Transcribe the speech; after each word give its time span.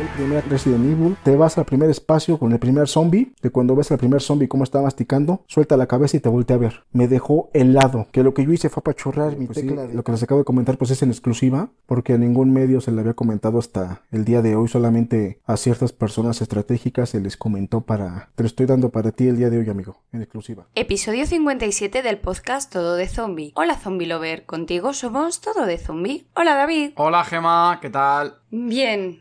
el 0.00 0.08
primer 0.08 0.48
Resident 0.48 0.84
Evil, 0.84 1.16
te 1.22 1.36
vas 1.36 1.58
al 1.58 1.66
primer 1.66 1.90
espacio 1.90 2.38
con 2.38 2.52
el 2.52 2.58
primer 2.58 2.88
zombie, 2.88 3.32
que 3.42 3.50
cuando 3.50 3.76
ves 3.76 3.90
al 3.92 3.98
primer 3.98 4.22
zombie 4.22 4.48
cómo 4.48 4.64
está 4.64 4.80
masticando, 4.80 5.44
suelta 5.46 5.76
la 5.76 5.86
cabeza 5.86 6.16
y 6.16 6.20
te 6.20 6.28
voltea 6.28 6.56
a 6.56 6.58
ver. 6.58 6.84
Me 6.92 7.06
dejó 7.06 7.50
helado, 7.52 8.08
que 8.10 8.22
lo 8.22 8.32
que 8.32 8.44
yo 8.44 8.52
hice 8.52 8.70
fue 8.70 8.80
apachurrar 8.80 9.36
mi 9.36 9.46
pues 9.46 9.60
tecla. 9.60 9.86
lo 9.86 10.02
que 10.02 10.12
les 10.12 10.22
acabo 10.22 10.40
de 10.40 10.44
comentar 10.44 10.78
pues 10.78 10.90
es 10.90 11.02
en 11.02 11.10
exclusiva, 11.10 11.68
porque 11.86 12.14
a 12.14 12.18
ningún 12.18 12.52
medio 12.52 12.80
se 12.80 12.92
le 12.92 13.00
había 13.00 13.14
comentado 13.14 13.58
hasta 13.58 14.02
el 14.10 14.24
día 14.24 14.40
de 14.40 14.56
hoy, 14.56 14.68
solamente 14.68 15.40
a 15.44 15.56
ciertas 15.58 15.92
personas 15.92 16.40
estratégicas 16.40 17.10
se 17.10 17.20
les 17.20 17.36
comentó 17.36 17.82
para... 17.82 18.30
Te 18.34 18.42
lo 18.42 18.46
estoy 18.46 18.66
dando 18.66 18.88
para 18.88 19.12
ti 19.12 19.28
el 19.28 19.36
día 19.36 19.50
de 19.50 19.58
hoy, 19.58 19.68
amigo, 19.68 19.98
en 20.12 20.22
exclusiva. 20.22 20.66
Episodio 20.74 21.26
57 21.26 22.02
del 22.02 22.18
podcast 22.18 22.72
Todo 22.72 22.94
de 22.94 23.06
Zombie. 23.06 23.52
Hola 23.54 23.76
Zombie 23.76 24.06
Lover, 24.06 24.46
contigo 24.46 24.94
somos 24.94 25.42
Todo 25.42 25.66
de 25.66 25.76
Zombie. 25.76 26.26
Hola 26.34 26.54
David. 26.54 26.92
Hola 26.96 27.24
Gema, 27.24 27.78
¿qué 27.82 27.90
tal? 27.90 28.36
Bien, 28.50 29.20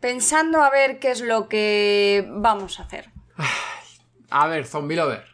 pensando 0.00 0.62
a 0.62 0.70
ver 0.70 0.98
qué 0.98 1.10
es 1.10 1.20
lo 1.20 1.48
que 1.48 2.26
vamos 2.28 2.80
a 2.80 2.84
hacer. 2.84 3.10
A 4.30 4.46
ver, 4.46 4.66
Zombie 4.66 4.96
Lover. 4.96 5.24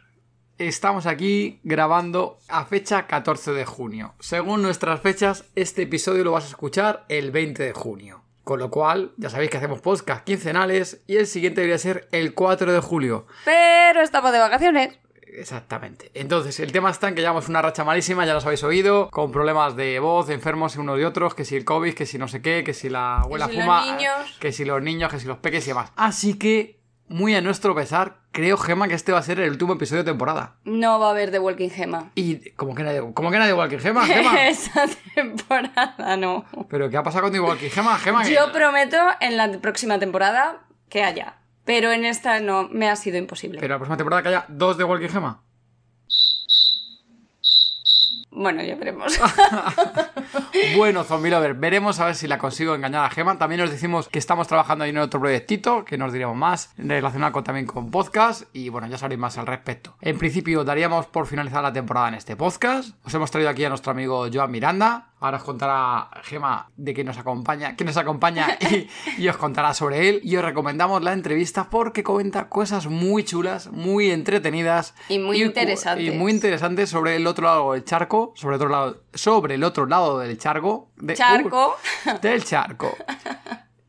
Estamos 0.57 1.05
aquí 1.05 1.59
grabando 1.63 2.39
a 2.47 2.65
fecha 2.65 3.05
14 3.05 3.51
de 3.51 3.65
junio. 3.65 4.15
Según 4.19 4.63
nuestras 4.63 5.01
fechas, 5.01 5.45
este 5.55 5.83
episodio 5.83 6.23
lo 6.23 6.31
vas 6.31 6.45
a 6.45 6.49
escuchar 6.49 7.05
el 7.09 7.31
20 7.31 7.61
de 7.61 7.73
junio. 7.73 8.23
Con 8.43 8.59
lo 8.59 8.71
cual, 8.71 9.11
ya 9.17 9.29
sabéis 9.29 9.51
que 9.51 9.57
hacemos 9.57 9.81
podcast 9.81 10.23
quincenales 10.23 11.01
y 11.05 11.17
el 11.17 11.27
siguiente 11.27 11.61
debería 11.61 11.77
ser 11.77 12.07
el 12.11 12.33
4 12.33 12.73
de 12.73 12.79
julio. 12.79 13.27
Pero 13.45 14.01
estamos 14.01 14.31
de 14.31 14.39
vacaciones. 14.39 14.97
Exactamente. 15.37 16.11
Entonces, 16.13 16.59
el 16.59 16.71
tema 16.71 16.89
está 16.89 17.07
en 17.07 17.15
que 17.15 17.21
llevamos 17.21 17.47
una 17.47 17.61
racha 17.61 17.83
malísima, 17.83 18.25
ya 18.25 18.33
los 18.33 18.45
habéis 18.45 18.63
oído, 18.63 19.09
con 19.11 19.31
problemas 19.31 19.75
de 19.75 19.99
voz, 19.99 20.29
enfermos 20.29 20.75
unos 20.77 20.99
y 20.99 21.03
otros, 21.03 21.35
que 21.35 21.45
si 21.45 21.55
el 21.55 21.63
COVID, 21.63 21.93
que 21.93 22.05
si 22.05 22.17
no 22.17 22.27
sé 22.27 22.41
qué, 22.41 22.63
que 22.63 22.73
si 22.73 22.89
la 22.89 23.21
abuela 23.21 23.47
fuma, 23.47 23.97
que 24.39 24.51
si 24.51 24.65
los 24.65 24.81
niños, 24.81 25.11
que 25.11 25.19
si 25.19 25.27
los 25.27 25.37
peques 25.37 25.65
y 25.65 25.69
demás. 25.69 25.91
Así 25.95 26.37
que, 26.37 26.79
muy 27.07 27.35
a 27.35 27.41
nuestro 27.41 27.75
pesar, 27.75 28.17
creo, 28.31 28.57
Gema, 28.57 28.87
que 28.87 28.95
este 28.95 29.11
va 29.11 29.19
a 29.19 29.23
ser 29.23 29.39
el 29.39 29.51
último 29.51 29.73
episodio 29.73 30.03
de 30.03 30.11
temporada. 30.11 30.55
No 30.63 30.99
va 30.99 31.07
a 31.07 31.11
haber 31.11 31.31
The 31.31 31.39
Walking 31.39 31.69
Gema. 31.69 32.11
¿Y 32.15 32.51
cómo 32.51 32.73
que 32.75 32.83
nadie, 32.83 33.01
cómo 33.13 33.31
que 33.31 33.37
nadie 33.37 33.53
Walking 33.53 33.77
Gema? 33.77 34.05
Gema? 34.07 34.47
Esa 34.47 34.85
temporada 35.13 36.17
no. 36.17 36.45
¿Pero 36.69 36.89
qué 36.89 36.97
ha 36.97 37.03
pasado 37.03 37.23
con 37.23 37.31
The 37.31 37.39
Walking 37.39 37.69
Gema? 37.69 37.97
Gema 37.99 38.27
Yo 38.27 38.51
prometo 38.51 38.97
en 39.19 39.37
la 39.37 39.51
próxima 39.59 39.99
temporada 39.99 40.63
que 40.89 41.03
haya. 41.03 41.37
Pero 41.67 41.91
en 41.91 42.05
esta 42.05 42.39
no, 42.39 42.69
me 42.69 42.89
ha 42.89 42.95
sido 42.95 43.17
imposible. 43.17 43.59
Pero 43.59 43.73
la 43.73 43.77
próxima 43.77 43.97
temporada 43.97 44.23
que 44.23 44.29
haya 44.29 44.45
dos 44.47 44.77
de 44.77 44.85
Walking 44.85 45.09
Gema. 45.09 45.41
Bueno, 48.31 48.63
ya 48.63 48.75
veremos. 48.75 49.19
bueno, 50.77 51.03
Zombie 51.03 51.29
Lover, 51.29 51.55
veremos 51.55 51.99
a 51.99 52.05
ver 52.05 52.15
si 52.15 52.27
la 52.27 52.37
consigo 52.37 52.73
engañar 52.73 53.03
a 53.03 53.09
Gema. 53.09 53.37
También 53.37 53.59
os 53.61 53.69
decimos 53.69 54.07
que 54.07 54.19
estamos 54.19 54.47
trabajando 54.47 54.85
ahí 54.85 54.91
en 54.91 54.99
otro 54.99 55.19
proyectito, 55.19 55.83
que 55.83 55.97
nos 55.97 56.13
diremos 56.13 56.37
más, 56.37 56.71
relacionado 56.77 57.33
con, 57.33 57.43
también 57.43 57.65
con 57.65 57.91
podcast. 57.91 58.43
Y 58.53 58.69
bueno, 58.69 58.87
ya 58.87 58.97
sabréis 58.97 59.19
más 59.19 59.37
al 59.37 59.47
respecto. 59.47 59.97
En 59.99 60.17
principio, 60.17 60.63
daríamos 60.63 61.07
por 61.07 61.27
finalizar 61.27 61.63
la 61.63 61.73
temporada 61.73 62.07
en 62.07 62.13
este 62.13 62.37
podcast. 62.37 62.95
Os 63.03 63.13
hemos 63.13 63.29
traído 63.29 63.49
aquí 63.49 63.65
a 63.65 63.69
nuestro 63.69 63.91
amigo 63.91 64.27
Joan 64.31 64.51
Miranda. 64.51 65.09
Ahora 65.19 65.37
os 65.37 65.43
contará 65.43 66.09
Gema 66.23 66.69
de 66.77 66.93
que 66.93 67.03
nos 67.03 67.17
acompaña, 67.17 67.75
que 67.75 67.83
nos 67.83 67.97
acompaña 67.97 68.57
y, 69.17 69.27
os 69.27 69.37
contará 69.37 69.73
sobre 69.73 70.09
él. 70.09 70.21
Y 70.23 70.35
os 70.35 70.45
recomendamos 70.45 71.01
la 71.03 71.13
entrevista 71.13 71.69
porque 71.71 72.03
comenta 72.03 72.49
cosas 72.49 72.85
muy 72.85 73.23
chulas, 73.23 73.71
muy 73.71 74.11
entretenidas 74.11 74.93
y 75.09 75.17
muy 75.17 75.41
interesantes. 75.41 76.05
Y 76.05 76.11
muy 76.11 76.31
interesantes 76.31 76.89
sobre 76.89 77.15
el 77.15 77.25
otro 77.25 77.45
lado 77.45 77.73
del 77.73 77.83
charco, 77.83 78.33
sobre 78.35 78.57
otro 78.57 78.69
lado, 78.69 79.01
sobre 79.13 79.55
el 79.55 79.63
otro 79.63 79.87
lado 79.87 80.19
del 80.19 80.37
charco. 80.37 80.91
De, 80.97 81.15
charco. 81.15 81.75
del 82.21 82.43
charco. 82.43 82.95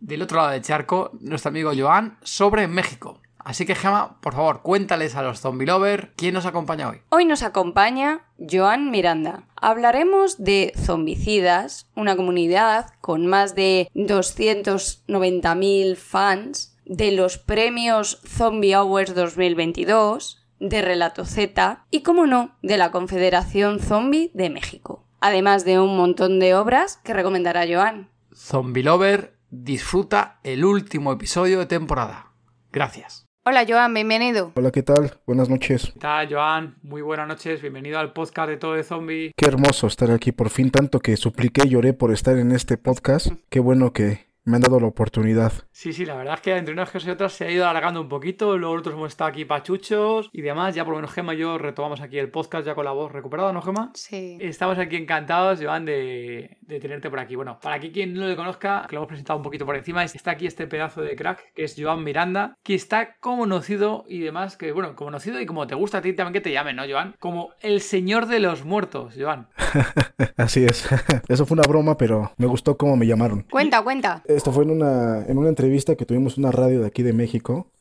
Del 0.00 0.22
otro 0.22 0.38
lado 0.38 0.50
del 0.50 0.62
charco, 0.62 1.11
nuestro 1.21 1.50
amigo 1.50 1.72
Joan 1.77 2.17
sobre 2.22 2.69
México. 2.69 3.21
Así 3.49 3.65
que 3.65 3.75
Gema, 3.75 4.21
por 4.21 4.35
favor, 4.35 4.61
cuéntales 4.61 5.17
a 5.17 5.23
los 5.23 5.41
zombie 5.41 5.67
lovers 5.67 6.09
quién 6.17 6.35
nos 6.35 6.45
acompaña 6.45 6.91
hoy. 6.91 7.01
Hoy 7.09 7.25
nos 7.25 7.43
acompaña 7.43 8.27
Joan 8.39 8.91
Miranda. 8.91 9.45
Hablaremos 9.57 10.45
de 10.45 10.75
Zombicidas, 10.77 11.89
una 11.97 12.15
comunidad 12.15 12.91
con 13.01 13.27
más 13.27 13.55
de 13.55 13.89
290.000 13.95 15.97
fans, 15.97 16.77
de 16.85 17.11
los 17.13 17.39
premios 17.39 18.21
Zombie 18.27 18.75
Awards 18.75 19.15
2022, 19.15 20.47
de 20.61 20.83
Relato 20.83 21.25
Z 21.25 21.87
y, 21.91 22.03
como 22.03 22.27
no, 22.27 22.55
de 22.61 22.77
la 22.77 22.91
Confederación 22.91 23.81
Zombie 23.81 24.31
de 24.35 24.51
México. 24.51 25.07
Además 25.21 25.65
de 25.65 25.81
un 25.81 25.97
montón 25.97 26.39
de 26.39 26.55
obras 26.55 27.01
que 27.03 27.15
recomendará 27.15 27.65
Joan. 27.67 28.11
Zombie 28.35 28.83
Lover 28.83 29.39
disfruta 29.49 30.39
el 30.43 30.67
último 30.67 31.13
episodio 31.13 31.61
de 31.61 31.65
temporada. 31.65 32.27
Gracias. 32.71 33.28
Hola 33.44 33.65
Joan, 33.66 33.94
bienvenido. 33.94 34.53
Hola, 34.56 34.71
¿qué 34.71 34.82
tal? 34.82 35.15
Buenas 35.26 35.49
noches. 35.49 35.91
¿Qué 35.94 36.00
tal, 36.00 36.28
Joan? 36.31 36.76
Muy 36.82 37.00
buenas 37.00 37.26
noches, 37.26 37.62
bienvenido 37.62 37.99
al 37.99 38.12
podcast 38.12 38.50
de 38.50 38.56
Todo 38.59 38.75
de 38.75 38.84
Zombie. 38.84 39.32
Qué 39.37 39.47
hermoso 39.47 39.87
estar 39.87 40.10
aquí, 40.10 40.32
por 40.32 40.50
fin 40.50 40.71
tanto 40.71 41.00
que 41.00 41.16
supliqué 41.16 41.62
y 41.66 41.71
lloré 41.71 41.94
por 41.94 42.12
estar 42.12 42.37
en 42.37 42.53
este 42.53 42.76
podcast. 42.76 43.28
Qué 43.49 43.60
bueno 43.60 43.93
que 43.94 44.28
me 44.49 44.57
han 44.57 44.63
dado 44.63 44.81
la 44.81 44.87
oportunidad. 44.87 45.53
Sí, 45.73 45.93
sí, 45.93 46.05
la 46.05 46.17
verdad 46.17 46.35
es 46.35 46.41
que 46.41 46.57
entre 46.57 46.73
unas 46.73 46.91
cosas 46.91 47.09
y 47.09 47.11
otras 47.11 47.33
se 47.33 47.45
ha 47.45 47.51
ido 47.51 47.69
alargando 47.69 48.01
un 48.01 48.09
poquito, 48.09 48.57
luego 48.57 48.75
nosotros 48.75 48.95
hemos 48.95 49.09
estado 49.09 49.31
aquí 49.31 49.45
pachuchos 49.45 50.31
y 50.33 50.43
demás, 50.43 50.75
ya 50.75 50.85
por 50.85 50.93
lo 50.93 50.99
menos 50.99 51.13
Gema 51.13 51.35
y 51.35 51.39
yo 51.39 51.59
retomamos 51.59 52.01
aquí 52.01 52.19
el 52.19 52.31
podcast 52.31 52.67
ya 52.67 52.75
con 52.75 52.85
la 52.85 52.93
voz 52.93 53.13
recuperada, 53.13 53.53
¿no, 53.53 53.63
Gema? 53.63 53.91
Sí. 53.95 54.39
Estamos 54.41 54.79
aquí 54.79 54.97
encantados, 54.97 55.61
Joan, 55.63 55.85
de, 55.85 56.57
de 56.63 56.81
tenerte 56.81 57.11
por 57.11 57.19
aquí. 57.19 57.37
Bueno, 57.37 57.59
para 57.61 57.77
aquí 57.77 57.91
quien 57.91 58.15
no 58.15 58.27
le 58.27 58.37
conozca, 58.37 58.87
que 58.89 58.95
lo 58.95 59.01
hemos 59.01 59.09
presentado 59.09 59.37
un 59.37 59.43
poquito 59.43 59.67
por 59.67 59.77
encima, 59.77 60.03
está 60.03 60.33
aquí 60.33 60.47
este 60.47 60.67
pedazo 60.67 61.03
de 61.03 61.15
crack, 61.15 61.53
que 61.55 61.65
es 61.65 61.75
Joan 61.79 62.03
Miranda, 62.03 62.57
que 62.63 62.75
está 62.75 63.17
conocido 63.21 64.05
y 64.09 64.21
demás, 64.21 64.57
que 64.57 64.73
bueno, 64.73 64.97
conocido 64.97 65.41
y 65.41 65.47
como 65.47 65.67
te 65.67 65.75
gusta 65.75 65.99
a 65.99 66.03
ti 66.03 66.13
también 66.13 66.33
que 66.33 66.41
te 66.41 66.53
llamen, 66.53 66.77
¿no, 66.77 66.85
Joan? 66.89 67.15
Como 67.19 67.51
el 67.61 67.81
señor 67.81 68.27
de 68.27 68.41
los 68.41 68.65
muertos, 68.65 69.15
Joan. 69.19 69.49
Así 70.37 70.65
es. 70.65 70.89
Eso 71.29 71.47
fue 71.47 71.55
una 71.57 71.67
broma, 71.67 71.97
pero 71.97 72.33
me 72.37 72.47
gustó 72.47 72.77
cómo 72.77 72.97
me 72.97 73.07
llamaron. 73.07 73.43
Cuenta, 73.51 73.83
cuenta. 73.83 74.23
Esto 74.38 74.53
fue 74.53 74.62
en 74.62 74.71
una, 74.71 75.25
en 75.26 75.37
una 75.37 75.49
entrevista 75.49 75.97
que 75.97 76.06
tuvimos 76.06 76.38
una 76.38 76.53
radio 76.53 76.81
de 76.81 76.87
aquí 76.87 77.03
de 77.03 77.12
México 77.12 77.72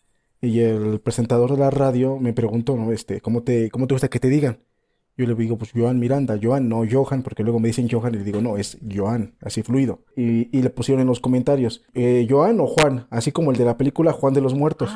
y 0.41 0.61
el 0.61 0.99
presentador 0.99 1.51
de 1.51 1.57
la 1.57 1.69
radio 1.69 2.17
me 2.17 2.33
preguntó, 2.33 2.75
¿no? 2.75 2.91
Este, 2.91 3.21
¿cómo 3.21 3.43
te, 3.43 3.69
cómo 3.69 3.85
te 3.85 3.93
gusta 3.93 4.07
que 4.07 4.19
te 4.19 4.27
digan? 4.27 4.57
Yo 5.15 5.27
le 5.27 5.35
digo, 5.35 5.59
pues 5.59 5.69
Joan 5.71 5.99
Miranda, 5.99 6.39
Joan, 6.41 6.67
no 6.67 6.81
Johan, 6.91 7.21
porque 7.21 7.43
luego 7.43 7.59
me 7.59 7.67
dicen 7.67 7.87
Johan 7.87 8.15
y 8.15 8.17
le 8.17 8.23
digo, 8.23 8.41
no, 8.41 8.57
es 8.57 8.79
Joan, 8.91 9.35
así 9.39 9.61
fluido. 9.61 9.99
Y, 10.15 10.49
y 10.51 10.63
le 10.63 10.71
pusieron 10.71 11.01
en 11.01 11.07
los 11.07 11.19
comentarios, 11.19 11.83
eh, 11.93 12.25
Joan 12.27 12.59
o 12.59 12.65
Juan, 12.65 13.05
así 13.11 13.31
como 13.31 13.51
el 13.51 13.57
de 13.57 13.65
la 13.65 13.77
película 13.77 14.11
Juan 14.11 14.33
de 14.33 14.41
los 14.41 14.55
Muertos. 14.55 14.89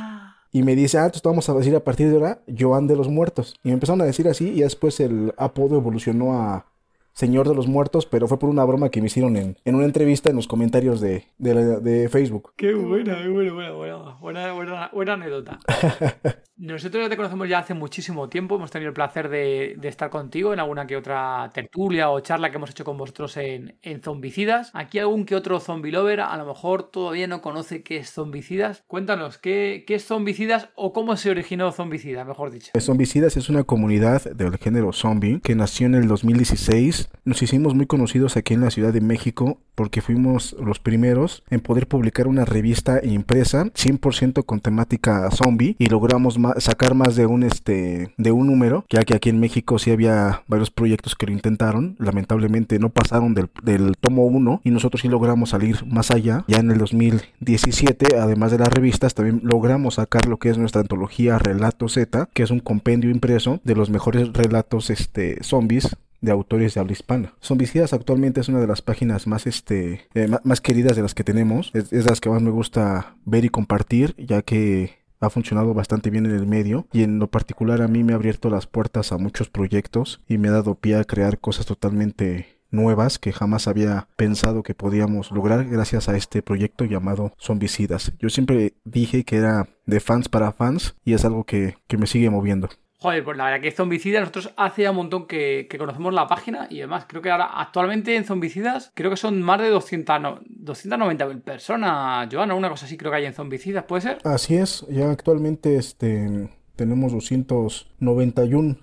Y 0.51 0.63
me 0.63 0.75
dice, 0.75 0.97
ah, 0.97 1.05
entonces 1.05 1.21
vamos 1.21 1.47
a 1.47 1.53
decir 1.53 1.75
a 1.75 1.83
partir 1.83 2.09
de 2.09 2.15
ahora 2.15 2.41
Joan 2.59 2.87
de 2.87 2.95
los 2.95 3.07
Muertos. 3.07 3.53
Y 3.63 3.67
me 3.67 3.75
empezaron 3.75 4.01
a 4.01 4.05
decir 4.05 4.27
así 4.27 4.49
y 4.49 4.61
después 4.61 4.99
el 4.99 5.31
apodo 5.37 5.75
evolucionó 5.75 6.33
a 6.33 6.65
Señor 7.13 7.47
de 7.47 7.55
los 7.55 7.67
Muertos, 7.67 8.05
pero 8.05 8.27
fue 8.27 8.39
por 8.39 8.49
una 8.49 8.63
broma 8.65 8.89
que 8.89 9.01
me 9.01 9.07
hicieron 9.07 9.37
en, 9.37 9.57
en 9.65 9.75
una 9.75 9.85
entrevista 9.85 10.29
en 10.29 10.35
los 10.35 10.47
comentarios 10.47 11.01
de, 11.01 11.25
de, 11.37 11.79
de 11.79 12.09
Facebook. 12.09 12.53
Qué 12.55 12.73
buena, 12.73 13.17
qué 13.21 13.29
buena, 13.29 13.53
buena, 13.53 13.71
buena, 13.71 14.17
buena, 14.19 14.53
buena, 14.53 14.89
buena 14.93 15.13
anécdota. 15.13 15.59
Nosotros 16.61 17.03
ya 17.03 17.09
te 17.09 17.17
conocemos 17.17 17.49
ya 17.49 17.57
hace 17.57 17.73
muchísimo 17.73 18.29
tiempo, 18.29 18.55
hemos 18.55 18.69
tenido 18.69 18.89
el 18.89 18.93
placer 18.93 19.29
de, 19.29 19.75
de, 19.79 19.87
estar 19.87 20.11
contigo 20.11 20.53
en 20.53 20.59
alguna 20.59 20.85
que 20.85 20.95
otra 20.95 21.49
tertulia 21.51 22.11
o 22.11 22.19
charla 22.19 22.51
que 22.51 22.57
hemos 22.57 22.69
hecho 22.69 22.85
con 22.85 22.99
vosotros 22.99 23.35
en, 23.37 23.79
en 23.81 24.01
Zombicidas. 24.01 24.69
Aquí 24.75 24.99
algún 24.99 25.25
que 25.25 25.35
otro 25.35 25.59
zombie 25.59 25.91
lover 25.91 26.21
a 26.21 26.37
lo 26.37 26.45
mejor 26.45 26.91
todavía 26.91 27.25
no 27.25 27.41
conoce 27.41 27.81
qué 27.81 27.97
es 27.97 28.11
Zombicidas. 28.11 28.83
Cuéntanos, 28.85 29.39
¿qué, 29.39 29.85
qué 29.87 29.95
es 29.95 30.05
Zombicidas 30.05 30.69
o 30.75 30.93
cómo 30.93 31.15
se 31.15 31.31
originó 31.31 31.71
Zombicidas, 31.71 32.27
mejor 32.27 32.51
dicho? 32.51 32.71
Zombicidas 32.79 33.37
es 33.37 33.49
una 33.49 33.63
comunidad 33.63 34.23
del 34.25 34.55
género 34.59 34.93
zombie 34.93 35.41
que 35.41 35.55
nació 35.55 35.87
en 35.87 35.95
el 35.95 36.07
2016 36.07 37.00
Nos 37.23 37.41
hicimos 37.41 37.75
muy 37.75 37.85
conocidos 37.85 38.37
aquí 38.37 38.53
en 38.53 38.61
la 38.61 38.71
Ciudad 38.71 38.93
de 38.93 39.01
México 39.01 39.59
porque 39.75 40.01
fuimos 40.01 40.55
los 40.63 40.79
primeros 40.79 41.43
en 41.49 41.59
poder 41.59 41.87
publicar 41.87 42.27
una 42.27 42.45
revista 42.45 42.99
impresa 43.03 43.65
100% 43.65 44.45
con 44.45 44.59
temática 44.59 45.29
zombie 45.31 45.75
y 45.79 45.87
logramos 45.87 46.37
sacar 46.57 46.93
más 46.93 47.15
de 47.15 47.25
un 47.25 47.43
este 47.43 48.13
de 48.17 48.31
un 48.31 48.47
número, 48.47 48.85
ya 48.89 49.03
que 49.03 49.15
aquí 49.15 49.29
en 49.29 49.39
México 49.39 49.79
sí 49.79 49.91
había 49.91 50.43
varios 50.47 50.71
proyectos 50.71 51.15
que 51.15 51.25
lo 51.25 51.31
intentaron, 51.31 51.95
lamentablemente 51.99 52.79
no 52.79 52.89
pasaron 52.89 53.33
del, 53.33 53.49
del 53.63 53.95
tomo 53.99 54.25
1 54.25 54.61
y 54.63 54.71
nosotros 54.71 55.01
sí 55.01 55.07
logramos 55.07 55.49
salir 55.49 55.85
más 55.85 56.11
allá. 56.11 56.43
Ya 56.47 56.57
en 56.57 56.71
el 56.71 56.77
2017, 56.77 58.17
además 58.17 58.51
de 58.51 58.59
las 58.59 58.69
revistas, 58.69 59.15
también 59.15 59.41
logramos 59.43 59.95
sacar 59.95 60.25
lo 60.27 60.37
que 60.37 60.49
es 60.49 60.57
nuestra 60.57 60.81
antología 60.81 61.39
Relato 61.39 61.87
Z, 61.87 62.29
que 62.33 62.43
es 62.43 62.51
un 62.51 62.59
compendio 62.59 63.09
impreso 63.09 63.59
de 63.63 63.75
los 63.75 63.89
mejores 63.89 64.31
relatos 64.33 64.89
este 64.89 65.43
zombies 65.43 65.95
de 66.21 66.31
autores 66.31 66.73
de 66.73 66.79
habla 66.79 66.93
hispana. 66.93 67.33
Zombicidas 67.43 67.93
actualmente 67.93 68.39
es 68.41 68.49
una 68.49 68.59
de 68.59 68.67
las 68.67 68.81
páginas 68.81 69.27
más, 69.27 69.47
este, 69.47 70.07
eh, 70.13 70.29
más 70.43 70.61
queridas 70.61 70.95
de 70.95 71.01
las 71.01 71.13
que 71.13 71.23
tenemos. 71.23 71.71
Es, 71.73 71.91
es, 71.91 72.05
las 72.05 72.21
que 72.21 72.29
más 72.29 72.41
me 72.41 72.51
gusta 72.51 73.15
ver 73.25 73.43
y 73.43 73.49
compartir, 73.49 74.15
ya 74.17 74.41
que 74.41 75.01
ha 75.19 75.29
funcionado 75.29 75.73
bastante 75.73 76.09
bien 76.09 76.25
en 76.25 76.33
el 76.33 76.47
medio 76.47 76.87
y 76.91 77.03
en 77.03 77.19
lo 77.19 77.29
particular 77.29 77.81
a 77.81 77.87
mí 77.87 78.03
me 78.03 78.13
ha 78.13 78.15
abierto 78.15 78.49
las 78.49 78.67
puertas 78.67 79.11
a 79.11 79.17
muchos 79.17 79.49
proyectos 79.49 80.21
y 80.27 80.37
me 80.37 80.49
ha 80.49 80.51
dado 80.51 80.75
pie 80.75 80.95
a 80.95 81.03
crear 81.03 81.39
cosas 81.39 81.65
totalmente 81.65 82.61
nuevas 82.71 83.19
que 83.19 83.31
jamás 83.31 83.67
había 83.67 84.07
pensado 84.15 84.63
que 84.63 84.73
podíamos 84.73 85.31
lograr 85.31 85.65
gracias 85.65 86.09
a 86.09 86.17
este 86.17 86.41
proyecto 86.41 86.85
llamado 86.85 87.33
Zombicidas. 87.39 88.13
Yo 88.19 88.29
siempre 88.29 88.73
dije 88.83 89.23
que 89.23 89.37
era 89.37 89.69
de 89.85 89.99
fans 89.99 90.29
para 90.29 90.51
fans 90.51 90.95
y 91.05 91.13
es 91.13 91.25
algo 91.25 91.43
que, 91.43 91.75
que 91.87 91.97
me 91.97 92.07
sigue 92.07 92.29
moviendo. 92.29 92.69
Joder, 93.01 93.23
pues 93.23 93.35
la 93.35 93.45
verdad 93.45 93.61
que 93.61 93.71
Zombicidas, 93.71 94.21
nosotros 94.21 94.53
hace 94.57 94.83
ya 94.83 94.91
un 94.91 94.97
montón 94.97 95.25
que, 95.25 95.67
conocemos 95.79 96.13
la 96.13 96.27
página 96.27 96.67
y 96.69 96.81
además 96.81 97.05
creo 97.07 97.23
que 97.23 97.31
ahora 97.31 97.45
actualmente 97.59 98.15
en 98.15 98.25
Zombicidas 98.25 98.91
creo 98.93 99.09
que 99.09 99.17
son 99.17 99.41
más 99.41 99.59
de 99.59 99.69
200, 99.69 100.21
no, 100.21 100.39
290.000 100.41 101.41
personas, 101.41 102.29
Joana, 102.31 102.53
una 102.53 102.69
cosa 102.69 102.85
así 102.85 102.97
creo 102.97 103.11
que 103.11 103.17
hay 103.17 103.25
en 103.25 103.33
Zombicidas, 103.33 103.85
¿puede 103.85 104.03
ser? 104.03 104.19
Así 104.23 104.55
es, 104.55 104.85
ya 104.87 105.09
actualmente 105.09 105.77
este, 105.77 106.47
tenemos 106.75 107.11
291 107.11 108.77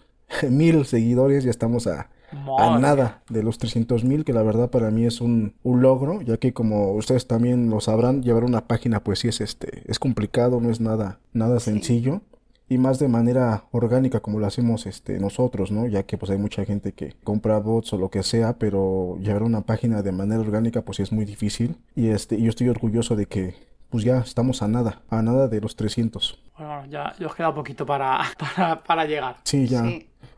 mil 0.50 0.84
seguidores, 0.84 1.44
ya 1.44 1.50
estamos 1.50 1.86
a, 1.86 2.10
a 2.58 2.78
nada 2.80 3.22
de 3.28 3.44
los 3.44 3.60
300.000 3.60 4.24
que 4.24 4.32
la 4.32 4.42
verdad 4.42 4.68
para 4.68 4.90
mí 4.90 5.06
es 5.06 5.20
un, 5.20 5.54
un, 5.62 5.80
logro, 5.80 6.22
ya 6.22 6.38
que 6.38 6.52
como 6.52 6.94
ustedes 6.94 7.28
también 7.28 7.70
lo 7.70 7.80
sabrán, 7.80 8.24
llevar 8.24 8.42
una 8.42 8.66
página 8.66 8.98
pues 8.98 9.20
sí 9.20 9.28
es 9.28 9.40
este, 9.40 9.84
es 9.86 10.00
complicado, 10.00 10.60
no 10.60 10.70
es 10.70 10.80
nada, 10.80 11.20
nada 11.32 11.60
sencillo 11.60 12.20
y 12.68 12.78
más 12.78 12.98
de 12.98 13.08
manera 13.08 13.64
orgánica 13.70 14.20
como 14.20 14.38
lo 14.38 14.46
hacemos 14.46 14.86
este, 14.86 15.18
nosotros, 15.18 15.70
¿no? 15.70 15.86
Ya 15.86 16.02
que 16.02 16.18
pues 16.18 16.30
hay 16.30 16.38
mucha 16.38 16.64
gente 16.64 16.92
que 16.92 17.14
compra 17.24 17.58
bots 17.58 17.92
o 17.92 17.98
lo 17.98 18.10
que 18.10 18.22
sea, 18.22 18.58
pero 18.58 19.16
llevar 19.20 19.42
una 19.42 19.62
página 19.62 20.02
de 20.02 20.12
manera 20.12 20.40
orgánica 20.40 20.82
pues 20.82 21.00
es 21.00 21.12
muy 21.12 21.24
difícil 21.24 21.76
y 21.94 22.08
este 22.08 22.40
yo 22.40 22.48
estoy 22.48 22.68
orgulloso 22.68 23.16
de 23.16 23.26
que 23.26 23.54
pues 23.90 24.04
ya 24.04 24.18
estamos 24.18 24.62
a 24.62 24.68
nada, 24.68 25.00
a 25.08 25.22
nada 25.22 25.48
de 25.48 25.60
los 25.60 25.76
300. 25.76 26.38
Bueno, 26.58 26.84
ya, 26.86 27.14
ya 27.18 27.26
os 27.26 27.34
queda 27.34 27.54
poquito 27.54 27.86
para, 27.86 28.20
para, 28.38 28.82
para 28.82 29.04
llegar. 29.06 29.36
Sí, 29.44 29.66
ya. 29.66 29.82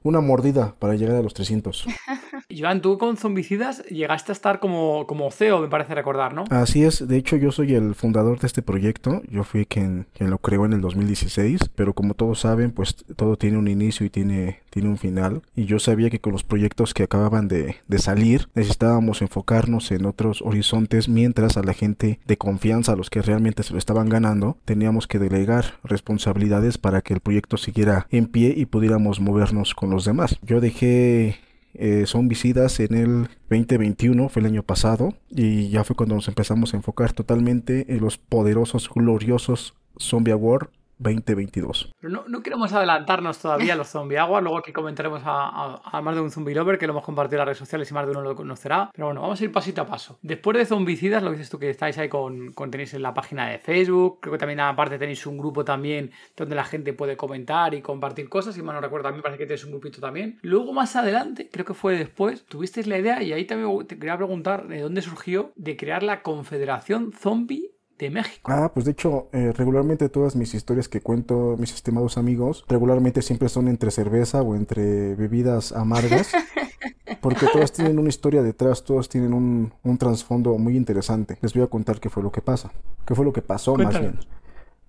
Una 0.02 0.20
mordida 0.20 0.74
para 0.78 0.94
llegar 0.94 1.16
a 1.16 1.22
los 1.22 1.34
300. 1.34 1.86
Joan, 2.58 2.80
tú 2.80 2.98
con 2.98 3.16
zombicidas 3.16 3.84
llegaste 3.84 4.32
a 4.32 4.34
estar 4.34 4.58
como, 4.58 5.06
como 5.06 5.30
CEO, 5.30 5.60
me 5.60 5.68
parece 5.68 5.94
recordar, 5.94 6.34
¿no? 6.34 6.44
Así 6.50 6.84
es, 6.84 7.06
de 7.06 7.16
hecho 7.16 7.36
yo 7.36 7.52
soy 7.52 7.74
el 7.74 7.94
fundador 7.94 8.40
de 8.40 8.46
este 8.46 8.62
proyecto, 8.62 9.22
yo 9.30 9.44
fui 9.44 9.66
quien, 9.66 10.06
quien 10.14 10.30
lo 10.30 10.38
creó 10.38 10.64
en 10.64 10.72
el 10.72 10.80
2016, 10.80 11.70
pero 11.74 11.92
como 11.92 12.14
todos 12.14 12.40
saben, 12.40 12.72
pues 12.72 12.96
todo 13.16 13.36
tiene 13.36 13.58
un 13.58 13.68
inicio 13.68 14.04
y 14.06 14.10
tiene, 14.10 14.60
tiene 14.70 14.88
un 14.88 14.98
final, 14.98 15.42
y 15.54 15.66
yo 15.66 15.78
sabía 15.78 16.10
que 16.10 16.20
con 16.20 16.32
los 16.32 16.44
proyectos 16.44 16.94
que 16.94 17.02
acababan 17.02 17.48
de, 17.48 17.76
de 17.86 17.98
salir 17.98 18.48
necesitábamos 18.54 19.22
enfocarnos 19.22 19.90
en 19.90 20.06
otros 20.06 20.42
horizontes 20.42 21.08
mientras 21.08 21.56
a 21.56 21.62
la 21.62 21.74
gente 21.74 22.20
de 22.26 22.38
confianza, 22.38 22.92
a 22.92 22.96
los 22.96 23.10
que 23.10 23.22
realmente 23.22 23.62
se 23.62 23.72
lo 23.72 23.78
estaban 23.78 24.08
ganando, 24.08 24.56
teníamos 24.64 25.06
que 25.06 25.18
delegar 25.18 25.78
responsabilidades 25.84 26.78
para 26.78 27.02
que 27.02 27.14
el 27.14 27.20
proyecto 27.20 27.56
siguiera 27.56 28.06
en 28.10 28.26
pie 28.26 28.54
y 28.56 28.66
pudiéramos 28.66 29.20
movernos 29.20 29.74
con 29.74 29.90
los 29.90 30.04
demás. 30.04 30.38
Yo 30.42 30.60
dejé 30.60 31.38
eh, 31.74 32.04
son 32.06 32.28
visitas 32.28 32.80
en 32.80 32.94
el 32.94 33.28
2021, 33.48 34.28
fue 34.28 34.40
el 34.40 34.46
año 34.46 34.62
pasado, 34.62 35.14
y 35.30 35.68
ya 35.68 35.84
fue 35.84 35.94
cuando 35.96 36.16
nos 36.16 36.28
empezamos 36.28 36.74
a 36.74 36.76
enfocar 36.76 37.12
totalmente 37.12 37.94
en 37.94 38.00
los 38.00 38.18
poderosos, 38.18 38.90
gloriosos 38.92 39.74
Zombie 39.98 40.32
Award 40.32 40.68
2022. 41.00 41.94
Pero 41.98 42.12
no, 42.12 42.24
no, 42.28 42.42
queremos 42.42 42.72
adelantarnos 42.72 43.38
todavía 43.38 43.72
a 43.72 43.76
los 43.76 43.88
zombie 43.88 44.18
agua, 44.18 44.40
luego 44.40 44.58
aquí 44.58 44.72
comentaremos 44.72 45.22
a, 45.24 46.00
más 46.02 46.14
de 46.14 46.20
un 46.20 46.30
zombie 46.30 46.54
lover 46.54 46.78
que 46.78 46.86
lo 46.86 46.92
hemos 46.92 47.04
compartido 47.04 47.36
en 47.36 47.38
las 47.40 47.46
redes 47.46 47.58
sociales 47.58 47.90
y 47.90 47.94
más 47.94 48.04
de 48.04 48.12
uno 48.12 48.20
lo 48.20 48.36
conocerá. 48.36 48.90
Pero 48.94 49.06
bueno, 49.06 49.22
vamos 49.22 49.40
a 49.40 49.44
ir 49.44 49.50
pasito 49.50 49.82
a 49.82 49.86
paso. 49.86 50.18
Después 50.22 50.56
de 50.58 50.66
zombicidas, 50.66 51.22
lo 51.22 51.32
dices 51.32 51.48
tú 51.48 51.58
que 51.58 51.70
estáis 51.70 51.96
ahí 51.98 52.08
con, 52.08 52.52
tenéis 52.70 52.94
en 52.94 53.02
la 53.02 53.14
página 53.14 53.48
de 53.48 53.58
Facebook, 53.58 54.20
creo 54.20 54.32
que 54.32 54.38
también 54.38 54.60
aparte 54.60 54.98
tenéis 54.98 55.26
un 55.26 55.38
grupo 55.38 55.64
también 55.64 56.12
donde 56.36 56.54
la 56.54 56.64
gente 56.64 56.92
puede 56.92 57.16
comentar 57.16 57.74
y 57.74 57.80
compartir 57.80 58.28
cosas, 58.28 58.56
y 58.58 58.62
más 58.62 58.74
no 58.74 58.80
recuerdo, 58.80 59.04
también 59.04 59.22
parece 59.22 59.38
que 59.38 59.46
tenéis 59.46 59.64
un 59.64 59.72
grupito 59.72 60.00
también. 60.00 60.38
Luego 60.42 60.72
más 60.72 60.94
adelante, 60.96 61.48
creo 61.50 61.64
que 61.64 61.74
fue 61.74 61.96
después, 61.96 62.44
tuvisteis 62.44 62.86
la 62.86 62.98
idea 62.98 63.22
y 63.22 63.32
ahí 63.32 63.46
también 63.46 63.86
te 63.86 63.98
quería 63.98 64.16
preguntar 64.16 64.68
de 64.68 64.80
dónde 64.80 65.02
surgió 65.02 65.52
de 65.56 65.76
crear 65.76 66.02
la 66.02 66.22
Confederación 66.22 67.12
Zombie 67.12 67.70
de 68.06 68.10
México. 68.10 68.50
Ah, 68.52 68.70
pues 68.72 68.84
de 68.84 68.92
hecho, 68.92 69.28
eh, 69.32 69.52
regularmente 69.56 70.08
todas 70.08 70.36
mis 70.36 70.54
historias 70.54 70.88
que 70.88 71.00
cuento, 71.00 71.56
mis 71.58 71.74
estimados 71.74 72.18
amigos, 72.18 72.64
regularmente 72.68 73.22
siempre 73.22 73.48
son 73.48 73.68
entre 73.68 73.90
cerveza 73.90 74.42
o 74.42 74.54
entre 74.54 75.14
bebidas 75.14 75.72
amargas. 75.72 76.32
Porque 77.20 77.46
todas 77.52 77.72
tienen 77.72 77.98
una 77.98 78.08
historia 78.08 78.42
detrás, 78.42 78.84
todas 78.84 79.08
tienen 79.08 79.34
un, 79.34 79.74
un 79.82 79.98
trasfondo 79.98 80.56
muy 80.56 80.76
interesante. 80.76 81.36
Les 81.42 81.52
voy 81.52 81.62
a 81.62 81.66
contar 81.66 82.00
qué 82.00 82.08
fue 82.08 82.22
lo 82.22 82.32
que 82.32 82.40
pasa. 82.40 82.72
¿Qué 83.06 83.14
fue 83.14 83.24
lo 83.24 83.32
que 83.32 83.42
pasó 83.42 83.76
más 83.76 83.98
bien? 83.98 84.18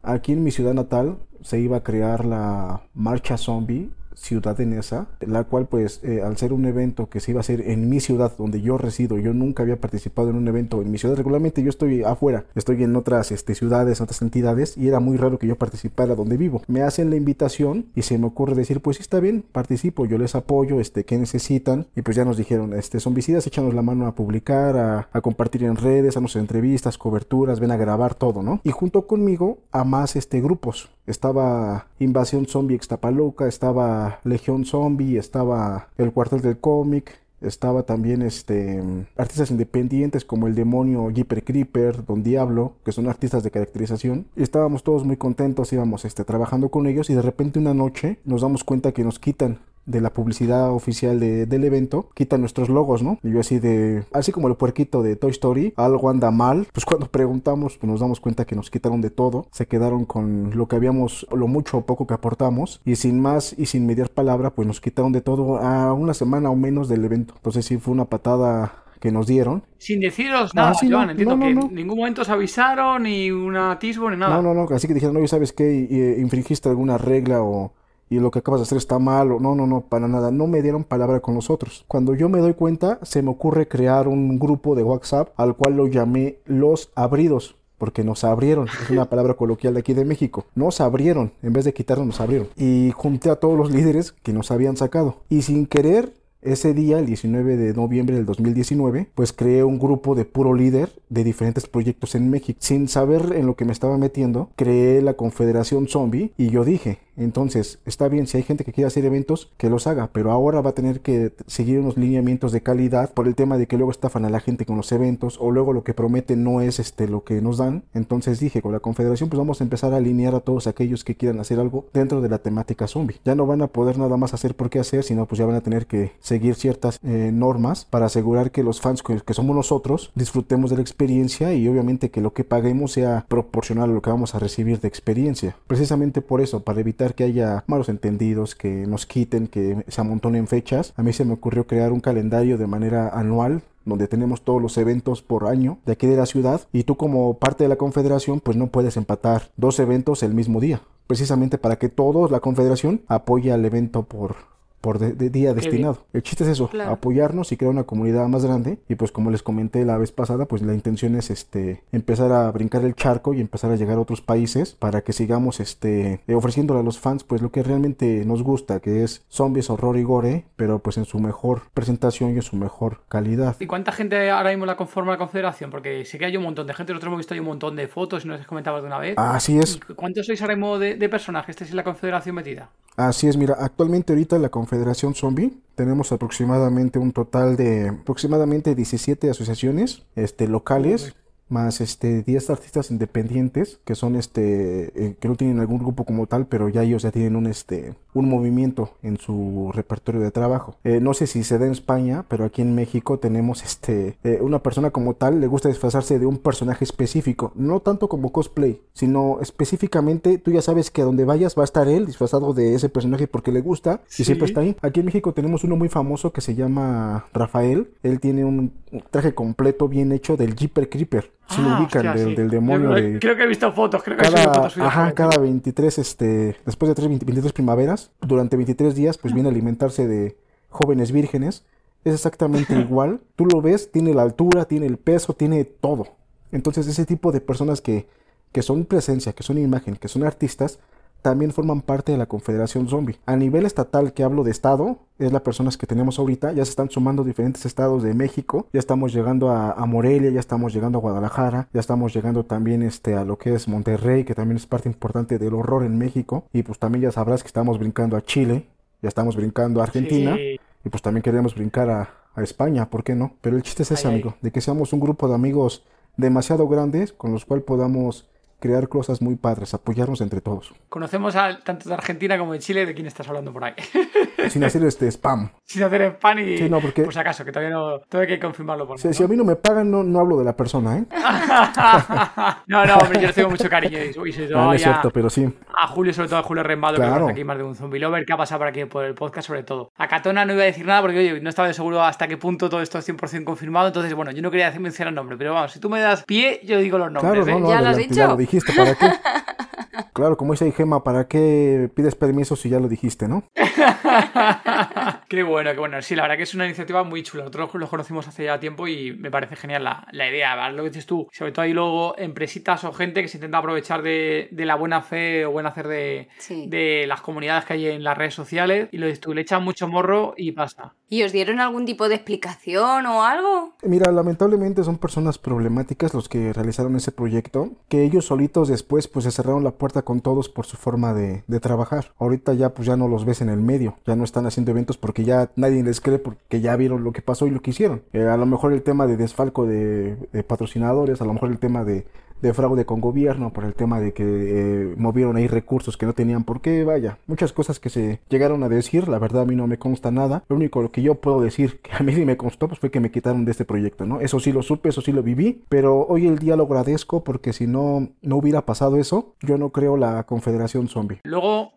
Aquí 0.03 0.31
en 0.31 0.43
mi 0.43 0.51
ciudad 0.51 0.73
natal 0.73 1.19
se 1.41 1.59
iba 1.59 1.77
a 1.77 1.83
crear 1.83 2.25
la 2.25 2.83
Marcha 2.93 3.37
Zombie 3.37 3.91
ciudad 4.15 4.59
en 4.61 4.73
esa, 4.73 5.07
la 5.19 5.43
cual 5.43 5.67
pues 5.67 6.01
eh, 6.03 6.21
al 6.23 6.37
ser 6.37 6.53
un 6.53 6.65
evento 6.65 7.09
que 7.09 7.19
se 7.19 7.31
iba 7.31 7.39
a 7.39 7.41
hacer 7.41 7.61
en 7.61 7.89
mi 7.89 7.99
ciudad 7.99 8.33
donde 8.37 8.61
yo 8.61 8.77
resido, 8.77 9.17
yo 9.17 9.33
nunca 9.33 9.63
había 9.63 9.79
participado 9.79 10.29
en 10.29 10.35
un 10.35 10.47
evento 10.47 10.81
en 10.81 10.91
mi 10.91 10.97
ciudad, 10.97 11.15
regularmente 11.15 11.63
yo 11.63 11.69
estoy 11.69 12.03
afuera, 12.03 12.45
estoy 12.55 12.83
en 12.83 12.95
otras 12.95 13.31
este, 13.31 13.55
ciudades, 13.55 14.01
otras 14.01 14.21
entidades 14.21 14.77
y 14.77 14.87
era 14.87 14.99
muy 14.99 15.17
raro 15.17 15.39
que 15.39 15.47
yo 15.47 15.55
participara 15.55 16.15
donde 16.15 16.37
vivo. 16.37 16.61
Me 16.67 16.81
hacen 16.81 17.09
la 17.09 17.15
invitación 17.15 17.85
y 17.95 18.03
se 18.03 18.17
me 18.17 18.27
ocurre 18.27 18.55
decir 18.55 18.81
pues 18.81 18.97
sí 18.97 19.01
está 19.01 19.19
bien, 19.19 19.43
participo, 19.51 20.05
yo 20.05 20.17
les 20.17 20.35
apoyo, 20.35 20.79
este, 20.79 21.05
¿qué 21.05 21.17
necesitan? 21.17 21.87
Y 21.95 22.01
pues 22.01 22.15
ya 22.15 22.25
nos 22.25 22.37
dijeron, 22.37 22.73
este, 22.73 22.99
son 22.99 23.13
visitas, 23.13 23.45
échanos 23.47 23.73
la 23.73 23.81
mano 23.81 24.07
a 24.07 24.15
publicar, 24.15 24.77
a, 24.77 25.21
compartir 25.21 25.63
en 25.63 25.75
redes, 25.75 26.17
a 26.17 26.19
nuestras 26.19 26.41
entrevistas, 26.41 26.97
coberturas, 26.97 27.59
ven 27.59 27.71
a 27.71 27.77
grabar 27.77 28.15
todo, 28.15 28.41
¿no? 28.41 28.59
Y 28.63 28.71
junto 28.71 29.07
conmigo 29.07 29.59
a 29.71 29.83
más 29.83 30.15
este, 30.15 30.41
grupos, 30.41 30.89
estaba 31.05 31.87
Invasión 31.99 32.45
Zombie 32.45 32.75
Extapaloca, 32.75 33.47
estaba 33.47 34.00
Legión 34.23 34.65
Zombie, 34.65 35.17
estaba 35.17 35.87
El 35.97 36.11
Cuartel 36.11 36.41
del 36.41 36.59
Cómic, 36.59 37.21
estaba 37.41 37.83
también 37.83 38.21
este 38.21 38.81
artistas 39.17 39.51
independientes 39.51 40.25
como 40.25 40.47
el 40.47 40.55
demonio 40.55 41.09
Jeeper 41.09 41.43
Creeper, 41.43 42.05
Don 42.05 42.23
Diablo, 42.23 42.73
que 42.85 42.91
son 42.91 43.07
artistas 43.07 43.43
de 43.43 43.51
caracterización. 43.51 44.25
Y 44.35 44.43
estábamos 44.43 44.83
todos 44.83 45.03
muy 45.03 45.17
contentos, 45.17 45.73
íbamos 45.73 46.05
este, 46.05 46.23
trabajando 46.23 46.69
con 46.69 46.87
ellos 46.87 47.09
y 47.09 47.15
de 47.15 47.21
repente 47.21 47.59
una 47.59 47.73
noche 47.73 48.19
nos 48.25 48.41
damos 48.41 48.63
cuenta 48.63 48.91
que 48.91 49.03
nos 49.03 49.19
quitan 49.19 49.59
de 49.85 50.01
la 50.01 50.13
publicidad 50.13 50.71
oficial 50.71 51.19
del 51.19 51.63
evento, 51.63 52.09
quitan 52.13 52.41
nuestros 52.41 52.69
logos, 52.69 53.03
¿no? 53.03 53.19
Y 53.23 53.31
yo 53.31 53.39
así 53.39 53.59
de, 53.59 54.03
así 54.13 54.31
como 54.31 54.47
el 54.47 54.55
puerquito 54.55 55.03
de 55.03 55.15
Toy 55.15 55.31
Story, 55.31 55.73
algo 55.75 56.09
anda 56.09 56.31
mal. 56.31 56.67
Pues 56.71 56.85
cuando 56.85 57.07
preguntamos, 57.07 57.77
pues 57.77 57.89
nos 57.89 57.99
damos 57.99 58.19
cuenta 58.19 58.45
que 58.45 58.55
nos 58.55 58.69
quitaron 58.69 59.01
de 59.01 59.09
todo, 59.09 59.47
se 59.51 59.67
quedaron 59.67 60.05
con 60.05 60.51
lo 60.55 60.67
que 60.67 60.75
habíamos, 60.75 61.27
lo 61.31 61.47
mucho 61.47 61.79
o 61.79 61.85
poco 61.85 62.07
que 62.07 62.13
aportamos, 62.13 62.81
y 62.85 62.95
sin 62.95 63.19
más 63.19 63.55
y 63.57 63.65
sin 63.65 63.85
mediar 63.85 64.09
palabra, 64.09 64.51
pues 64.51 64.67
nos 64.67 64.81
quitaron 64.81 65.11
de 65.11 65.21
todo 65.21 65.57
a 65.57 65.93
una 65.93 66.13
semana 66.13 66.49
o 66.49 66.55
menos 66.55 66.87
del 66.87 67.03
evento. 67.05 67.33
Entonces 67.37 67.65
sí 67.65 67.77
fue 67.77 67.93
una 67.93 68.05
patada 68.05 68.81
que 69.01 69.11
nos 69.11 69.25
dieron. 69.25 69.63
Sin 69.79 69.99
deciros 69.99 70.53
nada, 70.53 70.71
ah, 70.71 70.87
Joan, 70.87 71.09
entiendo 71.09 71.37
que 71.39 71.49
en 71.49 71.73
ningún 71.73 71.97
momento 71.97 72.21
os 72.21 72.29
avisaron, 72.29 73.03
ni 73.03 73.31
un 73.31 73.57
atisbo, 73.57 74.11
ni 74.11 74.15
nada. 74.15 74.35
No, 74.35 74.53
no, 74.53 74.53
no, 74.53 74.75
así 74.75 74.87
que 74.87 74.93
dijeron, 74.93 75.19
no, 75.19 75.27
¿sabes 75.27 75.51
qué? 75.51 75.87
Eh, 75.89 76.21
infringiste 76.21 76.69
alguna 76.69 76.99
regla 76.99 77.41
o 77.41 77.73
y 78.11 78.19
lo 78.19 78.29
que 78.29 78.39
acabas 78.39 78.59
de 78.59 78.63
hacer 78.63 78.77
está 78.77 78.99
mal 78.99 79.31
o 79.31 79.39
no, 79.39 79.55
no, 79.55 79.65
no, 79.65 79.81
para 79.81 80.09
nada, 80.09 80.31
no 80.31 80.45
me 80.45 80.61
dieron 80.61 80.83
palabra 80.83 81.21
con 81.21 81.33
nosotros. 81.33 81.85
Cuando 81.87 82.13
yo 82.13 82.27
me 82.27 82.39
doy 82.39 82.53
cuenta, 82.53 82.99
se 83.03 83.21
me 83.21 83.29
ocurre 83.29 83.69
crear 83.69 84.09
un 84.09 84.37
grupo 84.37 84.75
de 84.75 84.83
WhatsApp 84.83 85.29
al 85.37 85.55
cual 85.55 85.77
lo 85.77 85.87
llamé 85.87 86.39
Los 86.45 86.91
Abridos. 86.93 87.55
Porque 87.77 88.03
nos 88.03 88.25
abrieron, 88.25 88.67
es 88.67 88.89
una 88.91 89.09
palabra 89.09 89.35
coloquial 89.35 89.73
de 89.73 89.79
aquí 89.79 89.93
de 89.93 90.05
México. 90.05 90.45
Nos 90.53 90.81
abrieron, 90.81 91.31
en 91.41 91.53
vez 91.53 91.65
de 91.65 91.73
quitarnos, 91.73 92.05
nos 92.05 92.21
abrieron. 92.21 92.49
Y 92.57 92.91
junté 92.93 93.29
a 93.29 93.37
todos 93.37 93.57
los 93.57 93.71
líderes 93.71 94.11
que 94.11 94.33
nos 94.33 94.51
habían 94.51 94.77
sacado. 94.77 95.15
Y 95.29 95.41
sin 95.41 95.65
querer, 95.65 96.13
ese 96.41 96.73
día, 96.73 96.97
el 96.99 97.05
19 97.05 97.55
de 97.55 97.73
noviembre 97.73 98.15
del 98.15 98.25
2019, 98.25 99.09
pues 99.13 99.31
creé 99.31 99.63
un 99.63 99.77
grupo 99.77 100.15
de 100.15 100.25
puro 100.25 100.53
líder 100.53 100.91
de 101.09 101.23
diferentes 101.23 101.67
proyectos 101.67 102.15
en 102.15 102.29
México. 102.29 102.57
Sin 102.61 102.87
saber 102.87 103.33
en 103.35 103.45
lo 103.45 103.55
que 103.55 103.65
me 103.65 103.71
estaba 103.71 103.97
metiendo, 103.97 104.49
creé 104.55 105.01
la 105.01 105.13
Confederación 105.13 105.87
Zombie 105.87 106.33
y 106.37 106.49
yo 106.49 106.65
dije, 106.65 106.99
Entonces, 107.17 107.79
está 107.85 108.07
bien, 108.07 108.27
si 108.27 108.37
hay 108.37 108.43
gente 108.43 108.63
que 108.63 108.73
quiere 108.73 108.87
hacer 108.87 109.05
eventos, 109.05 109.51
que 109.57 109.69
los 109.69 109.87
haga, 109.87 110.09
pero 110.11 110.31
ahora 110.31 110.61
va 110.61 110.71
a 110.71 110.75
tener 110.75 111.01
que 111.01 111.33
seguir 111.47 111.79
unos 111.79 111.97
lineamientos 111.97 112.51
de 112.51 112.61
calidad 112.61 113.13
por 113.13 113.27
el 113.27 113.35
tema 113.35 113.57
de 113.57 113.67
que 113.67 113.77
luego 113.77 113.91
estafan 113.91 114.25
a 114.25 114.29
la 114.29 114.39
gente 114.39 114.65
con 114.65 114.77
los 114.77 114.91
eventos 114.91 115.37
o 115.39 115.51
luego 115.51 115.73
lo 115.73 115.83
que 115.83 115.93
prometen 115.93 116.43
no 116.43 116.61
es 116.61 116.79
este 116.79 117.07
lo 117.07 117.23
que 117.23 117.41
nos 117.41 117.57
dan. 117.57 117.83
Entonces 117.93 118.39
dije, 118.39 118.61
con 118.61 118.71
la 118.71 118.79
confederación 118.79 119.29
pues 119.29 119.37
vamos 119.37 119.61
a 119.61 119.63
empezar 119.63 119.93
a 119.93 119.97
alinear 119.97 120.35
a 120.35 120.39
todos 120.39 120.67
aquellos 120.67 121.03
que 121.03 121.15
quieran 121.15 121.39
hacer 121.39 121.59
algo 121.59 121.85
dentro 121.93 122.21
de 122.21 122.29
la 122.29 122.39
temática 122.39 122.87
zombie. 122.87 123.17
Ya 123.25 123.35
no 123.35 123.45
van 123.45 123.61
a 123.61 123.67
poder 123.67 123.97
nada 123.97 124.17
más 124.17 124.33
hacer 124.33 124.55
por 124.55 124.69
qué 124.69 124.79
hacer, 124.79 125.03
sino 125.03 125.25
pues 125.25 125.39
ya 125.39 125.45
van 125.45 125.55
a 125.55 125.61
tener 125.61 125.87
que 125.87 126.13
seguir 126.19 126.55
ciertas 126.55 126.99
eh, 127.03 127.31
normas 127.33 127.85
para 127.85 128.05
asegurar 128.05 128.51
que 128.51 128.63
los 128.63 128.81
fans 128.81 129.03
que, 129.03 129.19
que 129.21 129.33
somos 129.33 129.55
nosotros 129.55 130.11
disfrutemos 130.15 130.69
de 130.69 130.77
la 130.77 130.81
experiencia 130.81 131.53
y 131.53 131.67
obviamente 131.67 132.09
que 132.09 132.21
lo 132.21 132.33
que 132.33 132.43
paguemos 132.43 132.93
sea 132.93 133.25
proporcional 133.27 133.89
a 133.89 133.93
lo 133.93 134.01
que 134.01 134.09
vamos 134.09 134.35
a 134.35 134.39
recibir 134.39 134.79
de 134.79 134.87
experiencia. 134.87 135.55
Precisamente 135.67 136.21
por 136.21 136.41
eso, 136.41 136.63
para 136.63 136.79
evitar 136.79 137.00
que 137.09 137.23
haya 137.23 137.63
malos 137.67 137.89
entendidos, 137.89 138.55
que 138.55 138.87
nos 138.87 139.05
quiten, 139.05 139.47
que 139.47 139.83
se 139.87 140.01
amontonen 140.01 140.47
fechas, 140.47 140.93
a 140.95 141.03
mí 141.03 141.13
se 141.13 141.25
me 141.25 141.33
ocurrió 141.33 141.67
crear 141.67 141.91
un 141.91 141.99
calendario 141.99 142.57
de 142.57 142.67
manera 142.67 143.09
anual 143.09 143.61
donde 143.85 144.07
tenemos 144.07 144.43
todos 144.43 144.61
los 144.61 144.77
eventos 144.77 145.21
por 145.21 145.47
año 145.47 145.79
de 145.85 145.93
aquí 145.93 146.07
de 146.07 146.15
la 146.15 146.25
ciudad 146.25 146.61
y 146.71 146.83
tú 146.83 146.97
como 146.97 147.37
parte 147.37 147.63
de 147.63 147.69
la 147.69 147.77
confederación 147.77 148.39
pues 148.39 148.55
no 148.57 148.67
puedes 148.67 148.95
empatar 148.97 149.49
dos 149.57 149.79
eventos 149.79 150.23
el 150.23 150.33
mismo 150.33 150.59
día. 150.59 150.81
Precisamente 151.07 151.57
para 151.57 151.77
que 151.77 151.89
todos 151.89 152.31
la 152.31 152.39
confederación 152.39 153.01
apoye 153.07 153.51
al 153.51 153.65
evento 153.65 154.03
por 154.03 154.35
por 154.81 154.99
de, 154.99 155.29
día 155.29 155.53
destinado. 155.53 156.05
El 156.13 156.23
chiste 156.23 156.43
es 156.43 156.49
eso, 156.49 156.69
apoyarnos 156.85 157.51
y 157.51 157.57
crear 157.57 157.71
una 157.71 157.83
comunidad 157.83 158.27
más 158.27 158.43
grande. 158.43 158.79
Y 158.89 158.95
pues 158.95 159.11
como 159.11 159.31
les 159.31 159.43
comenté 159.43 159.85
la 159.85 159.97
vez 159.97 160.11
pasada, 160.11 160.45
pues 160.45 160.61
la 160.61 160.73
intención 160.73 161.15
es 161.15 161.29
este 161.29 161.83
empezar 161.91 162.31
a 162.31 162.51
brincar 162.51 162.83
el 162.83 162.95
charco 162.95 163.33
y 163.33 163.41
empezar 163.41 163.71
a 163.71 163.75
llegar 163.75 163.97
a 163.97 164.01
otros 164.01 164.21
países 164.21 164.75
para 164.79 165.01
que 165.01 165.13
sigamos 165.13 165.59
este 165.59 166.21
eh, 166.27 166.33
ofreciéndole 166.33 166.79
a 166.79 166.83
los 166.83 166.99
fans 166.99 167.23
pues 167.23 167.41
lo 167.41 167.51
que 167.51 167.63
realmente 167.63 168.25
nos 168.25 168.43
gusta, 168.43 168.79
que 168.79 169.03
es 169.03 169.23
zombies, 169.29 169.69
horror 169.69 169.97
y 169.97 170.03
gore, 170.03 170.45
pero 170.55 170.79
pues 170.79 170.97
en 170.97 171.05
su 171.05 171.19
mejor 171.19 171.61
presentación 171.73 172.31
y 172.31 172.35
en 172.35 172.41
su 172.41 172.55
mejor 172.55 173.01
calidad. 173.07 173.55
¿Y 173.59 173.67
cuánta 173.67 173.91
gente 173.91 174.29
ahora 174.31 174.49
mismo 174.49 174.65
la 174.65 174.75
conforma 174.75 175.11
la 175.11 175.17
confederación? 175.17 175.69
Porque 175.69 176.05
sé 176.05 176.17
que 176.17 176.25
hay 176.25 176.37
un 176.37 176.43
montón 176.43 176.67
de 176.67 176.73
gente, 176.73 176.93
nosotros 176.93 177.09
hemos 177.09 177.17
visto 177.19 177.33
hay 177.33 177.39
un 177.39 177.47
montón 177.47 177.75
de 177.75 177.87
fotos 177.87 178.25
y 178.25 178.27
nos 178.27 178.45
comentabas 178.45 178.81
de 178.81 178.87
una 178.87 178.97
vez. 178.97 179.13
Así 179.17 179.57
es. 179.57 179.79
¿Cuántos 179.95 180.25
sois 180.25 180.41
ahora 180.41 180.55
mismo 180.55 180.79
de, 180.79 180.95
de 180.95 181.09
personas 181.09 181.45
que 181.45 181.51
estéis 181.51 181.71
en 181.71 181.77
la 181.77 181.83
confederación 181.83 182.35
metida? 182.35 182.69
Así 182.97 183.27
es, 183.27 183.37
mira, 183.37 183.55
actualmente 183.59 184.13
ahorita 184.13 184.37
la 184.37 184.49
Confederación 184.49 185.15
Zombie 185.15 185.57
tenemos 185.75 186.11
aproximadamente 186.11 186.99
un 186.99 187.11
total 187.11 187.55
de 187.55 187.89
aproximadamente 187.89 188.75
17 188.75 189.29
asociaciones 189.29 190.03
este, 190.15 190.47
locales 190.47 191.15
más 191.51 191.81
este 191.81 192.23
10 192.23 192.49
artistas 192.49 192.91
independientes 192.91 193.79
que 193.85 193.95
son 193.95 194.15
este 194.15 194.91
eh, 194.95 195.15
que 195.19 195.27
no 195.27 195.35
tienen 195.35 195.59
algún 195.59 195.79
grupo 195.79 196.05
como 196.05 196.27
tal 196.27 196.47
pero 196.47 196.69
ya 196.69 196.83
ellos 196.83 197.03
ya 197.03 197.11
tienen 197.11 197.35
un 197.35 197.47
este 197.47 197.93
un 198.13 198.29
movimiento 198.29 198.91
en 199.03 199.17
su 199.17 199.71
repertorio 199.73 200.21
de 200.21 200.31
trabajo. 200.31 200.75
Eh, 200.83 200.99
no 200.99 201.13
sé 201.13 201.27
si 201.27 201.43
se 201.43 201.57
da 201.57 201.65
en 201.65 201.71
España 201.71 202.25
pero 202.27 202.45
aquí 202.45 202.61
en 202.61 202.75
México 202.75 203.19
tenemos 203.19 203.63
este 203.63 204.17
eh, 204.23 204.39
una 204.41 204.59
persona 204.59 204.91
como 204.91 205.15
tal 205.15 205.39
le 205.39 205.47
gusta 205.47 205.69
disfrazarse 205.69 206.19
de 206.19 206.25
un 206.25 206.37
personaje 206.37 206.83
específico 206.83 207.51
no 207.55 207.79
tanto 207.79 208.09
como 208.09 208.31
cosplay 208.31 208.81
sino 208.93 209.39
específicamente 209.41 210.37
tú 210.37 210.51
ya 210.51 210.61
sabes 210.61 210.91
que 210.91 211.01
a 211.01 211.05
donde 211.05 211.25
vayas 211.25 211.57
va 211.57 211.63
a 211.63 211.65
estar 211.65 211.87
él 211.87 212.05
disfrazado 212.05 212.53
de 212.53 212.75
ese 212.75 212.89
personaje 212.89 213.27
porque 213.27 213.51
le 213.51 213.61
gusta 213.61 214.01
y 214.17 214.23
siempre 214.23 214.45
está 214.47 214.61
ahí. 214.61 214.75
Aquí 214.81 214.99
en 214.99 215.05
México 215.07 215.33
tenemos 215.33 215.63
uno 215.63 215.75
muy 215.75 215.89
famoso 215.89 216.31
que 216.31 216.41
se 216.41 216.55
llama 216.55 217.25
Rafael. 217.33 217.91
Él 218.03 218.19
tiene 218.19 218.45
un 218.45 218.73
traje 219.09 219.33
completo 219.33 219.87
bien 219.87 220.11
hecho 220.11 220.37
del 220.37 220.55
Jeeper 220.55 220.89
Creeper 220.89 221.31
si 221.49 221.61
lo 221.61 221.69
ah, 221.69 221.79
ubican, 221.81 222.15
del, 222.15 222.49
demonio 222.49 222.91
de... 222.91 223.19
Creo 223.19 223.35
que 223.35 223.43
he 223.43 223.47
visto 223.47 223.71
fotos, 223.73 224.01
creo 224.03 224.17
que 224.17 224.23
cada, 224.23 224.37
he 224.37 224.45
visto 224.45 224.53
fotos 224.53 224.77
Ajá, 224.77 225.11
cada 225.13 225.37
23, 225.37 225.97
este, 225.97 226.55
después 226.65 226.89
de 226.89 226.95
3, 226.95 227.09
23 227.09 227.53
primaveras, 227.53 228.11
durante 228.21 228.55
23 228.55 228.95
días, 228.95 229.17
pues 229.17 229.33
viene 229.33 229.49
a 229.49 229.51
alimentarse 229.51 230.07
de 230.07 230.37
jóvenes 230.69 231.11
vírgenes. 231.11 231.65
Es 232.03 232.13
exactamente 232.13 232.73
igual. 232.79 233.21
Tú 233.35 233.45
lo 233.45 233.61
ves, 233.61 233.91
tiene 233.91 234.13
la 234.13 234.23
altura, 234.23 234.65
tiene 234.65 234.85
el 234.85 234.97
peso, 234.97 235.33
tiene 235.33 235.65
todo. 235.65 236.07
Entonces, 236.51 236.87
ese 236.87 237.05
tipo 237.05 237.31
de 237.31 237.41
personas 237.41 237.81
que, 237.81 238.07
que 238.51 238.61
son 238.61 238.85
presencia, 238.85 239.33
que 239.33 239.43
son 239.43 239.57
imagen, 239.57 239.95
que 239.95 240.07
son 240.07 240.23
artistas, 240.23 240.79
también 241.21 241.51
forman 241.51 241.81
parte 241.81 242.11
de 242.11 242.17
la 242.17 242.25
Confederación 242.25 242.87
Zombie. 242.87 243.17
A 243.25 243.35
nivel 243.35 243.65
estatal, 243.65 244.13
que 244.13 244.23
hablo 244.23 244.43
de 244.43 244.51
estado, 244.51 244.99
es 245.19 245.31
las 245.31 245.41
personas 245.41 245.77
que 245.77 245.87
tenemos 245.87 246.19
ahorita, 246.19 246.51
ya 246.51 246.65
se 246.65 246.71
están 246.71 246.89
sumando 246.89 247.23
diferentes 247.23 247.65
estados 247.65 248.03
de 248.03 248.13
México, 248.13 248.67
ya 248.73 248.79
estamos 248.79 249.13
llegando 249.13 249.51
a, 249.51 249.85
Morelia, 249.85 250.31
ya 250.31 250.39
estamos 250.39 250.73
llegando 250.73 250.97
a 250.97 251.01
Guadalajara, 251.01 251.67
ya 251.73 251.79
estamos 251.79 252.13
llegando 252.13 252.45
también 252.45 252.81
este, 252.81 253.15
a 253.15 253.25
lo 253.25 253.37
que 253.37 253.53
es 253.53 253.67
Monterrey, 253.67 254.23
que 254.23 254.35
también 254.35 254.57
es 254.57 254.65
parte 254.65 254.89
importante 254.89 255.37
del 255.37 255.53
horror 255.53 255.83
en 255.83 255.97
México, 255.97 256.45
y 256.53 256.63
pues 256.63 256.79
también 256.79 257.03
ya 257.03 257.11
sabrás 257.11 257.43
que 257.43 257.47
estamos 257.47 257.77
brincando 257.77 258.17
a 258.17 258.23
Chile, 258.23 258.67
ya 259.01 259.09
estamos 259.09 259.35
brincando 259.35 259.81
a 259.81 259.83
Argentina, 259.83 260.37
y 260.39 260.89
pues 260.89 261.01
también 261.01 261.21
queremos 261.21 261.55
brincar 261.55 261.89
a, 261.89 262.17
España, 262.37 262.89
¿por 262.89 263.03
qué 263.03 263.13
no? 263.13 263.33
Pero 263.41 263.57
el 263.57 263.61
chiste 263.61 263.83
es 263.83 263.91
ese, 263.91 264.07
amigo, 264.07 264.35
de 264.41 264.51
que 264.51 264.61
seamos 264.61 264.93
un 264.93 265.01
grupo 265.01 265.27
de 265.27 265.35
amigos 265.35 265.83
demasiado 266.15 266.65
grandes 266.69 267.11
con 267.11 267.33
los 267.33 267.43
cuales 267.43 267.65
podamos 267.65 268.29
crear 268.61 268.87
cosas 268.87 269.21
muy 269.21 269.35
padres, 269.35 269.73
apoyarnos 269.73 270.21
entre 270.21 270.39
todos. 270.39 270.73
Conocemos 270.87 271.35
a, 271.35 271.59
tanto 271.59 271.89
de 271.89 271.95
Argentina 271.95 272.37
como 272.37 272.53
de 272.53 272.59
Chile, 272.59 272.85
de 272.85 272.93
quién 272.93 273.07
estás 273.07 273.27
hablando 273.27 273.51
por 273.51 273.65
ahí. 273.65 273.73
Sin 274.49 274.63
hacer 274.63 274.83
este 274.83 275.07
spam. 275.11 275.49
Sin 275.65 275.83
hacer 275.83 276.01
spam 276.15 276.39
y... 276.39 276.57
Sí, 276.57 276.69
no, 276.69 276.79
porque... 276.79 277.03
Por 277.03 277.13
si 277.13 277.19
acaso, 277.19 277.45
que 277.45 277.51
todavía 277.51 277.75
no... 277.75 277.99
Todavía 278.09 278.33
hay 278.33 278.39
que 278.39 278.45
confirmarlo 278.45 278.87
por 278.87 278.99
Si 278.99 279.23
a 279.23 279.27
mí 279.27 279.35
no 279.35 279.43
me 279.43 279.55
pagan, 279.55 279.89
no, 279.89 280.03
no 280.03 280.19
hablo 280.19 280.37
de 280.37 280.45
la 280.45 280.55
persona, 280.55 280.97
¿eh? 280.97 281.05
no, 282.67 282.85
no, 282.85 282.95
hombre, 282.97 283.19
yo 283.19 283.27
les 283.27 283.35
tengo 283.35 283.49
mucho 283.49 283.69
cariño. 283.69 283.97
Y, 283.99 284.29
y 284.29 284.47
no, 284.49 284.65
no 284.65 284.73
es 284.73 284.81
cierto, 284.81 285.09
pero 285.11 285.29
sí. 285.29 285.47
A 285.75 285.87
Julio, 285.87 286.13
sobre 286.13 286.29
todo 286.29 286.39
a 286.39 286.43
Julio 286.43 286.63
Rembado, 286.63 286.95
que 286.95 287.01
que 287.01 287.31
aquí 287.31 287.43
más 287.43 287.57
de 287.57 287.63
un 287.63 287.75
zombie 287.75 287.99
lover, 287.99 288.25
que 288.25 288.33
ha 288.33 288.37
pasado 288.37 288.59
por 288.59 288.67
aquí 288.67 288.85
por 288.85 289.05
el 289.05 289.13
podcast 289.13 289.47
sobre 289.47 289.63
todo. 289.63 289.91
A 289.97 290.07
Catona 290.07 290.45
no 290.45 290.53
iba 290.53 290.63
a 290.63 290.65
decir 290.65 290.85
nada 290.85 291.01
porque, 291.01 291.19
oye, 291.19 291.41
no 291.41 291.49
estaba 291.49 291.71
seguro 291.73 292.01
hasta 292.03 292.27
qué 292.27 292.37
punto 292.37 292.69
todo 292.69 292.81
esto 292.81 292.97
es 292.97 293.07
100% 293.07 293.43
confirmado, 293.43 293.87
entonces, 293.87 294.13
bueno, 294.13 294.31
yo 294.31 294.41
no 294.41 294.51
quería 294.51 294.71
mencionar 294.79 295.09
el 295.11 295.15
nombre, 295.15 295.37
pero 295.37 295.53
vamos, 295.53 295.71
si 295.71 295.79
tú 295.79 295.89
me 295.89 295.99
das 295.99 296.23
pie, 296.23 296.61
yo 296.63 296.79
digo 296.79 296.97
los 296.97 297.11
nombres. 297.11 297.45
Claro, 297.45 297.65
¿eh? 297.65 297.69
¿Ya 297.69 297.81
lo 297.81 297.89
has 297.89 297.97
dicho? 297.97 298.13
Ya 298.13 298.27
lo 298.27 298.35
dijiste, 298.35 298.73
¿para 298.73 298.95
qué? 298.95 299.05
Claro, 300.13 300.35
como 300.35 300.53
dice 300.53 300.71
Gema, 300.71 301.03
¿para 301.03 301.27
qué 301.27 301.89
pides 301.95 302.15
permiso 302.15 302.55
si 302.57 302.69
ya 302.69 302.79
lo 302.79 302.89
dijiste, 302.89 303.27
no? 303.29 303.43
qué 305.31 305.43
bueno, 305.43 305.71
qué 305.71 305.79
bueno. 305.79 306.01
Sí, 306.01 306.13
la 306.13 306.23
verdad 306.23 306.35
que 306.35 306.43
es 306.43 306.53
una 306.53 306.65
iniciativa 306.65 307.05
muy 307.05 307.23
chula. 307.23 307.43
Nosotros 307.43 307.73
los 307.75 307.89
conocimos 307.89 308.27
hace 308.27 308.43
ya 308.43 308.59
tiempo 308.59 308.85
y 308.89 309.13
me 309.13 309.31
parece 309.31 309.55
genial 309.55 309.85
la, 309.85 310.05
la 310.11 310.29
idea. 310.29 310.55
¿verdad? 310.55 310.73
Lo 310.73 310.83
que 310.83 310.89
dices 310.89 311.05
tú, 311.05 311.29
sobre 311.31 311.53
todo 311.53 311.63
hay 311.63 311.71
luego 311.71 312.17
empresitas 312.17 312.83
o 312.83 312.91
gente 312.91 313.21
que 313.21 313.29
se 313.29 313.37
intenta 313.37 313.59
aprovechar 313.59 314.01
de, 314.01 314.49
la 314.51 314.75
buena 314.75 315.01
fe 315.01 315.45
o 315.45 315.51
buen 315.51 315.65
hacer 315.65 315.87
de, 315.87 316.27
de, 316.67 317.05
las 317.07 317.21
comunidades 317.21 317.63
que 317.63 317.73
hay 317.73 317.87
en 317.87 318.03
las 318.03 318.17
redes 318.17 318.33
sociales 318.33 318.89
y 318.91 318.97
lo 318.97 319.05
dices 319.05 319.21
tú, 319.21 319.33
le 319.33 319.41
echan 319.41 319.63
mucho 319.63 319.87
morro 319.87 320.33
y 320.35 320.51
pasa. 320.51 320.95
¿Y 321.07 321.23
os 321.23 321.31
dieron 321.31 321.59
algún 321.59 321.85
tipo 321.85 322.07
de 322.07 322.15
explicación 322.15 323.05
o 323.05 323.23
algo? 323.23 323.73
Mira, 323.83 324.11
lamentablemente 324.11 324.83
son 324.83 324.97
personas 324.97 325.37
problemáticas 325.37 326.13
los 326.13 326.29
que 326.29 326.53
realizaron 326.53 326.95
ese 326.95 327.11
proyecto, 327.11 327.71
que 327.89 328.03
ellos 328.03 328.25
solitos 328.25 328.69
después 328.69 329.07
pues 329.07 329.25
se 329.25 329.31
cerraron 329.31 329.63
la 329.63 329.71
puerta 329.71 330.03
con 330.03 330.21
todos 330.21 330.47
por 330.47 330.65
su 330.65 330.77
forma 330.77 331.13
de, 331.13 331.43
trabajar. 331.61 332.13
Ahorita 332.17 332.53
ya 332.53 332.73
pues 332.73 332.87
ya 332.87 332.95
no 332.95 333.07
los 333.07 333.25
ves 333.25 333.41
en 333.41 333.49
el 333.49 333.61
medio, 333.61 333.97
ya 334.05 334.15
no 334.15 334.23
están 334.23 334.45
haciendo 334.45 334.71
eventos 334.71 334.97
porque 334.97 335.20
ya 335.23 335.51
nadie 335.55 335.83
les 335.83 336.01
cree 336.01 336.19
porque 336.19 336.61
ya 336.61 336.75
vieron 336.75 337.03
lo 337.03 337.11
que 337.11 337.21
pasó 337.21 337.47
y 337.47 337.51
lo 337.51 337.61
que 337.61 337.71
hicieron. 337.71 338.03
Eh, 338.13 338.23
a 338.23 338.37
lo 338.37 338.45
mejor 338.45 338.73
el 338.73 338.83
tema 338.83 339.07
de 339.07 339.17
desfalco 339.17 339.65
de 339.65 340.17
patrocinadores, 340.47 341.21
a 341.21 341.25
lo 341.25 341.33
mejor 341.33 341.51
el 341.51 341.59
tema 341.59 341.83
de 341.83 342.05
de 342.41 342.53
fraude 342.53 342.85
con 342.85 343.01
gobierno, 343.01 343.53
por 343.53 343.63
el 343.63 343.73
tema 343.73 343.99
de 343.99 344.13
que 344.13 344.23
eh, 344.23 344.95
movieron 344.97 345.37
ahí 345.37 345.47
recursos 345.47 345.97
que 345.97 346.05
no 346.05 346.13
tenían 346.13 346.43
por 346.43 346.61
qué, 346.61 346.83
vaya, 346.83 347.17
muchas 347.27 347.53
cosas 347.53 347.79
que 347.79 347.89
se 347.89 348.19
llegaron 348.29 348.63
a 348.63 348.69
decir, 348.69 349.07
la 349.07 349.19
verdad 349.19 349.43
a 349.43 349.45
mí 349.45 349.55
no 349.55 349.67
me 349.67 349.77
consta 349.77 350.11
nada, 350.11 350.43
lo 350.49 350.55
único 350.55 350.89
que 350.91 351.01
yo 351.01 351.15
puedo 351.15 351.41
decir 351.41 351.79
que 351.81 351.91
a 351.93 351.99
mí 351.99 352.13
sí 352.13 352.25
me 352.25 352.37
constó 352.37 352.67
pues 352.67 352.79
fue 352.79 352.91
que 352.91 352.99
me 352.99 353.11
quitaron 353.11 353.45
de 353.45 353.51
este 353.51 353.65
proyecto, 353.65 354.05
¿no? 354.05 354.21
Eso 354.21 354.39
sí 354.39 354.51
lo 354.51 354.63
supe, 354.63 354.89
eso 354.89 355.01
sí 355.01 355.11
lo 355.11 355.23
viví, 355.23 355.63
pero 355.69 356.05
hoy 356.07 356.27
el 356.27 356.39
día 356.39 356.55
lo 356.55 356.63
agradezco 356.63 357.23
porque 357.23 357.53
si 357.53 357.67
no, 357.67 358.09
no 358.21 358.37
hubiera 358.37 358.65
pasado 358.65 358.97
eso, 358.97 359.35
yo 359.41 359.57
no 359.57 359.69
creo 359.69 359.97
la 359.97 360.23
Confederación 360.23 360.87
Zombie. 360.87 361.19
Luego 361.23 361.73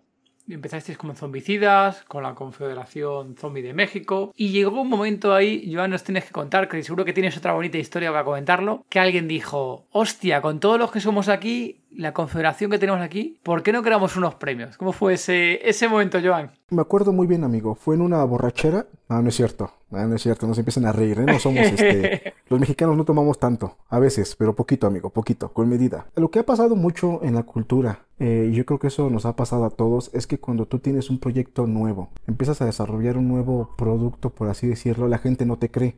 empezasteis 0.49 0.99
como 0.99 1.15
zombicidas, 1.15 2.05
con 2.05 2.23
la 2.23 2.35
Confederación 2.35 3.37
Zombie 3.37 3.63
de 3.63 3.73
México, 3.73 4.33
y 4.37 4.49
llegó 4.49 4.83
un 4.83 4.89
momento 4.89 5.35
ahí, 5.35 5.73
Joan, 5.73 5.91
nos 5.91 6.05
tienes 6.05 6.25
que 6.25 6.33
contar, 6.33 6.69
que 6.69 6.83
seguro 6.83 7.05
que 7.05 7.13
tienes 7.13 7.37
otra 7.37 7.53
bonita 7.53 7.79
historia 7.79 8.11
para 8.11 8.25
comentarlo, 8.25 8.85
que 8.89 9.01
alguien 9.01 9.29
dijo, 9.29 9.87
hostia, 9.91 10.43
con 10.43 10.61
todos 10.61 10.79
los 10.79 10.91
que 10.91 11.01
somos 11.01 11.29
aquí, 11.29 11.81
la 11.97 12.13
confederación 12.13 12.71
que 12.71 12.79
tenemos 12.79 13.01
aquí, 13.01 13.41
¿por 13.43 13.63
qué 13.63 13.73
no 13.73 13.83
creamos 13.83 14.17
unos 14.17 14.35
premios? 14.35 14.77
¿Cómo 14.77 14.93
fue 14.93 15.15
ese, 15.15 15.67
ese 15.69 15.89
momento, 15.89 16.19
Joan? 16.23 16.51
Me 16.71 16.83
acuerdo 16.83 17.13
muy 17.13 17.27
bien, 17.27 17.45
amigo. 17.45 17.75
Fue 17.75 17.95
en 17.95 18.01
una 18.01 18.23
borrachera. 18.25 18.87
No, 19.09 19.23
no 19.23 19.29
es 19.29 19.37
cierto. 19.37 19.73
No, 19.91 20.07
no 20.07 20.17
es 20.17 20.23
cierto. 20.23 20.47
No 20.47 20.55
se 20.55 20.63
empiecen 20.63 20.87
a 20.87 20.93
reír. 20.93 21.21
¿eh? 21.21 21.25
No 21.25 21.39
somos 21.39 21.63
este. 21.63 22.35
Los 22.49 22.59
mexicanos 22.59 22.97
no 22.97 23.05
tomamos 23.05 23.39
tanto. 23.39 23.77
A 23.89 23.99
veces, 23.99 24.35
pero 24.37 24.55
poquito, 24.55 24.87
amigo. 24.87 25.11
Poquito, 25.11 25.53
con 25.53 25.69
medida. 25.69 26.07
Lo 26.17 26.31
que 26.31 26.41
ha 26.41 26.47
pasado 26.47 26.75
mucho 26.75 27.21
en 27.23 27.35
la 27.35 27.45
cultura, 27.45 28.07
eh, 28.19 28.49
y 28.51 28.55
yo 28.55 28.67
creo 28.67 28.79
que 28.79 28.89
eso 28.89 29.11
nos 29.11 29.27
ha 29.27 29.37
pasado 29.37 29.65
a 29.65 29.71
todos, 29.71 30.11
es 30.15 30.27
que 30.27 30.39
cuando 30.39 30.67
tú 30.67 30.79
tienes 30.79 31.11
un 31.11 31.21
proyecto 31.21 31.67
nuevo, 31.67 32.11
empiezas 32.27 32.61
a 32.61 32.67
desarrollar 32.67 33.17
un 33.17 33.29
nuevo 33.29 33.71
producto, 33.77 34.31
por 34.31 34.49
así 34.49 34.67
decirlo, 34.67 35.09
la 35.09 35.19
gente 35.19 35.47
no 35.47 35.59
te 35.59 35.71
cree 35.71 35.97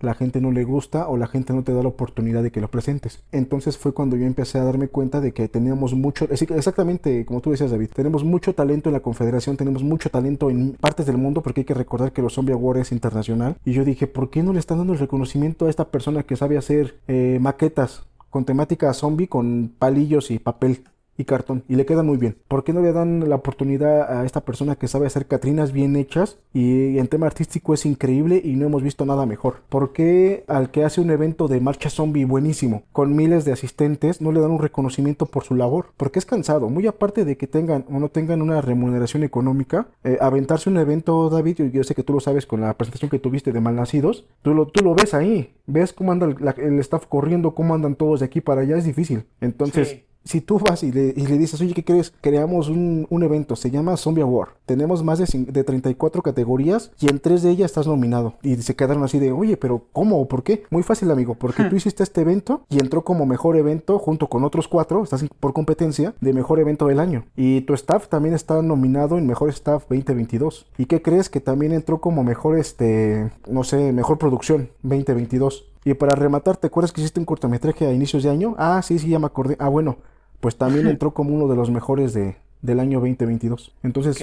la 0.00 0.14
gente 0.14 0.40
no 0.40 0.52
le 0.52 0.64
gusta 0.64 1.08
o 1.08 1.16
la 1.16 1.26
gente 1.26 1.52
no 1.52 1.62
te 1.62 1.72
da 1.72 1.82
la 1.82 1.88
oportunidad 1.88 2.42
de 2.42 2.50
que 2.50 2.60
lo 2.60 2.70
presentes. 2.70 3.22
Entonces 3.32 3.78
fue 3.78 3.92
cuando 3.92 4.16
yo 4.16 4.26
empecé 4.26 4.58
a 4.58 4.64
darme 4.64 4.88
cuenta 4.88 5.20
de 5.20 5.32
que 5.32 5.48
teníamos 5.48 5.94
mucho, 5.94 6.26
exactamente 6.30 7.24
como 7.26 7.40
tú 7.40 7.50
decías 7.50 7.70
David, 7.70 7.90
tenemos 7.94 8.24
mucho 8.24 8.54
talento 8.54 8.88
en 8.88 8.94
la 8.94 9.00
confederación, 9.00 9.56
tenemos 9.56 9.82
mucho 9.82 10.10
talento 10.10 10.50
en 10.50 10.72
partes 10.72 11.06
del 11.06 11.18
mundo 11.18 11.42
porque 11.42 11.62
hay 11.62 11.64
que 11.64 11.74
recordar 11.74 12.12
que 12.12 12.22
los 12.22 12.34
Zombie 12.34 12.54
Award 12.54 12.78
es 12.78 12.92
internacional. 12.92 13.56
Y 13.64 13.72
yo 13.72 13.84
dije, 13.84 14.06
¿por 14.06 14.30
qué 14.30 14.42
no 14.42 14.52
le 14.52 14.58
están 14.58 14.78
dando 14.78 14.92
el 14.92 14.98
reconocimiento 14.98 15.66
a 15.66 15.70
esta 15.70 15.88
persona 15.88 16.22
que 16.22 16.36
sabe 16.36 16.58
hacer 16.58 16.96
eh, 17.08 17.38
maquetas 17.40 18.02
con 18.30 18.44
temática 18.44 18.92
zombie 18.92 19.28
con 19.28 19.72
palillos 19.78 20.30
y 20.30 20.38
papel? 20.38 20.84
Y 21.18 21.24
cartón 21.24 21.64
y 21.68 21.74
le 21.74 21.84
queda 21.84 22.02
muy 22.02 22.16
bien. 22.16 22.36
¿Por 22.46 22.64
qué 22.64 22.72
no 22.72 22.80
le 22.80 22.92
dan 22.92 23.28
la 23.28 23.36
oportunidad 23.36 24.18
a 24.20 24.24
esta 24.24 24.40
persona 24.40 24.76
que 24.76 24.88
sabe 24.88 25.06
hacer 25.06 25.26
Catrinas 25.26 25.72
bien 25.72 25.96
hechas 25.96 26.38
y 26.54 26.96
en 26.98 27.08
tema 27.08 27.26
artístico 27.26 27.74
es 27.74 27.84
increíble 27.84 28.40
y 28.42 28.54
no 28.54 28.66
hemos 28.66 28.82
visto 28.82 29.04
nada 29.04 29.26
mejor? 29.26 29.56
¿Por 29.68 29.92
qué 29.92 30.44
al 30.46 30.70
que 30.70 30.84
hace 30.84 31.00
un 31.00 31.10
evento 31.10 31.48
de 31.48 31.60
marcha 31.60 31.90
zombie 31.90 32.24
buenísimo 32.24 32.84
con 32.92 33.14
miles 33.14 33.44
de 33.44 33.52
asistentes 33.52 34.22
no 34.22 34.32
le 34.32 34.40
dan 34.40 34.52
un 34.52 34.60
reconocimiento 34.60 35.26
por 35.26 35.42
su 35.42 35.54
labor? 35.54 35.86
Porque 35.96 36.20
es 36.20 36.26
cansado, 36.26 36.70
muy 36.70 36.86
aparte 36.86 37.24
de 37.24 37.36
que 37.36 37.48
tengan 37.48 37.84
o 37.90 37.98
no 37.98 38.08
tengan 38.08 38.40
una 38.40 38.60
remuneración 38.60 39.24
económica, 39.24 39.88
eh, 40.04 40.18
aventarse 40.20 40.70
un 40.70 40.78
evento, 40.78 41.28
David, 41.30 41.56
yo, 41.56 41.64
yo, 41.66 41.84
sé 41.84 41.96
que 41.96 42.04
tú 42.04 42.12
lo 42.12 42.20
sabes 42.20 42.46
con 42.46 42.60
la 42.60 42.74
presentación 42.74 43.10
que 43.10 43.18
tuviste 43.18 43.52
de 43.52 43.60
Malnacidos, 43.60 44.24
tú 44.42 44.54
lo, 44.54 44.68
tú 44.68 44.84
lo 44.84 44.94
ves 44.94 45.14
ahí, 45.14 45.54
ves 45.66 45.92
cómo 45.92 46.12
anda 46.12 46.26
el, 46.26 46.78
staff 46.78 47.06
corriendo, 47.06 47.54
cómo 47.54 47.74
andan 47.74 47.96
todos 47.96 48.20
de 48.20 48.26
aquí 48.26 48.40
para 48.40 48.60
allá, 48.60 48.76
es 48.76 48.84
difícil. 48.84 49.24
Entonces 49.40 50.02
si 50.28 50.42
tú 50.42 50.58
vas 50.58 50.82
y 50.82 50.92
le, 50.92 51.14
dices, 51.14 51.58
oye, 51.62 51.72
¿qué 51.72 51.82
crees? 51.82 52.12
Creamos 52.20 52.68
un, 52.68 53.06
evento, 53.22 53.56
se 53.56 53.70
llama 53.70 53.96
Zombie 53.96 54.22
Award. 54.22 54.50
Tenemos 54.66 55.02
más 55.02 55.18
de, 55.18 55.26
de, 55.50 55.64
34 55.64 56.20
categorías 56.20 56.90
y 57.00 57.08
en 57.08 57.18
tres 57.18 57.42
de 57.42 57.50
ellas 57.50 57.70
estás 57.70 57.86
nominado. 57.86 58.34
Y 58.42 58.56
se 58.56 58.76
quedaron 58.76 59.02
así 59.02 59.18
de, 59.18 59.32
oye, 59.32 59.56
pero 59.56 59.84
¿cómo? 59.90 60.28
¿Por 60.28 60.42
qué? 60.42 60.64
Muy 60.68 60.82
fácil, 60.82 61.10
amigo, 61.10 61.34
porque 61.34 61.64
tú 61.64 61.76
hiciste 61.76 62.02
este 62.02 62.20
evento 62.20 62.60
y 62.68 62.78
entró 62.78 63.04
como 63.04 63.24
mejor 63.24 63.56
evento 63.56 63.98
junto 63.98 64.28
con 64.28 64.44
otros 64.44 64.68
cuatro, 64.68 65.02
estás 65.02 65.24
por 65.40 65.54
competencia, 65.54 66.14
de 66.20 66.34
mejor 66.34 66.60
evento 66.60 66.88
del 66.88 67.00
año. 67.00 67.24
Y 67.34 67.62
tu 67.62 67.72
staff 67.72 68.08
también 68.08 68.34
está 68.34 68.60
nominado 68.60 69.16
en 69.16 69.26
mejor 69.26 69.48
staff 69.48 69.84
2022. 69.88 70.66
¿Y 70.76 70.84
qué 70.84 71.00
crees? 71.00 71.30
Que 71.30 71.40
también 71.40 71.72
entró 71.72 72.02
como 72.02 72.22
mejor, 72.22 72.58
este, 72.58 73.30
no 73.48 73.64
sé, 73.64 73.94
mejor 73.94 74.18
producción 74.18 74.68
2022. 74.82 75.64
Y 75.84 75.94
para 75.94 76.14
rematar, 76.14 76.58
¿te 76.58 76.66
acuerdas 76.66 76.92
que 76.92 77.00
hiciste 77.00 77.18
un 77.18 77.24
cortometraje 77.24 77.86
a 77.86 77.92
inicios 77.94 78.22
de 78.22 78.28
año? 78.28 78.54
Ah, 78.58 78.82
sí, 78.82 78.98
sí, 78.98 79.08
ya 79.08 79.18
me 79.18 79.24
acordé. 79.24 79.56
Ah, 79.58 79.68
bueno, 79.68 79.96
pues 80.40 80.56
también 80.56 80.86
entró 80.86 81.14
como 81.14 81.34
uno 81.34 81.48
de 81.48 81.56
los 81.56 81.70
mejores 81.70 82.12
de, 82.14 82.36
del 82.62 82.80
año 82.80 82.98
2022. 83.00 83.74
Entonces, 83.82 84.20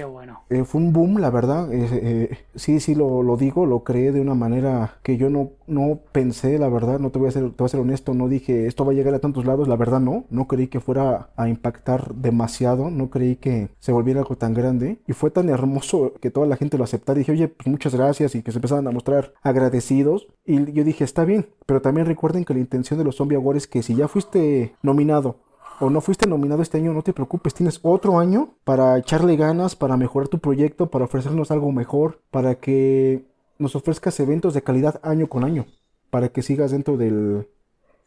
eh, 0.49 0.63
fue 0.65 0.81
un 0.81 0.93
boom, 0.93 1.19
la 1.19 1.29
verdad. 1.29 1.71
Eh, 1.71 1.87
eh, 1.91 2.37
sí, 2.55 2.79
sí, 2.79 2.95
lo, 2.95 3.23
lo, 3.23 3.37
digo, 3.37 3.65
lo 3.65 3.83
creé 3.83 4.11
de 4.11 4.21
una 4.21 4.33
manera 4.33 4.97
que 5.03 5.17
yo 5.17 5.29
no, 5.29 5.51
no 5.67 5.99
pensé, 6.11 6.57
la 6.59 6.69
verdad. 6.69 6.99
No 6.99 7.11
te 7.11 7.19
voy, 7.19 7.29
a 7.29 7.31
ser, 7.31 7.43
te 7.43 7.55
voy 7.57 7.65
a 7.65 7.69
ser 7.69 7.79
honesto, 7.79 8.13
no 8.13 8.27
dije 8.27 8.67
esto 8.67 8.85
va 8.85 8.91
a 8.91 8.95
llegar 8.95 9.13
a 9.13 9.19
tantos 9.19 9.45
lados. 9.45 9.67
La 9.67 9.75
verdad, 9.75 9.99
no. 9.99 10.25
No 10.29 10.47
creí 10.47 10.67
que 10.67 10.79
fuera 10.79 11.29
a 11.35 11.47
impactar 11.47 12.13
demasiado. 12.15 12.89
No 12.89 13.09
creí 13.09 13.37
que 13.37 13.69
se 13.79 13.91
volviera 13.91 14.19
algo 14.19 14.35
tan 14.35 14.53
grande. 14.53 14.97
Y 15.07 15.13
fue 15.13 15.31
tan 15.31 15.49
hermoso 15.49 16.13
que 16.19 16.31
toda 16.31 16.47
la 16.47 16.57
gente 16.57 16.77
lo 16.77 16.83
aceptara. 16.83 17.17
Y 17.17 17.21
dije, 17.21 17.31
oye, 17.31 17.47
pues 17.47 17.67
muchas 17.67 17.95
gracias. 17.95 18.35
Y 18.35 18.43
que 18.43 18.51
se 18.51 18.57
empezaban 18.57 18.87
a 18.87 18.91
mostrar 18.91 19.33
agradecidos. 19.43 20.27
Y 20.45 20.71
yo 20.73 20.83
dije, 20.83 21.03
está 21.03 21.25
bien. 21.25 21.47
Pero 21.65 21.81
también 21.81 22.05
recuerden 22.05 22.45
que 22.45 22.53
la 22.53 22.59
intención 22.59 22.99
de 22.99 23.05
los 23.05 23.15
Zombie 23.15 23.37
Awards 23.37 23.63
es 23.63 23.67
que 23.67 23.81
si 23.81 23.95
ya 23.95 24.07
fuiste 24.07 24.75
nominado 24.83 25.37
o 25.79 25.89
no 25.89 26.01
fuiste 26.01 26.27
nominado 26.27 26.61
este 26.61 26.77
año, 26.77 26.93
no 26.93 27.01
te 27.01 27.13
preocupes, 27.13 27.53
tienes 27.53 27.79
otro 27.83 28.19
año 28.19 28.55
para 28.63 28.97
echarle 28.97 29.35
ganas, 29.35 29.75
para 29.75 29.97
mejorar 29.97 30.27
tu 30.27 30.39
proyecto, 30.39 30.89
para 30.89 31.05
ofrecernos 31.05 31.51
algo 31.51 31.71
mejor, 31.71 32.21
para 32.31 32.55
que 32.55 33.25
nos 33.57 33.75
ofrezcas 33.75 34.19
eventos 34.19 34.53
de 34.53 34.63
calidad 34.63 34.99
año 35.03 35.27
con 35.27 35.43
año, 35.43 35.65
para 36.09 36.29
que 36.29 36.41
sigas 36.41 36.71
dentro 36.71 36.97
del, 36.97 37.47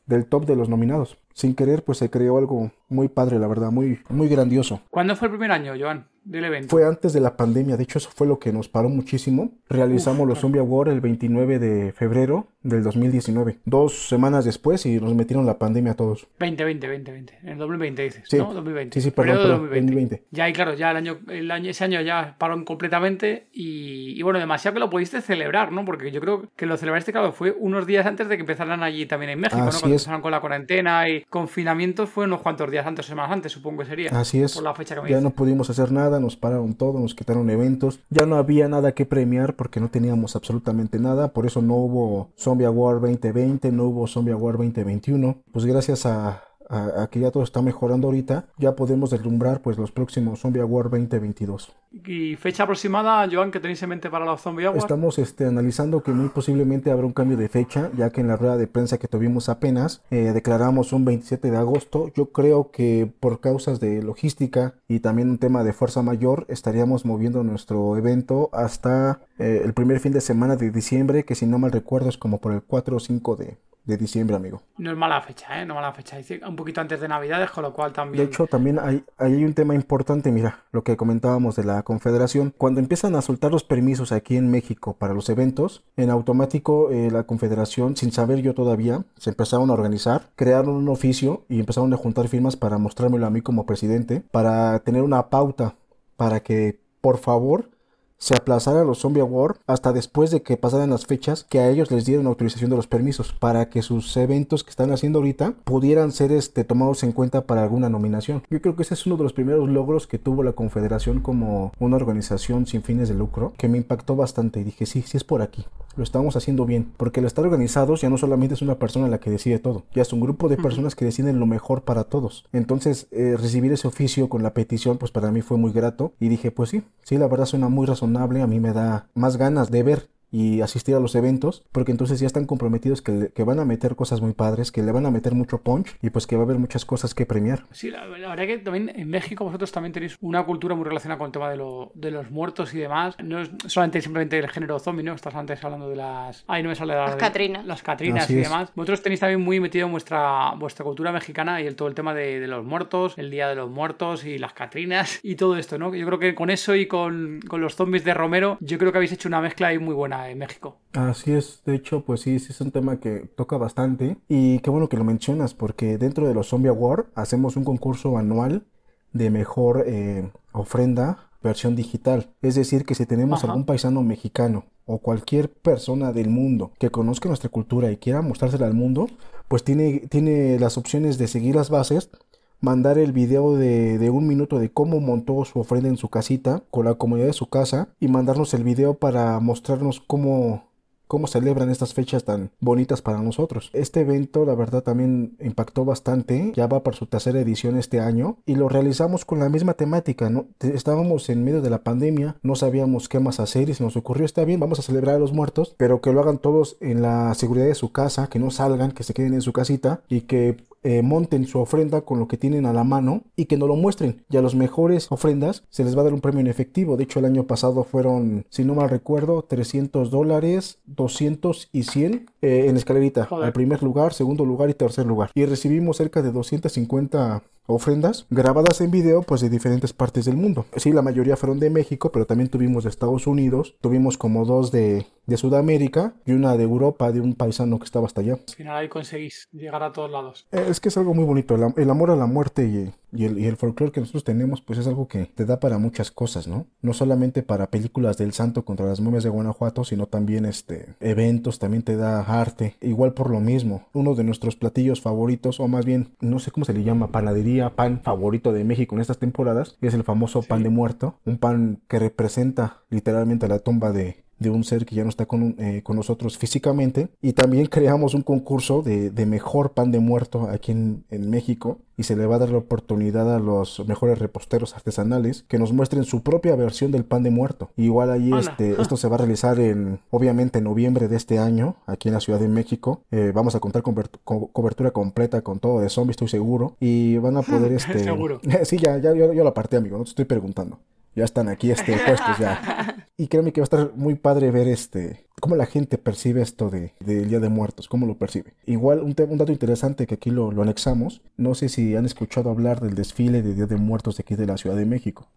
del 0.07 0.27
top 0.27 0.47
de 0.47 0.57
los 0.57 0.69
nominados. 0.69 1.19
Sin 1.39 1.55
querer, 1.55 1.85
pues 1.85 1.99
se 1.99 2.11
creó 2.11 2.37
algo 2.37 2.73
muy 2.89 3.07
padre, 3.07 3.39
la 3.39 3.47
verdad, 3.47 3.71
muy, 3.71 4.01
muy 4.09 4.27
grandioso. 4.27 4.81
¿Cuándo 4.91 5.15
fue 5.15 5.29
el 5.29 5.35
primer 5.35 5.53
año, 5.53 5.73
Joan? 5.79 6.05
del 6.29 6.45
evento? 6.45 6.69
Fue 6.69 6.85
antes 6.85 7.13
de 7.13 7.21
la 7.21 7.37
pandemia, 7.37 7.77
de 7.77 7.83
hecho 7.83 7.99
eso 7.99 8.11
fue 8.15 8.27
lo 8.27 8.39
que 8.39 8.53
nos 8.53 8.69
paró 8.69 8.89
muchísimo. 8.89 9.51
Realizamos 9.69 10.29
los 10.29 10.39
Zombie 10.39 10.61
Award 10.61 10.89
el 10.89 11.01
29 11.01 11.59
de 11.59 11.93
febrero 11.93 12.49
del 12.63 12.83
2019, 12.83 13.59
dos 13.65 14.09
semanas 14.09 14.45
después 14.45 14.85
y 14.85 15.01
nos 15.01 15.15
metieron 15.15 15.47
la 15.47 15.59
pandemia 15.59 15.93
a 15.93 15.97
todos. 15.97 16.29
2020, 16.39 16.87
2020, 16.87 17.39
en 17.43 17.49
el 17.49 17.59
2020 17.59 18.03
dices, 18.03 18.25
sí. 18.29 18.37
¿no? 18.37 18.53
2020. 18.53 19.01
Sí, 19.01 19.05
sí, 19.05 19.11
perdón, 19.11 19.69
2020. 19.71 20.25
Ya, 20.31 20.49
y 20.49 20.53
claro, 20.53 20.75
ya 20.75 20.91
el 20.91 20.99
año, 20.99 21.19
el 21.29 21.51
año, 21.51 21.71
ese 21.71 21.85
año 21.85 22.01
ya 22.03 22.37
paró 22.39 22.63
completamente 22.65 23.49
y, 23.53 24.21
bueno, 24.23 24.39
demasiado 24.39 24.75
que 24.75 24.81
lo 24.81 24.91
pudiste 24.91 25.21
celebrar, 25.23 25.73
¿no? 25.73 25.85
Porque 25.85 26.11
yo 26.11 26.21
creo 26.21 26.49
que 26.57 26.67
lo 26.67 26.77
celebraste, 26.77 27.13
claro, 27.13 27.33
fue 27.33 27.57
unos 27.59 27.87
días 27.87 28.05
antes 28.07 28.29
de 28.29 28.37
que 28.37 28.43
empezaran 28.43 28.83
allí 28.83 29.07
también 29.07 29.31
en 29.31 29.41
México, 29.41 29.59
¿no? 29.59 29.71
Cuando 29.71 29.87
empezaron 29.87 30.21
con 30.21 30.33
la 30.33 30.41
cuarentena 30.41 31.09
y 31.09 31.25
confinamiento 31.29 32.07
fue 32.07 32.25
unos 32.25 32.41
cuantos 32.41 32.71
días 32.71 32.87
antes, 32.87 33.07
semanas 33.07 33.33
antes, 33.33 33.53
supongo 33.53 33.83
que 33.83 33.89
sería. 33.89 34.11
Así 34.11 34.43
es. 34.43 34.55
Por 34.55 34.65
la 34.65 34.75
fecha 34.75 34.95
que 34.95 35.03
me 35.03 35.11
ya 35.11 35.21
no 35.21 35.31
pudimos 35.31 35.71
hacer 35.71 35.93
nada, 35.93 36.21
nos 36.21 36.37
pararon 36.37 36.75
todo, 36.75 36.99
nos 36.99 37.15
quitaron 37.15 37.51
eventos, 37.51 38.01
ya 38.11 38.27
no 38.27 38.37
había 38.37 38.69
nada 38.69 38.93
que 38.93 39.07
premiar 39.07 39.55
porque 39.55 39.81
no 39.81 39.91
teníamos 39.91 40.37
absolutamente 40.37 40.99
nada, 40.99 41.33
por 41.33 41.47
eso 41.47 41.63
no 41.63 41.75
hubo 41.75 42.33
Zombie 42.39 42.67
Award 42.67 43.01
2020, 43.01 43.73
no 43.73 43.85
hubo 43.85 44.07
Zombie 44.07 44.33
Award 44.33 44.59
2021, 44.59 45.43
pues 45.53 45.65
gracias 45.65 46.07
a 46.07 46.48
a, 46.69 47.09
que 47.11 47.21
ya 47.21 47.31
todo 47.31 47.43
está 47.43 47.63
mejorando 47.63 48.09
ahorita, 48.09 48.47
ya 48.59 48.75
podemos 48.77 49.11
deslumbrar 49.11 49.63
pues 49.63 49.79
los 49.79 49.93
próximos 49.93 50.41
Zombie 50.41 50.61
Award 50.61 50.91
2022. 50.91 51.73
¿Y 52.07 52.37
fecha 52.37 52.65
aproximada, 52.65 53.27
Joan, 53.31 53.51
que 53.51 53.61
tenéis 53.61 53.83
en 53.83 53.89
mente 53.89 54.11
para 54.11 54.25
los 54.25 54.41
Zombie 54.41 54.67
Award? 54.67 54.79
Estamos 54.79 55.19
este, 55.19 55.47
analizando 55.47 56.03
que 56.03 56.13
muy 56.13 56.29
posiblemente 56.29 56.91
habrá 56.91 57.07
un 57.07 57.13
cambio 57.13 57.37
de 57.37 57.49
fecha, 57.49 57.91
ya 57.97 58.11
que 58.11 58.21
en 58.21 58.29
la 58.29 58.37
rueda 58.37 58.57
de 58.57 58.67
prensa 58.67 58.99
que 58.99 59.09
tuvimos 59.09 59.49
apenas 59.49 60.03
eh, 60.11 60.33
declaramos 60.35 60.93
un 60.93 61.05
27 61.05 61.51
de 61.51 61.57
agosto. 61.57 62.13
Yo 62.15 62.27
creo 62.33 62.71
que 62.71 63.11
por 63.21 63.41
causas 63.41 63.81
de 63.81 64.03
logística 64.03 64.75
y 64.87 65.01
también 65.01 65.31
un 65.31 65.39
tema 65.39 65.65
de 65.65 65.73
fuerza 65.73 66.03
mayor, 66.03 66.45
estaríamos 66.49 67.05
moviendo 67.05 67.43
nuestro 67.43 67.97
evento 67.97 68.51
hasta 68.53 69.21
eh, 69.39 69.63
el 69.65 69.73
primer 69.73 70.01
fin 70.01 70.13
de 70.13 70.21
semana 70.21 70.57
de 70.57 70.71
diciembre, 70.71 71.25
que 71.25 71.35
si 71.35 71.47
no 71.47 71.59
mal 71.59 71.73
recuerdo 71.73 72.09
es 72.09 72.19
como 72.19 72.41
por 72.41 72.53
el 72.53 72.63
4 72.63 72.97
o 72.97 73.01
5 73.01 73.37
de, 73.37 73.57
de 73.89 73.97
diciembre, 73.97 74.37
amigo. 74.37 74.63
No 74.77 74.93
es 74.93 74.97
mala 74.97 75.21
fecha, 75.23 75.61
¿eh? 75.61 75.67
No 75.67 75.75
es 75.75 75.81
mala 75.81 75.93
fecha. 75.93 76.19
Un 76.47 76.55
poquito 76.55 76.81
antes 76.81 77.01
de 77.01 77.09
Navidades, 77.09 77.51
con 77.51 77.63
lo 77.63 77.73
cual 77.73 77.93
también... 77.93 78.25
De 78.25 78.31
hecho, 78.31 78.47
también 78.47 78.79
hay, 78.79 79.03
hay 79.17 79.45
un 79.45 79.55
tema 79.55 79.75
importante, 79.75 80.31
mira, 80.31 80.65
lo 80.73 80.85
que 80.85 80.97
comentábamos 80.97 81.57
de 81.57 81.65
la 81.65 81.83
Confederación. 81.83 82.55
Cuando 82.57 82.81
empiezan 82.81 83.17
a 83.17 83.23
soltar 83.23 83.51
los 83.51 83.65
permisos 83.65 84.13
aquí 84.13 84.37
en 84.37 84.51
México 84.51 84.97
para 84.99 85.15
los 85.15 85.29
eventos, 85.31 85.85
en 85.97 86.11
automático 86.11 86.91
eh, 86.91 87.11
la 87.11 87.25
Confederación, 87.25 87.97
sin 87.97 88.13
saber 88.13 88.43
yo 88.43 88.55
todavía, 88.55 89.05
se 89.17 89.31
empezaron 89.31 89.71
a 89.71 89.73
organizar, 89.73 90.31
crearon 90.37 90.77
un 90.77 90.89
oficio 90.89 91.47
y 91.49 91.59
empezaron 91.59 91.93
a 91.95 91.97
juntar 91.97 92.29
firmas 92.29 92.57
para 92.57 92.79
mostrármelo 92.79 93.27
a 93.27 93.31
mí 93.31 93.41
como 93.41 93.65
presidente, 93.65 94.23
para 94.31 94.79
tener 94.81 95.03
una 95.03 95.31
pauta 95.31 95.75
para 96.17 96.41
que, 96.41 96.81
por 97.01 97.17
favor, 97.17 97.71
se 98.19 98.35
aplazara 98.35 98.85
los 98.85 98.99
Zombie 98.99 99.23
Award 99.23 99.59
hasta 99.67 99.93
después 99.93 100.31
de 100.31 100.43
que 100.43 100.57
pasaran 100.57 100.91
las 100.91 101.07
fechas 101.07 101.45
que 101.49 101.61
a 101.61 101.69
ellos 101.69 101.91
les 101.91 102.05
dieron 102.05 102.27
autorización 102.27 102.71
de 102.71 102.77
los 102.77 102.89
permisos 102.89 103.33
para 103.33 103.71
que 103.71 103.83
sus 103.83 104.17
eventos 104.17 104.65
que 104.65 104.71
están 104.71 104.91
haciendo 104.91 105.21
ahorita 105.21 105.55
pudieran 105.65 106.11
ser 106.11 106.33
este, 106.33 106.65
tomados 106.65 107.05
en 107.05 107.13
cuenta 107.13 107.47
para 107.47 107.63
alguna 107.63 107.89
nominación. 107.89 108.43
Yo 108.51 108.61
creo 108.61 108.75
que 108.75 108.83
ese 108.83 108.95
es 108.95 109.07
uno 109.07 109.17
de 109.17 109.23
los 109.23 109.33
primeros 109.33 109.69
logros 109.69 110.07
que 110.07 110.19
tuvo 110.19 110.43
la 110.43 110.53
Confederación 110.53 111.21
como 111.21 111.73
una 111.79 111.97
organización 111.97 112.67
sin 112.67 112.83
fines 112.83 113.09
de 113.09 113.15
lucro 113.15 113.53
que 113.57 113.69
me 113.69 113.79
impactó 113.79 114.17
bastante 114.17 114.61
y 114.61 114.65
dije 114.65 114.87
sí, 114.87 115.03
sí 115.03 115.17
es 115.17 115.25
por 115.25 115.41
aquí, 115.41 115.65
lo 115.99 116.05
estamos 116.05 116.37
haciendo 116.37 116.65
bien 116.65 116.93
porque 116.97 117.21
al 117.21 117.27
estar 117.27 117.45
organizados 117.45 118.01
ya 118.01 118.09
no 118.09 118.17
solamente 118.17 118.55
es 118.55 118.63
una 118.63 118.79
persona 118.79 119.09
la 119.09 119.19
que 119.19 119.31
decide 119.31 119.59
todo, 119.59 119.85
ya 119.95 120.03
es 120.03 120.13
un 120.13 120.21
grupo 120.21 120.49
de 120.49 120.57
personas 120.57 120.95
que 120.95 121.05
deciden 121.05 121.39
lo 121.39 121.47
mejor 121.47 121.83
para 121.83 122.05
todos. 122.05 122.47
Entonces 122.53 123.09
eh, 123.11 123.37
recibir 123.37 123.73
ese 123.73 123.89
oficio 123.89 124.29
con 124.29 124.43
la 124.43 124.55
petición 124.55 124.97
pues 124.99 125.11
para 125.11 125.31
mí 125.31 125.43
fue 125.43 125.59
muy 125.59 125.73
grato 125.73 126.15
y 126.21 126.29
dije 126.29 126.51
pues 126.51 126.71
sí, 126.71 126.83
sí 127.03 127.19
la 127.19 127.29
verdad 127.29 127.47
suena 127.47 127.69
muy 127.69 127.87
razonable 127.87 128.41
a 128.41 128.47
mí 128.47 128.61
me 128.61 128.73
da 128.73 129.09
más 129.15 129.37
ganas 129.37 129.71
de 129.71 129.83
ver 129.83 130.09
y 130.31 130.61
asistir 130.61 130.95
a 130.95 131.01
los 131.01 131.15
eventos, 131.15 131.65
porque 131.73 131.93
entonces 131.93 132.21
ya 132.21 132.27
están 132.27 132.47
comprometidos 132.47 133.03
que, 133.03 133.31
que, 133.35 133.45
van 133.45 133.61
a 133.61 133.65
meter 133.65 133.97
cosas 133.97 134.21
muy 134.21 134.35
padres, 134.35 134.71
que 134.71 134.83
le 134.83 134.93
van 134.93 135.07
a 135.07 135.11
meter 135.11 135.35
mucho 135.35 135.59
punch 135.59 135.97
y 136.03 136.11
pues 136.11 136.27
que 136.27 136.37
va 136.37 136.43
a 136.43 136.45
haber 136.45 136.59
muchas 136.59 136.85
cosas 136.85 137.15
que 137.15 137.25
premiar. 137.25 137.65
Sí, 137.71 137.91
la, 137.91 138.05
verdad 138.07 138.47
que 138.47 138.59
también 138.59 138.93
en 138.95 139.09
México 139.09 139.45
vosotros 139.45 139.73
también 139.73 139.93
tenéis 139.93 140.17
una 140.21 140.45
cultura 140.45 140.75
muy 140.75 140.85
relacionada 140.85 141.19
con 141.19 141.27
el 141.27 141.33
tema 141.33 141.51
de, 141.51 141.57
lo, 141.57 141.93
de 141.95 142.11
los 142.11 142.31
muertos 142.31 142.75
y 142.75 142.79
demás. 142.79 143.17
No 143.23 143.41
es 143.41 143.51
solamente 143.67 144.03
simplemente 144.03 144.39
el 144.39 144.49
género 144.49 144.79
zombie, 144.79 145.03
¿no? 145.03 145.15
Estás 145.15 145.35
antes 145.35 145.63
hablando 145.65 145.89
de 145.89 145.97
las... 145.97 146.45
Ay, 146.47 146.63
no 146.63 146.69
me 146.69 146.75
sale 146.75 146.95
Las 146.95 147.17
Catrinas. 147.17 147.65
Las 147.65 147.83
Catrinas 147.83 148.29
y 148.31 148.35
demás. 148.35 148.71
Vosotros 148.75 149.03
tenéis 149.03 149.21
también 149.21 149.41
muy 149.41 149.61
metido 149.61 149.87
en 149.87 149.93
vuestra, 149.93 150.53
vuestra 150.57 150.85
cultura 150.85 151.11
mexicana 151.11 151.61
y 151.63 151.67
el, 151.67 151.75
todo 151.75 151.89
el 151.89 151.95
tema 151.95 152.13
de, 152.13 152.41
de, 152.41 152.47
los 152.47 152.65
muertos, 152.65 153.15
el 153.17 153.31
Día 153.31 153.49
de 153.49 153.55
los 153.55 153.71
Muertos 153.71 154.25
y 154.25 154.39
las 154.39 154.53
Catrinas 154.53 155.21
y 155.23 155.37
todo 155.37 155.57
esto, 155.57 155.79
¿no? 155.79 155.95
Yo 155.95 156.07
creo 156.07 156.19
que 156.19 156.35
con 156.35 156.51
eso 156.51 156.75
y 156.75 156.87
con, 156.87 157.41
con 157.49 157.61
los 157.61 157.77
zombies 157.77 158.05
de 158.05 158.15
Romero, 158.15 158.59
yo 158.61 158.79
creo 158.79 158.93
que 158.93 158.99
habéis 158.99 159.13
hecho 159.13 159.29
una 159.29 159.41
mezcla 159.41 159.69
ahí 159.69 159.79
muy 159.79 159.95
buena 159.95 160.18
México. 160.37 160.77
Así 160.93 161.33
es, 161.33 161.63
de 161.65 161.75
hecho, 161.75 162.05
pues 162.05 162.21
sí, 162.23 162.39
sí 162.39 162.53
es 162.53 162.61
un 162.61 162.71
tema 162.71 163.01
que 163.01 163.21
toca 163.37 163.57
bastante. 163.57 164.17
Y 164.29 164.59
qué 164.61 164.71
bueno 164.71 164.89
que 164.89 164.97
lo 164.97 165.05
mencionas, 165.05 165.55
porque 165.55 165.99
dentro 165.99 166.27
de 166.27 166.35
los 166.35 166.49
Zombie 166.49 166.71
Award 166.71 167.07
hacemos 167.15 167.57
un 167.57 167.65
concurso 167.65 168.19
anual 168.19 168.65
de 169.13 169.31
mejor 169.31 169.85
eh, 169.87 170.31
ofrenda 170.53 171.31
versión 171.43 171.77
digital. 171.77 172.31
Es 172.43 172.55
decir, 172.55 172.85
que 172.85 172.95
si 172.95 173.07
tenemos 173.07 173.41
Ajá. 173.41 173.49
algún 173.49 173.65
paisano 173.65 174.03
mexicano 174.03 174.65
o 174.87 174.99
cualquier 174.99 175.53
persona 175.53 176.13
del 176.13 176.31
mundo 176.31 176.73
que 176.79 176.91
conozca 176.91 177.29
nuestra 177.29 177.51
cultura 177.51 177.91
y 177.91 177.97
quiera 177.97 178.23
mostrársela 178.23 178.67
al 178.67 178.75
mundo, 178.75 179.09
pues 179.49 179.65
tiene, 179.65 180.01
tiene 180.09 180.59
las 180.59 180.77
opciones 180.77 181.19
de 181.19 181.29
seguir 181.29 181.55
las 181.55 181.71
bases, 181.71 182.11
mandar 182.61 182.99
el 182.99 183.13
video 183.13 183.57
de, 183.57 183.99
de 183.99 184.11
un 184.11 184.27
minuto 184.27 184.59
de 184.59 184.71
cómo 184.71 185.01
montó 185.01 185.45
su 185.45 185.61
ofrenda 185.61 185.89
en 185.89 185.97
su 185.97 186.09
casita 186.09 186.63
con 186.71 186.85
la 186.85 186.95
comunidad 186.95 187.29
de 187.29 187.33
su 187.33 187.47
casa 187.47 187.89
y 188.01 188.09
mandarnos 188.09 188.55
el 188.55 188.65
video 188.65 188.95
para 188.95 189.39
mostrarnos 189.41 190.01
cómo 190.01 190.69
cómo 191.09 191.27
celebran 191.27 191.71
estas 191.71 191.95
fechas 191.95 192.23
tan 192.25 192.53
bonitas 192.61 193.03
para 193.03 193.21
nosotros. 193.21 193.71
Este 193.73 194.01
evento, 194.01 194.45
la 194.45 194.55
verdad, 194.55 194.83
también 194.83 195.37
impactó 195.41 195.85
bastante. 195.85 196.53
Ya 196.55 196.69
va 196.69 196.85
para 196.85 196.97
su 196.97 197.07
tercera 197.07 197.41
edición 197.41 197.77
este 197.77 197.99
año 197.99 198.37
y 198.47 198.55
lo 198.55 198.69
realizamos 198.69 199.25
con 199.25 199.41
la 199.41 199.49
misma 199.49 199.73
temática. 199.73 200.31
¿no? 200.31 200.47
Estábamos 200.61 201.29
en 201.31 201.43
medio 201.43 201.63
de 201.63 201.71
la 201.71 201.83
pandemia, 201.83 202.37
no 202.43 202.55
sabíamos 202.55 203.09
qué 203.09 203.19
más 203.19 203.41
hacer 203.41 203.71
y 203.71 203.75
se 203.75 203.83
nos 203.83 203.97
ocurrió, 203.97 204.27
está 204.27 204.45
bien, 204.45 204.61
vamos 204.61 204.79
a 204.79 204.83
celebrar 204.83 205.17
a 205.17 205.19
los 205.19 205.33
muertos, 205.33 205.75
pero 205.79 206.01
que 206.01 206.13
lo 206.13 206.21
hagan 206.21 206.39
todos 206.39 206.77
en 206.81 207.01
la 207.03 207.35
seguridad 207.35 207.67
de 207.67 207.75
su 207.75 207.91
casa, 207.91 208.29
que 208.29 208.39
no 208.39 208.51
salgan, 208.51 208.93
que 208.93 209.03
se 209.03 209.15
queden 209.15 209.35
en 209.35 209.43
su 209.43 209.53
casita 209.53 210.03
y 210.09 210.23
que 210.23 210.68
eh, 210.83 211.03
monten 211.03 211.47
su 211.47 211.59
ofrenda 211.59 212.03
con 212.03 212.19
lo 212.19 212.29
que 212.29 212.37
tienen 212.37 212.67
a 212.67 212.73
la 212.73 212.85
mano 212.85 213.25
y 213.37 213.47
que 213.47 213.57
no 213.57 213.67
lo 213.67 213.77
muestren. 213.77 214.25
Y 214.31 214.37
a 214.37 214.43
los 214.43 214.55
mejores 214.55 215.11
ofrendas 215.11 215.65
se 215.71 215.85
les 215.85 215.97
va 215.97 216.03
a 216.03 216.05
dar 216.05 216.15
un 216.15 216.21
premio 216.21 216.41
en 216.41 216.47
efectivo. 216.47 216.97
De 216.97 217.05
hecho, 217.05 217.19
el 217.19 217.25
año 217.25 217.45
pasado 217.45 217.85
fueron, 217.85 218.47
si 218.49 218.65
no 218.65 218.75
mal 218.75 218.91
recuerdo, 218.91 219.43
300 219.43 220.11
dólares, 220.11 220.79
200 220.87 221.69
y 221.73 221.83
100 221.85 222.31
eh, 222.43 222.67
en 222.69 222.77
escalerita. 222.77 223.27
Joder. 223.27 223.47
Al 223.47 223.53
primer 223.53 223.83
lugar, 223.83 224.13
segundo 224.13 224.45
lugar 224.45 224.71
y 224.71 224.75
tercer 224.75 225.07
lugar. 225.07 225.31
Y 225.35 225.45
recibimos 225.45 225.97
cerca 225.97 226.23
de 226.23 226.33
250 226.33 227.43
ofrendas 227.69 228.27
grabadas 228.31 228.81
en 228.81 228.91
video 228.91 229.23
pues 229.23 229.41
de 229.41 229.51
diferentes 229.51 229.93
partes 229.93 230.25
del 230.25 230.37
mundo. 230.37 230.67
Sí, 230.77 230.93
la 230.93 231.03
mayoría 231.03 231.37
fueron 231.37 231.61
de 231.61 231.71
México, 231.71 232.11
pero 232.11 232.27
también 232.27 232.49
tuvimos 232.51 232.85
de 232.85 232.91
Estados 232.91 233.27
Unidos, 233.27 233.77
tuvimos 233.81 234.17
como 234.19 234.45
dos 234.45 234.73
de, 234.73 235.07
de 235.27 235.37
Sudamérica 235.37 236.15
y 236.27 236.33
una 236.33 236.57
de 236.57 236.65
Europa 236.65 237.13
de 237.13 237.21
un 237.21 237.35
paisano 237.35 237.79
que 237.79 237.85
estaba 237.85 238.07
hasta 238.07 238.23
allá. 238.23 238.35
Al 238.35 238.55
final 238.55 238.77
ahí 238.77 238.89
conseguís 238.89 239.49
llegar 239.53 239.83
a 239.83 239.93
todos 239.93 240.11
lados. 240.11 240.47
Eh, 240.53 240.67
Es 240.71 240.81
que 240.81 240.89
es 240.89 240.97
algo 240.97 241.15
muy 241.15 241.25
bonito, 241.25 241.55
el, 241.55 241.63
am- 241.65 241.75
el 241.77 241.91
amor 241.91 242.11
a 242.11 242.17
la 242.17 242.27
muerte 242.27 242.65
y, 242.67 242.93
y 243.17 243.25
el, 243.27 243.39
y 243.39 243.47
el 243.47 243.57
folclore 243.57 243.93
que 243.93 244.01
nosotros 244.01 244.25
tenemos, 244.25 244.61
pues 244.63 244.79
es 244.79 244.87
algo 244.87 245.07
que 245.07 245.27
te 245.27 245.45
da 245.45 245.61
para 245.61 245.79
muchas 245.79 246.11
cosas, 246.11 246.49
¿no? 246.49 246.67
No 246.81 246.93
solamente 246.95 247.43
para 247.43 247.71
películas 247.71 248.17
del 248.17 248.33
santo 248.33 248.65
contra 248.65 248.87
las 248.87 249.01
momias 249.01 249.25
de 249.25 249.31
Guanajuato, 249.31 249.85
sino 249.85 250.07
también 250.07 250.47
este, 250.47 250.95
eventos, 251.01 251.59
también 251.59 251.83
te 251.83 251.97
da 251.97 252.21
arte, 252.21 252.77
igual 252.81 253.13
por 253.13 253.31
lo 253.31 253.41
mismo. 253.41 253.87
Uno 253.93 254.15
de 254.15 254.25
nuestros 254.25 254.57
platillos 254.57 255.01
favoritos, 255.03 255.61
o 255.61 255.69
más 255.69 255.85
bien, 255.85 256.15
no 256.21 256.39
sé 256.39 256.51
cómo 256.51 256.65
se 256.65 256.73
le 256.73 256.83
llama, 256.85 257.09
panadería, 257.13 257.58
pan 257.75 258.01
favorito 258.03 258.53
de 258.53 258.65
México 258.65 258.95
en 258.95 259.01
estas 259.01 259.19
temporadas, 259.19 259.77
es 259.81 259.95
el 259.95 260.05
famoso 260.05 260.43
pan 260.43 260.63
de 260.63 260.71
muerto, 260.71 261.19
un 261.25 261.39
pan 261.39 261.81
que 261.89 261.99
representa 261.99 262.83
literalmente 262.91 263.49
la 263.49 263.59
tumba 263.59 263.93
de, 263.93 264.25
de 264.39 264.51
un 264.51 264.65
ser 264.65 264.87
que 264.87 264.95
ya 264.95 265.03
no 265.05 265.09
está 265.11 265.27
con, 265.27 265.55
eh, 265.59 265.83
con 265.83 265.97
nosotros 265.97 266.39
físicamente. 266.39 267.09
Y 267.23 267.33
también 267.33 267.67
creamos 267.67 268.15
un 268.15 268.23
concurso 268.23 268.83
de, 268.83 269.11
de 269.11 269.27
mejor 269.27 269.73
pan 269.73 269.91
de 269.91 270.01
muerto 270.01 270.49
aquí 270.51 270.73
en, 270.73 271.05
en 271.11 271.31
México. 271.31 271.79
Y 271.97 272.05
se 272.05 272.15
le 272.15 272.27
va 272.27 272.37
a 272.37 272.39
dar 272.39 272.51
la 272.51 272.59
oportunidad 272.59 273.35
a 273.35 273.41
los 273.41 273.83
mejores 273.89 274.21
reposteros 274.21 274.77
artesanales 274.77 275.45
que 275.49 275.59
nos 275.59 275.73
muestren 275.73 276.05
su 276.05 276.23
propia 276.23 276.55
versión 276.55 276.93
del 276.93 277.05
pan 277.05 277.25
de 277.25 277.31
muerto. 277.33 277.71
Igual 277.77 278.13
ahí 278.13 278.31
este, 278.39 278.73
esto 278.81 278.97
se 278.97 279.09
va 279.09 279.17
a 279.17 279.19
realizar 279.19 279.59
en, 279.59 279.99
obviamente, 280.11 280.59
en 280.59 280.65
noviembre 280.65 281.09
de 281.09 281.17
este 281.17 281.41
año, 281.41 281.75
aquí 281.87 282.07
en 282.09 282.15
la 282.15 282.21
Ciudad 282.21 282.39
de 282.39 282.47
México. 282.47 283.01
Eh, 283.11 283.33
vamos 283.35 283.57
a 283.57 283.61
contar 283.61 283.83
con 283.83 283.97
cobertu- 283.97 284.21
co- 284.23 284.47
cobertura 284.53 284.93
completa 284.93 285.41
con 285.41 285.59
todo 285.59 285.81
de 285.81 285.89
zombies, 285.89 286.13
estoy 286.15 286.29
seguro. 286.29 286.77
Y 286.79 287.17
van 287.19 287.37
a 287.37 287.43
poder, 287.43 287.73
este... 287.73 287.99
Seguro. 288.05 288.41
sí, 288.63 288.77
ya, 288.79 288.97
ya, 288.99 289.13
yo, 289.13 289.33
yo 289.33 289.43
lo 289.43 289.49
aparté, 289.49 289.77
amigo, 289.77 289.99
no 289.99 290.05
te 290.05 290.11
estoy 290.11 290.25
preguntando. 290.27 290.79
Ya 291.19 291.25
están 291.25 291.49
aquí 291.49 291.71
este, 291.71 291.97
puestos 292.07 292.39
ya. 292.39 293.09
Y 293.17 293.27
créeme 293.27 293.53
que 293.53 293.61
va 293.61 293.65
a 293.65 293.71
estar 293.71 293.93
muy 293.97 294.15
padre 294.15 294.51
ver 294.53 294.69
este 294.69 295.27
cómo 295.41 295.55
la 295.55 295.67
gente 295.67 295.99
percibe 295.99 296.43
esto 296.43 296.69
de, 296.69 296.95
del 296.99 297.29
Día 297.29 297.39
de 297.39 297.49
Muertos, 297.49 297.87
cómo 297.89 298.07
lo 298.07 298.17
percibe. 298.19 298.55
Igual 298.67 298.99
un, 299.01 299.15
un 299.29 299.39
dato 299.39 299.53
interesante 299.53 300.07
que 300.09 300.15
aquí 300.15 300.31
lo, 300.31 300.51
lo 300.51 300.63
anexamos, 300.63 301.23
no 301.37 301.55
sé 301.55 301.69
si 301.69 301.95
han 301.95 302.07
escuchado 302.07 302.51
hablar 302.51 302.81
del 302.81 302.95
desfile 302.97 303.41
de 303.43 303.55
Día 303.55 303.67
de 303.67 303.77
Muertos 303.77 304.17
de 304.17 304.23
aquí 304.23 304.35
de 304.35 304.47
la 304.47 304.57
Ciudad 304.57 304.75
de 304.75 304.85
México. 304.85 305.29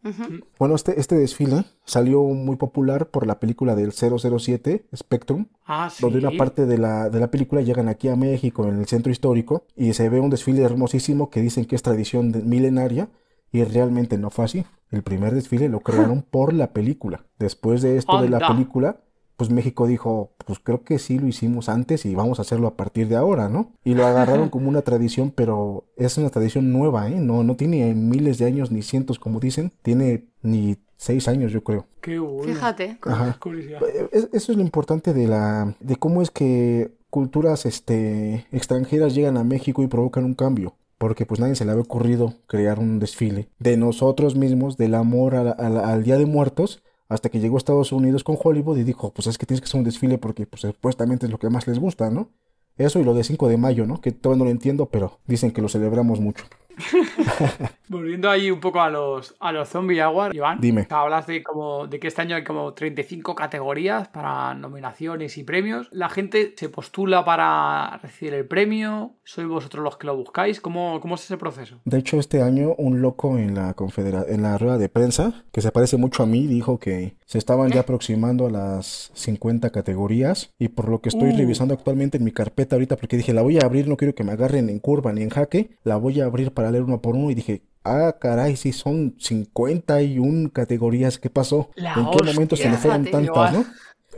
Bueno, 0.57 0.73
este, 0.73 0.99
este 0.99 1.15
desfile 1.15 1.65
salió 1.85 2.23
muy 2.23 2.55
popular 2.55 3.09
por 3.09 3.27
la 3.27 3.39
película 3.39 3.75
del 3.75 3.91
007, 3.91 4.85
Spectrum, 4.95 5.45
Ah, 5.67 5.89
sí. 5.91 6.01
donde 6.01 6.17
una 6.19 6.31
parte 6.35 6.65
de 6.65 6.77
la, 6.79 7.09
de 7.11 7.19
la 7.19 7.29
película 7.29 7.61
llegan 7.61 7.87
aquí 7.87 8.07
a 8.07 8.15
México, 8.15 8.67
en 8.67 8.79
el 8.79 8.87
centro 8.87 9.11
histórico, 9.11 9.65
y 9.75 9.93
se 9.93 10.09
ve 10.09 10.19
un 10.19 10.31
desfile 10.31 10.63
hermosísimo 10.63 11.29
que 11.29 11.41
dicen 11.41 11.65
que 11.65 11.75
es 11.75 11.81
tradición 11.83 12.31
de- 12.31 12.41
milenaria, 12.41 13.07
y 13.51 13.63
realmente 13.63 14.17
no 14.17 14.29
fue 14.29 14.45
así. 14.45 14.65
El 14.91 15.03
primer 15.03 15.33
desfile 15.33 15.69
lo 15.69 15.79
crearon 15.81 16.21
por 16.29 16.53
la 16.53 16.71
película. 16.73 17.25
Después 17.39 17.81
de 17.81 17.97
esto 17.97 18.13
de 18.21 18.29
la 18.29 18.39
película, 18.53 18.97
pues 19.37 19.49
México 19.49 19.87
dijo, 19.87 20.33
pues 20.45 20.59
creo 20.59 20.83
que 20.83 20.99
sí 20.99 21.17
lo 21.17 21.27
hicimos 21.27 21.67
antes 21.69 22.05
y 22.05 22.13
vamos 22.13 22.37
a 22.37 22.43
hacerlo 22.43 22.67
a 22.67 22.75
partir 22.77 23.07
de 23.07 23.15
ahora, 23.15 23.49
¿no? 23.49 23.71
Y 23.83 23.95
lo 23.95 24.05
agarraron 24.05 24.49
como 24.51 24.69
una 24.69 24.81
tradición, 24.83 25.31
pero 25.35 25.85
es 25.97 26.17
una 26.17 26.29
tradición 26.29 26.71
nueva, 26.71 27.09
¿eh? 27.09 27.19
No, 27.19 27.43
no 27.43 27.55
tiene 27.55 27.93
miles 27.95 28.37
de 28.37 28.45
años 28.45 28.69
ni 28.71 28.81
cientos, 28.83 29.17
como 29.17 29.39
dicen, 29.39 29.71
tiene 29.81 30.25
ni 30.43 30.77
seis 30.97 31.27
años, 31.27 31.51
yo 31.51 31.63
creo. 31.63 31.87
Qué 32.01 32.19
bueno. 32.19 32.43
Fíjate. 32.53 32.99
Ajá. 33.01 33.39
Eh, 33.45 34.09
es- 34.11 34.29
Eso 34.31 34.51
es 34.51 34.57
lo 34.57 34.61
importante 34.63 35.13
de 35.13 35.27
la 35.27 35.73
de 35.79 35.95
cómo 35.95 36.21
es 36.21 36.29
que 36.29 36.91
culturas 37.09 37.65
este 37.65 38.45
extranjeras 38.51 39.15
llegan 39.15 39.37
a 39.37 39.43
México 39.43 39.81
y 39.81 39.87
provocan 39.87 40.23
un 40.23 40.35
cambio. 40.35 40.75
Porque 41.01 41.25
pues 41.25 41.39
nadie 41.39 41.55
se 41.55 41.65
le 41.65 41.71
había 41.71 41.81
ocurrido 41.81 42.35
crear 42.45 42.77
un 42.77 42.99
desfile 42.99 43.49
de 43.57 43.75
nosotros 43.75 44.35
mismos, 44.35 44.77
del 44.77 44.93
amor 44.93 45.33
al 45.35 46.03
Día 46.03 46.19
de 46.19 46.27
Muertos, 46.27 46.83
hasta 47.09 47.29
que 47.29 47.39
llegó 47.39 47.55
a 47.55 47.57
Estados 47.57 47.91
Unidos 47.91 48.23
con 48.23 48.37
Hollywood 48.39 48.77
y 48.77 48.83
dijo, 48.83 49.11
pues 49.11 49.25
es 49.25 49.39
que 49.39 49.47
tienes 49.47 49.61
que 49.61 49.65
hacer 49.65 49.79
un 49.79 49.83
desfile 49.83 50.19
porque 50.19 50.45
pues 50.45 50.61
supuestamente 50.61 51.25
es 51.25 51.31
lo 51.31 51.39
que 51.39 51.49
más 51.49 51.65
les 51.65 51.79
gusta, 51.79 52.11
¿no? 52.11 52.29
Eso 52.77 52.99
y 52.99 53.03
lo 53.03 53.15
de 53.15 53.23
5 53.23 53.47
de 53.47 53.57
mayo, 53.57 53.87
¿no? 53.87 53.99
Que 53.99 54.11
todavía 54.11 54.37
no 54.37 54.45
lo 54.45 54.51
entiendo, 54.51 54.89
pero 54.89 55.17
dicen 55.25 55.49
que 55.49 55.63
lo 55.63 55.69
celebramos 55.69 56.19
mucho. 56.19 56.45
Volviendo 57.87 58.29
ahí 58.29 58.49
un 58.51 58.59
poco 58.59 58.81
a 58.81 58.89
los, 58.89 59.35
a 59.39 59.51
los 59.51 59.67
Zombie 59.69 59.97
Jaguar, 59.97 60.33
Iván. 60.35 60.59
Dime. 60.61 60.87
Hablas 60.89 61.27
de, 61.27 61.43
como, 61.43 61.87
de 61.87 61.99
que 61.99 62.07
este 62.07 62.21
año 62.21 62.35
hay 62.35 62.43
como 62.43 62.73
35 62.73 63.35
categorías 63.35 64.07
para 64.07 64.53
nominaciones 64.53 65.37
y 65.37 65.43
premios. 65.43 65.89
La 65.91 66.07
gente 66.09 66.53
se 66.55 66.69
postula 66.69 67.25
para 67.25 67.97
recibir 68.01 68.33
el 68.33 68.45
premio. 68.45 69.15
¿Sois 69.23 69.47
vosotros 69.47 69.83
los 69.83 69.97
que 69.97 70.07
lo 70.07 70.15
buscáis? 70.15 70.61
¿Cómo, 70.61 70.99
cómo 71.01 71.15
es 71.15 71.23
ese 71.25 71.37
proceso? 71.37 71.79
De 71.85 71.97
hecho, 71.97 72.17
este 72.19 72.41
año 72.41 72.75
un 72.77 73.01
loco 73.01 73.37
en 73.37 73.55
la 73.55 73.73
confedera 73.73 74.23
en 74.27 74.41
la 74.43 74.57
rueda 74.57 74.77
de 74.77 74.89
prensa, 74.89 75.43
que 75.51 75.61
se 75.61 75.71
parece 75.71 75.97
mucho 75.97 76.23
a 76.23 76.25
mí, 76.25 76.47
dijo 76.47 76.79
que 76.79 77.15
se 77.25 77.37
estaban 77.37 77.71
ya 77.71 77.81
aproximando 77.81 78.45
a 78.47 78.49
las 78.51 79.11
50 79.15 79.69
categorías 79.69 80.53
y 80.59 80.69
por 80.69 80.89
lo 80.89 81.01
que 81.01 81.09
estoy 81.09 81.29
Uh. 81.33 81.37
revisando 81.37 81.73
actualmente 81.73 82.17
en 82.17 82.23
mi 82.23 82.31
carpeta 82.31 82.75
ahorita, 82.75 82.95
porque 82.97 83.17
dije, 83.17 83.33
la 83.33 83.41
voy 83.41 83.57
a 83.57 83.65
abrir, 83.65 83.87
no 83.87 83.97
quiero 83.97 84.15
que 84.15 84.23
me 84.23 84.31
agarren 84.31 84.69
en 84.69 84.79
curva 84.79 85.13
ni 85.13 85.21
en 85.23 85.29
jaque, 85.29 85.71
la 85.83 85.97
voy 85.97 86.19
a 86.21 86.25
abrir 86.25 86.51
para 86.53 86.70
leer 86.71 86.83
uno 86.83 87.01
por 87.01 87.15
uno 87.15 87.31
y 87.31 87.35
dije, 87.35 87.63
ah, 87.83 88.15
caray, 88.19 88.55
sí 88.55 88.71
son 88.71 89.15
51 89.19 90.51
categorías, 90.51 91.19
¿qué 91.19 91.29
pasó? 91.29 91.69
La 91.75 91.93
¿En 91.93 92.09
qué 92.09 92.23
momento 92.23 92.55
se 92.55 92.67
me 92.67 92.75
hostia. 92.75 92.89
fueron 92.89 93.05
tantas, 93.11 93.53
no? 93.53 93.65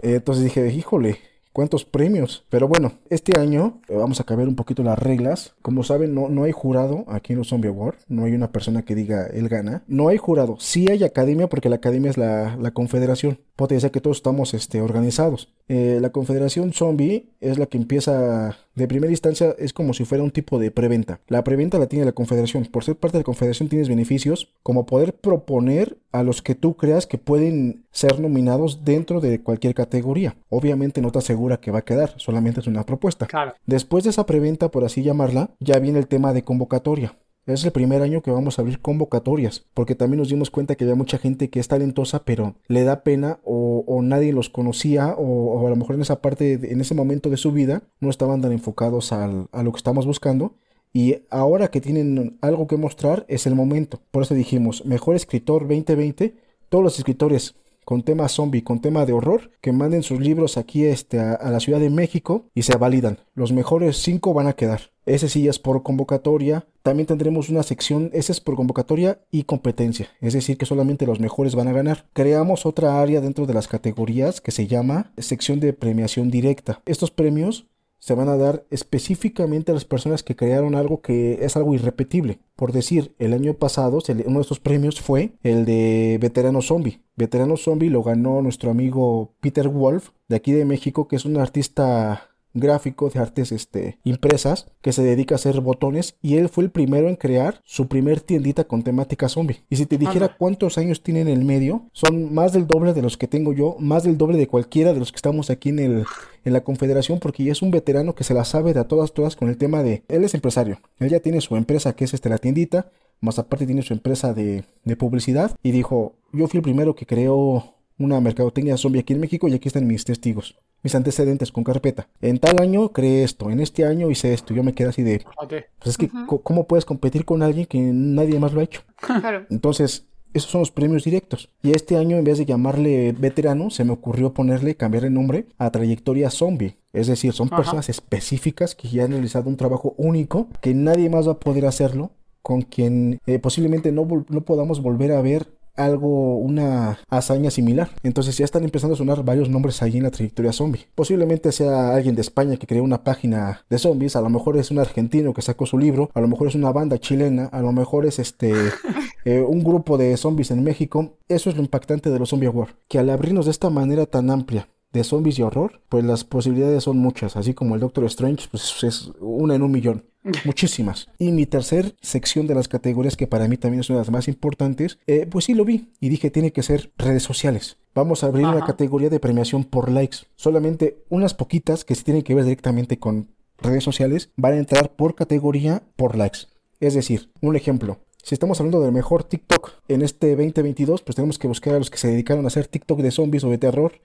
Entonces 0.02 0.44
dije, 0.44 0.68
híjole, 0.74 1.18
¿cuántos 1.54 1.86
premios? 1.86 2.46
Pero 2.50 2.68
bueno, 2.68 2.94
este 3.10 3.40
año 3.40 3.80
eh, 3.88 3.96
vamos 3.96 4.20
a 4.20 4.26
cambiar 4.26 4.50
un 4.50 4.56
poquito 4.56 4.84
las 4.84 5.00
reglas. 5.00 5.56
Como 5.62 5.84
saben, 5.84 6.14
no, 6.14 6.28
no 6.28 6.44
hay 6.44 6.52
jurado 6.52 7.06
aquí 7.08 7.34
en 7.34 7.40
los 7.40 7.48
Zombie 7.48 7.70
Award. 7.70 7.96
No 8.08 8.26
hay 8.26 8.34
una 8.34 8.52
persona 8.52 8.82
que 8.82 8.96
diga, 8.96 9.28
él 9.28 9.48
gana. 9.48 9.84
No 9.88 10.10
hay 10.10 10.18
jurado. 10.18 10.58
Sí 10.60 10.90
hay 10.90 11.04
academia 11.04 11.48
porque 11.48 11.70
la 11.70 11.78
academia 11.78 12.10
es 12.10 12.18
la, 12.18 12.58
la 12.58 12.72
confederación. 12.72 13.40
Puede 13.56 13.80
ser 13.80 13.92
que 13.92 14.02
todos 14.02 14.18
estamos 14.18 14.54
este, 14.54 14.82
organizados. 14.82 15.54
Eh, 15.76 15.98
la 16.00 16.12
confederación 16.12 16.72
zombie 16.72 17.26
es 17.42 17.58
la 17.58 17.66
que 17.66 17.80
empieza 17.80 18.60
de 18.76 18.88
primera 18.88 19.10
instancia, 19.10 19.56
es 19.58 19.74
como 19.74 19.96
si 19.96 20.06
fuera 20.06 20.24
un 20.24 20.30
tipo 20.30 20.60
de 20.60 20.70
preventa. 20.70 21.20
La 21.28 21.44
preventa 21.44 21.80
la 21.80 21.88
tiene 21.88 22.06
la 22.06 22.12
confederación. 22.12 22.66
Por 22.66 22.84
ser 22.84 22.96
parte 22.96 23.18
de 23.18 23.22
la 23.22 23.26
confederación 23.26 23.70
tienes 23.70 23.90
beneficios 23.90 24.54
como 24.62 24.86
poder 24.86 25.16
proponer 25.16 25.98
a 26.12 26.22
los 26.22 26.44
que 26.44 26.54
tú 26.54 26.76
creas 26.76 27.08
que 27.08 27.18
pueden 27.18 27.86
ser 27.92 28.20
nominados 28.20 28.86
dentro 28.86 29.20
de 29.20 29.42
cualquier 29.42 29.74
categoría. 29.74 30.36
Obviamente 30.50 31.02
no 31.02 31.12
te 31.12 31.18
asegura 31.18 31.58
que 31.58 31.72
va 31.72 31.80
a 31.80 31.86
quedar, 31.86 32.14
solamente 32.18 32.60
es 32.60 32.68
una 32.68 32.86
propuesta. 32.86 33.26
Claro. 33.26 33.56
Después 33.66 34.04
de 34.04 34.12
esa 34.12 34.28
preventa, 34.28 34.70
por 34.70 34.84
así 34.84 35.02
llamarla, 35.02 35.50
ya 35.60 35.80
viene 35.80 35.98
el 35.98 36.06
tema 36.06 36.34
de 36.34 36.44
convocatoria. 36.44 37.16
Es 37.46 37.66
el 37.66 37.72
primer 37.72 38.02
año 38.02 38.22
que 38.22 38.32
vamos 38.32 38.58
a 38.58 38.62
abrir 38.62 38.80
convocatorias, 38.80 39.66
porque 39.74 39.96
también 39.96 40.20
nos 40.20 40.30
dimos 40.30 40.50
cuenta 40.50 40.76
que 40.76 40.86
había 40.86 40.96
mucha 40.96 41.18
gente 41.18 41.50
que 41.50 41.60
es 41.60 41.68
talentosa, 41.68 42.24
pero 42.24 42.56
le 42.70 42.84
da 42.84 43.04
pena 43.04 43.40
o, 43.44 43.84
nadie 44.02 44.32
los 44.32 44.50
conocía, 44.50 45.14
o, 45.18 45.68
a 45.68 45.70
lo 45.70 45.76
mejor 45.76 45.96
en 45.96 46.02
esa 46.04 46.22
parte, 46.22 46.54
en 46.72 46.80
ese 46.80 46.96
momento 46.96 47.30
de 47.30 47.36
su 47.38 47.52
vida, 47.52 47.84
no 48.00 48.10
estaban 48.10 48.42
tan 48.42 48.54
enfocados 48.54 49.12
al- 49.12 49.48
a 49.52 49.62
lo 49.62 49.72
que 49.74 49.78
estamos 49.78 50.06
buscando. 50.06 50.56
Y 50.94 51.18
ahora 51.30 51.70
que 51.70 51.82
tienen 51.82 52.38
algo 52.42 52.68
que 52.68 52.78
mostrar, 52.78 53.26
es 53.28 53.46
el 53.46 53.56
momento. 53.56 54.00
Por 54.12 54.24
eso 54.24 54.36
dijimos, 54.36 54.86
mejor 54.86 55.16
escritor 55.16 55.64
2020, 55.68 56.36
todos 56.70 56.84
los 56.84 56.98
escritores 56.98 57.56
con 57.84 58.04
tema 58.04 58.30
zombie, 58.30 58.64
con 58.64 58.80
tema 58.80 59.06
de 59.06 59.12
horror, 59.12 59.52
que 59.60 59.74
manden 59.74 60.04
sus 60.04 60.22
libros 60.22 60.56
aquí 60.56 60.86
este, 60.86 61.20
a 61.20 61.50
la 61.52 61.60
Ciudad 61.60 61.82
de 61.82 61.90
México 61.90 62.46
y 62.56 62.62
se 62.62 62.78
validan. 62.78 63.18
Los 63.34 63.52
mejores 63.52 63.98
cinco 63.98 64.34
van 64.34 64.48
a 64.48 64.54
quedar. 64.54 64.93
Ese 65.06 65.30
sí 65.30 65.48
es 65.48 65.60
por 65.60 65.84
convocatoria. 65.84 66.66
También 66.82 67.08
tendremos 67.08 67.50
una 67.50 67.64
sección, 67.64 68.10
ese 68.14 68.32
es 68.32 68.40
por 68.40 68.56
convocatoria 68.56 69.20
y 69.32 69.44
competencia, 69.44 70.10
es 70.22 70.34
decir, 70.34 70.58
que 70.58 70.66
solamente 70.66 71.06
los 71.06 71.20
mejores 71.20 71.56
van 71.56 71.68
a 71.68 71.74
ganar. 71.74 72.06
Creamos 72.14 72.66
otra 72.66 73.02
área 73.02 73.22
dentro 73.22 73.46
de 73.46 73.54
las 73.54 73.68
categorías 73.68 74.42
que 74.42 74.52
se 74.52 74.68
llama 74.68 75.12
sección 75.18 75.60
de 75.60 75.74
premiación 75.74 76.30
directa. 76.30 76.82
Estos 76.86 77.12
premios 77.12 77.68
se 78.04 78.16
van 78.16 78.28
a 78.28 78.36
dar 78.36 78.66
específicamente 78.70 79.72
a 79.72 79.74
las 79.74 79.86
personas 79.86 80.24
que 80.24 80.36
crearon 80.36 80.76
algo 80.76 81.00
que 81.00 81.40
es 81.46 81.56
algo 81.56 81.74
irrepetible. 81.74 82.40
Por 82.58 82.74
decir, 82.74 83.16
el 83.18 83.32
año 83.32 83.54
pasado 83.54 84.00
uno 84.26 84.40
de 84.40 84.42
estos 84.42 84.60
premios 84.60 85.00
fue 85.00 85.32
el 85.42 85.64
de 85.64 86.18
Veterano 86.20 86.62
Zombie. 86.62 87.00
Veterano 87.16 87.56
Zombie 87.56 87.90
lo 87.90 88.04
ganó 88.04 88.42
nuestro 88.42 88.72
amigo 88.72 89.32
Peter 89.40 89.70
Wolf 89.70 90.10
de 90.28 90.36
aquí 90.36 90.52
de 90.52 90.66
México, 90.66 91.08
que 91.08 91.16
es 91.16 91.24
un 91.24 91.38
artista 91.38 92.33
gráfico 92.54 93.10
de 93.10 93.20
artes 93.20 93.52
este, 93.52 93.98
impresas 94.04 94.68
que 94.82 94.94
se 94.94 95.04
dedica 95.04 95.36
a 95.36 95.38
hacer 95.38 95.60
botones 95.62 96.16
y 96.22 96.38
él 96.38 96.50
fue 96.50 96.64
el 96.64 96.72
primero 96.72 97.10
en 97.10 97.16
crear 97.16 97.62
su 97.66 97.88
primer 97.88 98.22
tiendita 98.22 98.66
con 98.66 98.84
temática 98.84 99.30
zombie. 99.30 99.64
Y 99.70 99.78
si 99.78 99.86
te 99.86 99.98
dijera 99.98 100.36
cuántos 100.38 100.78
años 100.78 101.02
tiene 101.02 101.22
en 101.22 101.28
el 101.28 101.44
medio, 101.44 101.88
son 101.92 102.34
más 102.34 102.54
del 102.54 102.68
doble 102.68 102.94
de 102.94 103.02
los 103.02 103.18
que 103.18 103.28
tengo 103.28 103.54
yo, 103.54 103.76
más 103.80 104.04
del 104.04 104.18
doble 104.18 104.38
de 104.38 104.48
cualquiera 104.48 104.94
de 104.94 105.00
los 105.00 105.12
que 105.12 105.18
estamos 105.18 105.50
aquí 105.50 105.70
en, 105.70 105.80
el, 105.80 106.06
en 106.46 106.54
la 106.54 106.64
confederación 106.64 107.20
porque 107.20 107.44
ya 107.44 107.52
es 107.52 107.62
un 107.62 107.72
veterano 107.72 108.14
que 108.16 108.24
se 108.24 108.34
la 108.34 108.46
sabe 108.46 108.74
de 108.74 108.80
a 108.80 108.88
todas 108.88 109.14
todas 109.14 109.36
con 109.36 109.50
el 109.50 109.58
tema 109.58 109.84
de, 109.84 110.04
él 110.08 110.24
es 110.24 110.34
empresario, 110.34 110.80
él 111.00 111.10
ya 111.10 111.20
tiene 111.20 111.42
su 111.42 111.56
empresa 111.56 111.96
que 111.96 112.06
es 112.06 112.14
este, 112.14 112.30
la 112.30 112.38
tiendita, 112.38 112.92
más 113.20 113.40
aparte 113.40 113.66
tiene 113.66 113.82
su 113.82 113.94
empresa 113.94 114.34
de, 114.34 114.66
de 114.84 114.96
publicidad 114.96 115.56
y 115.64 115.72
dijo, 115.72 116.14
yo 116.32 116.48
fui 116.48 116.58
el 116.58 116.64
primero 116.64 116.96
que 116.96 117.06
creó 117.06 117.76
una 117.98 118.20
mercadotecnia 118.20 118.78
zombie 118.78 119.02
aquí 119.02 119.14
en 119.14 119.22
México 119.22 119.48
y 119.48 119.54
aquí 119.54 119.68
están 119.68 119.88
mis 119.88 120.04
testigos 120.04 120.56
mis 120.84 120.96
antecedentes 120.96 121.52
con 121.52 121.64
carpeta. 121.64 122.08
En 122.22 122.40
tal 122.40 122.60
año 122.60 122.90
creé 122.90 123.24
esto, 123.24 123.50
en 123.50 123.60
este 123.60 123.86
año 123.86 124.12
hice 124.12 124.34
esto. 124.34 124.54
Yo 124.54 124.64
me 124.64 124.74
quedé 124.74 124.90
así 124.90 125.02
de. 125.02 125.26
Pues 125.48 125.68
es 125.86 125.98
que, 125.98 126.10
¿cómo 126.44 126.68
puedes 126.68 126.86
competir 126.86 127.26
con 127.26 127.42
alguien 127.42 127.66
que 127.66 127.80
nadie 127.80 128.40
más 128.40 128.54
lo 128.54 128.60
ha 128.60 128.64
hecho? 128.64 128.82
Claro. 129.04 129.46
Entonces, 129.50 130.06
esos 130.34 130.50
son 130.50 130.60
los 130.60 130.72
premios 130.72 131.04
directos. 131.04 131.50
Y 131.62 131.72
este 131.72 131.98
año, 131.98 132.18
en 132.18 132.24
vez 132.24 132.38
de 132.38 132.46
llamarle 132.46 133.12
veterano, 133.12 133.70
se 133.70 133.84
me 133.84 133.92
ocurrió 133.92 134.34
ponerle, 134.34 134.76
cambiar 134.76 135.06
el 135.06 135.14
nombre 135.14 135.46
a 135.58 135.72
trayectoria 135.72 136.30
zombie. 136.30 136.78
Es 136.94 137.08
decir, 137.08 137.34
son 137.34 137.50
personas 137.50 137.90
específicas 137.90 138.76
que 138.76 138.88
ya 138.88 139.04
han 139.04 139.12
realizado 139.12 139.50
un 139.50 139.58
trabajo 139.58 139.94
único, 139.98 140.48
que 140.62 140.74
nadie 140.74 141.10
más 141.10 141.28
va 141.28 141.34
a 141.34 141.40
poder 141.40 141.66
hacerlo, 141.66 142.12
con 142.42 142.62
quien 142.62 143.20
eh, 143.26 143.40
posiblemente 143.40 143.92
no, 143.92 144.08
no 144.28 144.42
podamos 144.42 144.82
volver 144.82 145.12
a 145.12 145.22
ver 145.22 145.48
algo, 145.76 146.38
una 146.38 147.00
hazaña 147.10 147.52
similar. 147.52 147.90
Entonces 148.04 148.38
ya 148.38 148.46
están 148.46 148.64
empezando 148.64 148.96
a 148.96 148.98
sonar 148.98 149.24
varios 149.24 149.50
nombres 149.50 149.82
ahí 149.82 149.98
en 149.98 150.04
la 150.04 150.12
trayectoria 150.12 150.54
zombie. 150.54 150.88
Posiblemente 150.96 151.52
sea 151.52 151.94
alguien 151.96 152.16
de 152.16 152.22
España 152.22 152.58
que 152.58 152.68
creó 152.68 152.84
una 152.84 153.04
página 153.04 153.66
de 153.70 153.80
zombies, 153.80 154.16
a 154.16 154.22
lo 154.22 154.30
mejor 154.30 154.58
es 154.58 154.72
un 154.72 154.80
argentino 154.80 155.34
que 155.34 155.42
sacó 155.42 155.66
su 155.66 155.78
libro, 155.78 156.10
a 156.14 156.22
lo 156.22 156.28
mejor 156.28 156.48
es 156.48 156.56
una 156.56 156.72
banda 156.72 156.98
chilena, 156.98 157.46
a 157.46 157.62
lo 157.62 157.72
mejor 157.72 158.06
es 158.06 158.20
este 158.20 158.54
eh, 159.26 159.42
un 159.42 159.64
grupo 159.64 159.98
de 159.98 160.16
zombies 160.18 160.52
en 160.52 160.64
México. 160.64 161.18
Eso 161.28 161.50
es 161.50 161.56
lo 161.56 161.62
impactante 161.62 162.10
de 162.10 162.20
los 162.20 162.30
Zombie 162.30 162.50
War, 162.50 162.76
que 162.88 163.00
al 163.00 163.10
abrirnos 163.10 163.46
de 163.46 163.52
esta 163.52 163.70
manera 163.70 164.06
tan 164.06 164.30
amplia 164.30 164.68
de 164.94 165.04
zombies 165.04 165.40
y 165.40 165.42
horror, 165.42 165.82
pues 165.90 166.06
las 166.06 166.24
posibilidades 166.24 166.84
son 166.84 166.98
muchas, 167.00 167.36
así 167.36 167.54
como 167.54 167.76
el 167.76 167.82
Doctor 167.82 168.06
Strange, 168.06 168.48
pues 168.50 168.84
es 168.84 169.12
una 169.20 169.56
en 169.56 169.64
un 169.64 169.72
millón. 169.72 170.06
Muchísimas. 170.46 171.10
Y 171.20 171.32
mi 171.32 171.46
tercer 171.46 171.96
sección 172.02 172.48
de 172.48 172.56
las 172.56 172.68
categorías, 172.70 173.18
que 173.18 173.28
para 173.28 173.48
mí 173.48 173.58
también 173.58 173.82
es 173.82 173.90
una 173.90 174.00
de 174.00 174.06
las 174.06 174.12
más 174.12 174.28
importantes, 174.28 175.00
eh, 175.08 175.28
pues 175.30 175.46
sí 175.46 175.54
lo 175.54 175.66
vi 175.66 175.90
y 176.00 176.10
dije 176.10 176.32
tiene 176.32 176.54
que 176.54 176.64
ser 176.64 176.92
redes 176.98 177.24
sociales. 177.24 177.78
Vamos 177.94 178.24
a 178.24 178.28
abrir 178.28 178.46
una 178.46 178.66
categoría 178.66 179.10
de 179.10 179.20
premiación 179.20 179.66
por 179.66 179.92
likes. 179.92 180.20
Solamente 180.36 181.04
unas 181.10 181.34
poquitas 181.34 181.84
que 181.84 181.96
sí 181.96 182.04
tienen 182.04 182.24
que 182.24 182.36
ver 182.36 182.46
directamente 182.46 182.98
con 182.98 183.30
redes 183.58 183.84
sociales 183.84 184.32
van 184.36 184.54
a 184.54 184.58
entrar 184.58 184.96
por 184.96 185.16
categoría 185.16 185.84
por 185.96 186.16
likes. 186.16 186.48
Es 186.80 186.94
decir, 186.94 187.30
un 187.42 187.56
ejemplo. 187.56 188.00
Si 188.24 188.34
estamos 188.34 188.60
hablando 188.60 188.82
del 188.82 188.94
mejor 188.94 189.26
TikTok 189.26 189.72
en 189.90 190.02
este 190.02 190.30
2022, 190.36 191.02
pues 191.02 191.16
tenemos 191.16 191.38
que 191.38 191.48
buscar 191.48 191.76
a 191.76 191.80
los 191.80 191.90
que 191.90 191.98
se 191.98 192.08
dedicaron 192.08 192.46
a 192.46 192.48
hacer 192.48 192.68
TikTok 192.68 193.00
de 193.02 193.12
zombies 193.12 193.44
o 193.44 193.50
de 193.50 193.58
terror 193.58 194.02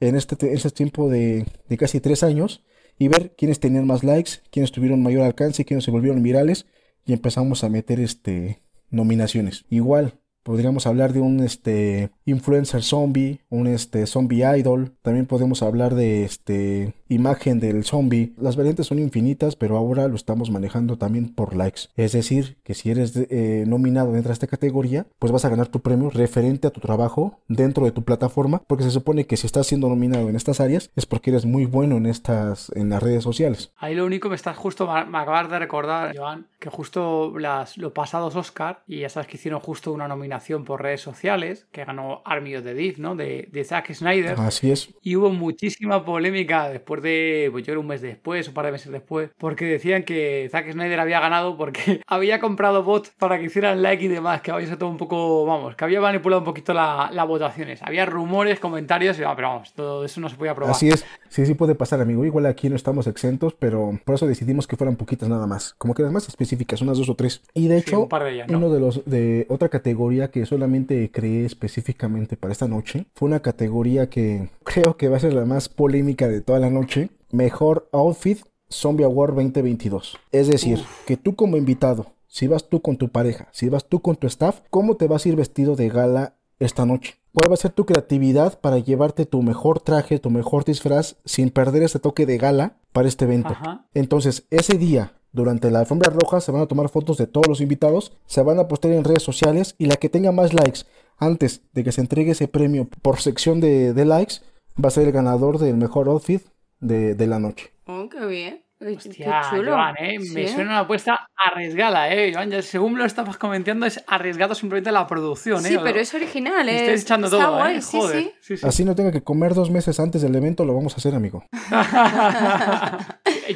en 0.00 0.16
este, 0.16 0.52
este 0.52 0.70
tiempo 0.70 1.08
de, 1.08 1.46
de 1.68 1.76
casi 1.76 2.00
tres 2.00 2.22
años 2.22 2.64
y 2.98 3.08
ver 3.08 3.34
quiénes 3.36 3.60
tenían 3.60 3.86
más 3.86 4.04
likes, 4.04 4.32
quiénes 4.50 4.72
tuvieron 4.72 5.02
mayor 5.02 5.22
alcance, 5.22 5.64
quiénes 5.64 5.84
se 5.84 5.90
volvieron 5.90 6.22
virales 6.22 6.66
y 7.04 7.12
empezamos 7.12 7.64
a 7.64 7.68
meter 7.68 8.00
este 8.00 8.62
nominaciones. 8.90 9.64
Igual, 9.70 10.20
Podríamos 10.48 10.86
hablar 10.86 11.12
de 11.12 11.20
un 11.20 11.40
este, 11.40 12.08
influencer 12.24 12.82
zombie, 12.82 13.42
un 13.50 13.66
este, 13.66 14.06
zombie 14.06 14.46
idol. 14.58 14.94
También 15.02 15.26
podemos 15.26 15.62
hablar 15.62 15.94
de 15.94 16.24
este, 16.24 16.94
imagen 17.10 17.60
del 17.60 17.84
zombie. 17.84 18.32
Las 18.38 18.56
variantes 18.56 18.86
son 18.86 18.98
infinitas, 18.98 19.56
pero 19.56 19.76
ahora 19.76 20.08
lo 20.08 20.16
estamos 20.16 20.50
manejando 20.50 20.96
también 20.96 21.34
por 21.34 21.54
likes. 21.54 21.90
Es 21.96 22.12
decir, 22.12 22.56
que 22.64 22.72
si 22.72 22.90
eres 22.90 23.12
eh, 23.14 23.64
nominado 23.66 24.12
dentro 24.12 24.28
de 24.28 24.32
esta 24.32 24.46
categoría, 24.46 25.06
pues 25.18 25.32
vas 25.32 25.44
a 25.44 25.50
ganar 25.50 25.68
tu 25.68 25.80
premio 25.80 26.08
referente 26.08 26.66
a 26.66 26.70
tu 26.70 26.80
trabajo 26.80 27.40
dentro 27.48 27.84
de 27.84 27.92
tu 27.92 28.04
plataforma, 28.04 28.62
porque 28.66 28.84
se 28.84 28.90
supone 28.90 29.26
que 29.26 29.36
si 29.36 29.46
estás 29.46 29.66
siendo 29.66 29.90
nominado 29.90 30.30
en 30.30 30.36
estas 30.36 30.60
áreas 30.60 30.90
es 30.96 31.04
porque 31.04 31.28
eres 31.28 31.44
muy 31.44 31.66
bueno 31.66 31.98
en 31.98 32.06
estas, 32.06 32.72
en 32.74 32.88
las 32.88 33.02
redes 33.02 33.22
sociales. 33.22 33.70
Ahí 33.76 33.94
lo 33.94 34.06
único 34.06 34.30
me 34.30 34.36
estás 34.36 34.56
justo, 34.56 34.86
me 34.86 35.18
acabas 35.18 35.50
de 35.50 35.58
recordar, 35.58 36.16
Joan, 36.16 36.46
que 36.58 36.70
justo 36.70 37.38
las, 37.38 37.76
los 37.76 37.92
pasados 37.92 38.34
Oscar, 38.34 38.82
y 38.86 39.00
ya 39.00 39.10
sabes 39.10 39.28
que 39.28 39.36
hicieron 39.36 39.60
justo 39.60 39.92
una 39.92 40.08
nominación 40.08 40.37
por 40.64 40.82
redes 40.82 41.00
sociales, 41.00 41.66
que 41.72 41.84
ganó 41.84 42.22
Army 42.24 42.56
of 42.56 42.64
the 42.64 42.74
Deep, 42.74 42.98
¿no? 42.98 43.16
De, 43.16 43.48
de 43.50 43.64
Zack 43.64 43.92
Snyder. 43.92 44.34
Así 44.38 44.70
es. 44.70 44.94
Y 45.02 45.16
hubo 45.16 45.30
muchísima 45.30 46.04
polémica 46.04 46.68
después 46.68 47.02
de, 47.02 47.48
pues 47.50 47.64
yo 47.64 47.72
era 47.72 47.80
un 47.80 47.86
mes 47.86 48.00
después, 48.00 48.48
un 48.48 48.54
par 48.54 48.66
de 48.66 48.72
meses 48.72 48.92
después, 48.92 49.30
porque 49.38 49.64
decían 49.66 50.02
que 50.02 50.48
Zack 50.50 50.72
Snyder 50.72 51.00
había 51.00 51.20
ganado 51.20 51.56
porque 51.56 52.00
había 52.06 52.40
comprado 52.40 52.82
bots 52.82 53.10
para 53.18 53.38
que 53.38 53.44
hicieran 53.44 53.82
like 53.82 54.04
y 54.04 54.08
demás, 54.08 54.40
que 54.40 54.50
había 54.50 54.66
sido 54.66 54.78
todo 54.78 54.88
un 54.88 54.96
poco, 54.96 55.44
vamos, 55.44 55.76
que 55.76 55.84
había 55.84 56.00
manipulado 56.00 56.40
un 56.40 56.46
poquito 56.46 56.74
las 56.74 57.26
votaciones. 57.26 57.82
Había 57.82 58.06
rumores, 58.06 58.60
comentarios, 58.60 59.16
pero 59.16 59.48
vamos, 59.48 59.72
todo 59.74 60.04
eso 60.04 60.20
no 60.20 60.28
se 60.28 60.36
podía 60.36 60.54
probar. 60.54 60.74
Así 60.74 60.88
es, 60.88 61.04
sí, 61.28 61.46
sí 61.46 61.54
puede 61.54 61.74
pasar, 61.74 62.00
amigo. 62.00 62.24
Igual 62.24 62.46
aquí 62.46 62.68
no 62.68 62.76
estamos 62.76 63.06
exentos, 63.06 63.54
pero 63.54 63.98
por 64.04 64.14
eso 64.14 64.26
decidimos 64.26 64.66
que 64.66 64.76
fueran 64.76 64.96
poquitas 64.96 65.28
nada 65.28 65.46
más. 65.46 65.74
Como 65.78 65.94
que 65.94 66.02
las 66.02 66.12
más 66.12 66.28
específicas, 66.28 66.80
unas 66.82 66.98
dos 66.98 67.08
o 67.08 67.14
tres. 67.14 67.42
Y 67.54 67.68
de 67.68 67.78
hecho, 67.78 68.08
uno 68.48 68.70
de 68.70 68.80
los 68.80 69.04
de 69.04 69.46
otra 69.48 69.68
categoría 69.68 70.27
que 70.30 70.46
solamente 70.46 71.10
creé 71.10 71.44
específicamente 71.44 72.36
para 72.36 72.52
esta 72.52 72.68
noche 72.68 73.06
fue 73.14 73.28
una 73.28 73.40
categoría 73.40 74.08
que 74.08 74.50
creo 74.64 74.96
que 74.96 75.08
va 75.08 75.16
a 75.16 75.20
ser 75.20 75.32
la 75.32 75.44
más 75.44 75.68
polémica 75.68 76.28
de 76.28 76.40
toda 76.40 76.58
la 76.58 76.70
noche. 76.70 77.10
Mejor 77.30 77.88
outfit 77.92 78.38
Zombie 78.70 79.04
Award 79.04 79.34
2022. 79.34 80.18
Es 80.32 80.48
decir, 80.48 80.80
que 81.06 81.16
tú 81.16 81.34
como 81.34 81.56
invitado, 81.56 82.06
si 82.26 82.46
vas 82.46 82.68
tú 82.68 82.80
con 82.82 82.96
tu 82.96 83.08
pareja, 83.08 83.48
si 83.52 83.68
vas 83.68 83.86
tú 83.86 84.00
con 84.00 84.16
tu 84.16 84.26
staff, 84.26 84.60
¿cómo 84.70 84.96
te 84.96 85.08
vas 85.08 85.24
a 85.24 85.28
ir 85.28 85.36
vestido 85.36 85.76
de 85.76 85.88
gala 85.88 86.34
esta 86.58 86.84
noche? 86.84 87.16
¿Cuál 87.34 87.50
va 87.50 87.54
a 87.54 87.58
ser 87.58 87.72
tu 87.72 87.86
creatividad 87.86 88.60
para 88.60 88.78
llevarte 88.78 89.26
tu 89.26 89.42
mejor 89.42 89.80
traje, 89.80 90.18
tu 90.18 90.30
mejor 90.30 90.64
disfraz 90.64 91.16
sin 91.24 91.50
perder 91.50 91.82
ese 91.82 91.98
toque 91.98 92.26
de 92.26 92.38
gala 92.38 92.78
para 92.92 93.08
este 93.08 93.24
evento? 93.26 93.54
Entonces, 93.94 94.46
ese 94.50 94.76
día, 94.76 95.12
durante 95.32 95.70
la 95.70 95.80
alfombra 95.80 96.10
roja 96.10 96.40
se 96.40 96.52
van 96.52 96.62
a 96.62 96.66
tomar 96.66 96.88
fotos 96.88 97.18
de 97.18 97.26
todos 97.26 97.48
los 97.48 97.60
invitados, 97.60 98.12
se 98.26 98.42
van 98.42 98.58
a 98.58 98.68
postear 98.68 98.94
en 98.94 99.04
redes 99.04 99.22
sociales 99.22 99.74
y 99.78 99.86
la 99.86 99.96
que 99.96 100.08
tenga 100.08 100.32
más 100.32 100.54
likes 100.54 100.80
antes 101.18 101.62
de 101.72 101.84
que 101.84 101.92
se 101.92 102.00
entregue 102.00 102.32
ese 102.32 102.48
premio 102.48 102.88
por 103.02 103.20
sección 103.20 103.60
de, 103.60 103.92
likes 104.04 104.36
va 104.82 104.88
a 104.88 104.92
ser 104.92 105.06
el 105.06 105.12
ganador 105.12 105.58
del 105.58 105.76
mejor 105.76 106.08
outfit 106.08 106.42
de, 106.80 107.14
de 107.14 107.26
la 107.26 107.38
noche. 107.38 107.72
Oh, 107.86 108.08
qué 108.08 108.24
bien. 108.26 108.68
Hostia, 108.80 109.42
Joan, 109.50 109.96
¿eh? 109.98 110.18
me 110.32 110.46
suena 110.46 110.70
una 110.70 110.78
apuesta 110.80 111.28
arriesgada, 111.34 112.12
¿eh? 112.12 112.32
Joan, 112.32 112.48
ya 112.48 112.62
según 112.62 112.92
me 112.92 113.00
lo 113.00 113.06
estabas 113.06 113.36
comentando, 113.36 113.86
es 113.86 114.00
arriesgado 114.06 114.54
simplemente 114.54 114.92
la 114.92 115.04
producción, 115.08 115.66
¿eh? 115.66 115.70
Sí, 115.70 115.78
pero 115.82 115.98
es 115.98 116.14
original, 116.14 116.68
¿eh? 116.68 116.84
Estás 116.84 117.02
echando 117.02 117.28
todo, 117.28 117.66
¿eh? 117.66 117.80
Joder. 117.82 118.34
Así 118.62 118.84
no 118.84 118.94
tenga 118.94 119.10
que 119.10 119.24
comer 119.24 119.54
dos 119.54 119.72
meses 119.72 119.98
antes 119.98 120.22
del 120.22 120.36
evento, 120.36 120.64
lo 120.64 120.74
vamos 120.76 120.94
a 120.94 120.98
hacer, 120.98 121.16
amigo. 121.16 121.44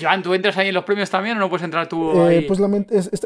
Joan, 0.00 0.22
¿tú 0.22 0.34
entras 0.34 0.56
ahí 0.56 0.68
en 0.68 0.74
los 0.74 0.84
premios 0.84 1.10
también 1.10 1.36
o 1.36 1.40
no 1.40 1.48
puedes 1.48 1.64
entrar 1.64 1.88
tú 1.88 2.12
eh, 2.12 2.38
ahí? 2.38 2.40
pues 2.42 2.60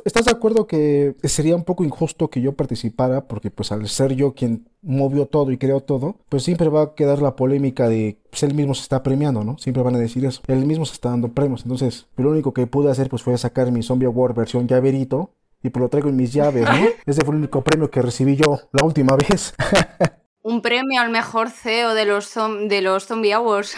¿estás 0.04 0.24
de 0.24 0.30
acuerdo 0.30 0.66
que 0.66 1.14
sería 1.24 1.56
un 1.56 1.64
poco 1.64 1.84
injusto 1.84 2.28
que 2.28 2.40
yo 2.40 2.52
participara? 2.52 3.26
Porque 3.26 3.50
pues 3.50 3.72
al 3.72 3.88
ser 3.88 4.14
yo 4.14 4.34
quien 4.34 4.68
movió 4.82 5.26
todo 5.26 5.50
y 5.50 5.58
creó 5.58 5.80
todo, 5.80 6.16
pues 6.28 6.42
siempre 6.44 6.68
va 6.68 6.82
a 6.82 6.94
quedar 6.94 7.20
la 7.20 7.36
polémica 7.36 7.88
de 7.88 8.18
pues 8.30 8.42
él 8.42 8.54
mismo 8.54 8.74
se 8.74 8.82
está 8.82 9.02
premiando, 9.02 9.44
¿no? 9.44 9.58
Siempre 9.58 9.82
van 9.82 9.96
a 9.96 9.98
decir 9.98 10.24
eso. 10.24 10.42
Él 10.46 10.66
mismo 10.66 10.86
se 10.86 10.94
está 10.94 11.10
dando 11.10 11.28
premios. 11.28 11.62
Entonces, 11.62 12.06
lo 12.16 12.30
único 12.30 12.52
que 12.52 12.66
pude 12.66 12.90
hacer 12.90 13.08
pues 13.08 13.22
fue 13.22 13.36
sacar 13.38 13.70
mi 13.72 13.82
Zombie 13.82 14.06
Award 14.06 14.34
versión 14.34 14.68
llaverito 14.68 15.30
y 15.62 15.70
pues 15.70 15.80
lo 15.80 15.88
traigo 15.88 16.08
en 16.08 16.16
mis 16.16 16.32
llaves, 16.32 16.64
¿no? 16.64 16.86
Ese 17.06 17.22
fue 17.22 17.34
el 17.34 17.38
único 17.38 17.62
premio 17.62 17.90
que 17.90 18.02
recibí 18.02 18.36
yo 18.36 18.60
la 18.72 18.84
última 18.84 19.16
vez. 19.16 19.54
Un 20.48 20.62
premio 20.62 21.00
al 21.00 21.10
mejor 21.10 21.50
CEO 21.50 21.92
de 21.92 22.04
los, 22.04 22.32
de 22.68 22.80
los 22.80 23.04
Zombie 23.04 23.32
Awards. 23.32 23.74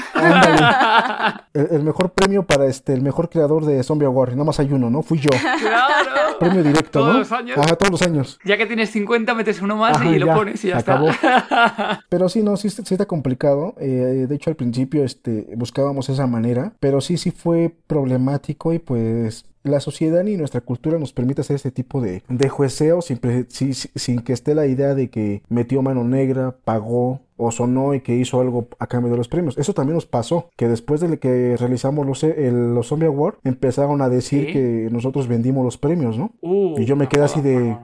el, 1.55 1.83
mejor 1.83 2.11
premio 2.11 2.43
para 2.43 2.67
este, 2.67 2.93
el 2.93 3.01
mejor 3.01 3.31
creador 3.31 3.65
de 3.65 3.83
Zombie 3.83 4.05
Awards. 4.05 4.35
Nada 4.35 4.45
más 4.45 4.61
hay 4.61 4.71
uno, 4.71 4.91
¿no? 4.91 5.01
Fui 5.01 5.19
yo. 5.19 5.31
Claro. 5.31 6.39
Premio 6.39 6.63
directo, 6.63 7.01
¿Todos 7.01 7.13
¿no? 7.15 7.19
Los 7.21 7.33
años. 7.33 7.57
Ajá, 7.57 7.75
todos 7.75 7.93
los 7.93 8.03
años. 8.03 8.39
Ya 8.45 8.59
que 8.59 8.67
tienes 8.67 8.91
50, 8.91 9.33
metes 9.35 9.63
uno 9.63 9.77
más 9.77 10.05
y 10.05 10.19
lo 10.19 10.27
pones 10.35 10.63
y 10.63 10.69
ya 10.69 10.77
acabó. 10.77 11.09
está. 11.09 12.05
Pero 12.11 12.29
sí, 12.29 12.43
no, 12.43 12.59
sí, 12.59 12.69
sí 12.69 12.83
está 12.83 13.07
complicado. 13.07 13.75
Eh, 13.81 14.27
de 14.29 14.35
hecho, 14.35 14.51
al 14.51 14.57
principio 14.57 15.05
este, 15.05 15.49
buscábamos 15.57 16.11
esa 16.11 16.27
manera. 16.27 16.75
Pero 16.81 17.01
sí, 17.01 17.17
sí 17.17 17.31
fue 17.31 17.75
problemático 17.87 18.75
y 18.75 18.79
pues 18.79 19.47
la 19.63 19.81
sociedad 19.81 20.23
ni 20.25 20.37
nuestra 20.37 20.61
cultura 20.61 20.99
nos 20.99 21.13
permite 21.13 21.41
hacer 21.41 21.57
este 21.57 21.71
tipo 21.71 22.01
de, 22.01 22.23
de 22.29 22.49
jueceo 22.49 23.03
sin, 23.03 23.21
sin 23.49 24.21
que 24.21 24.33
esté 24.33 24.55
la 24.55 24.67
idea 24.67 24.95
de 24.95 25.11
que 25.11 25.43
metió 25.49 25.83
mano 25.83 26.05
negra, 26.05 26.57
pagó 26.65 27.21
o 27.37 27.51
sonó 27.51 27.95
y 27.95 28.01
que 28.01 28.17
hizo 28.17 28.41
algo 28.41 28.69
a 28.79 28.87
cambio 28.89 29.11
de 29.11 29.17
los 29.17 29.29
premios. 29.29 29.57
Eso 29.57 29.73
también 29.73 29.95
nos 29.95 30.07
pasó, 30.07 30.51
que 30.57 30.69
después 30.69 31.01
de 31.01 31.19
que 31.19 31.57
realizamos 31.57 32.05
los, 32.07 32.25
el, 32.25 32.75
los 32.75 32.89
Zombie 32.89 33.07
Awards, 33.07 33.39
empezaron 33.45 34.03
a 34.03 34.09
decir 34.09 34.53
que 34.53 34.89
nosotros 34.91 35.29
vendimos 35.29 35.65
los 35.65 35.79
premios, 35.79 36.19
¿no? 36.19 36.33
Uh, 36.43 36.79
y 36.79 36.85
yo 36.85 36.97
me 36.97 37.09
quedé 37.09 37.23
así 37.23 37.41
de... 37.41 37.77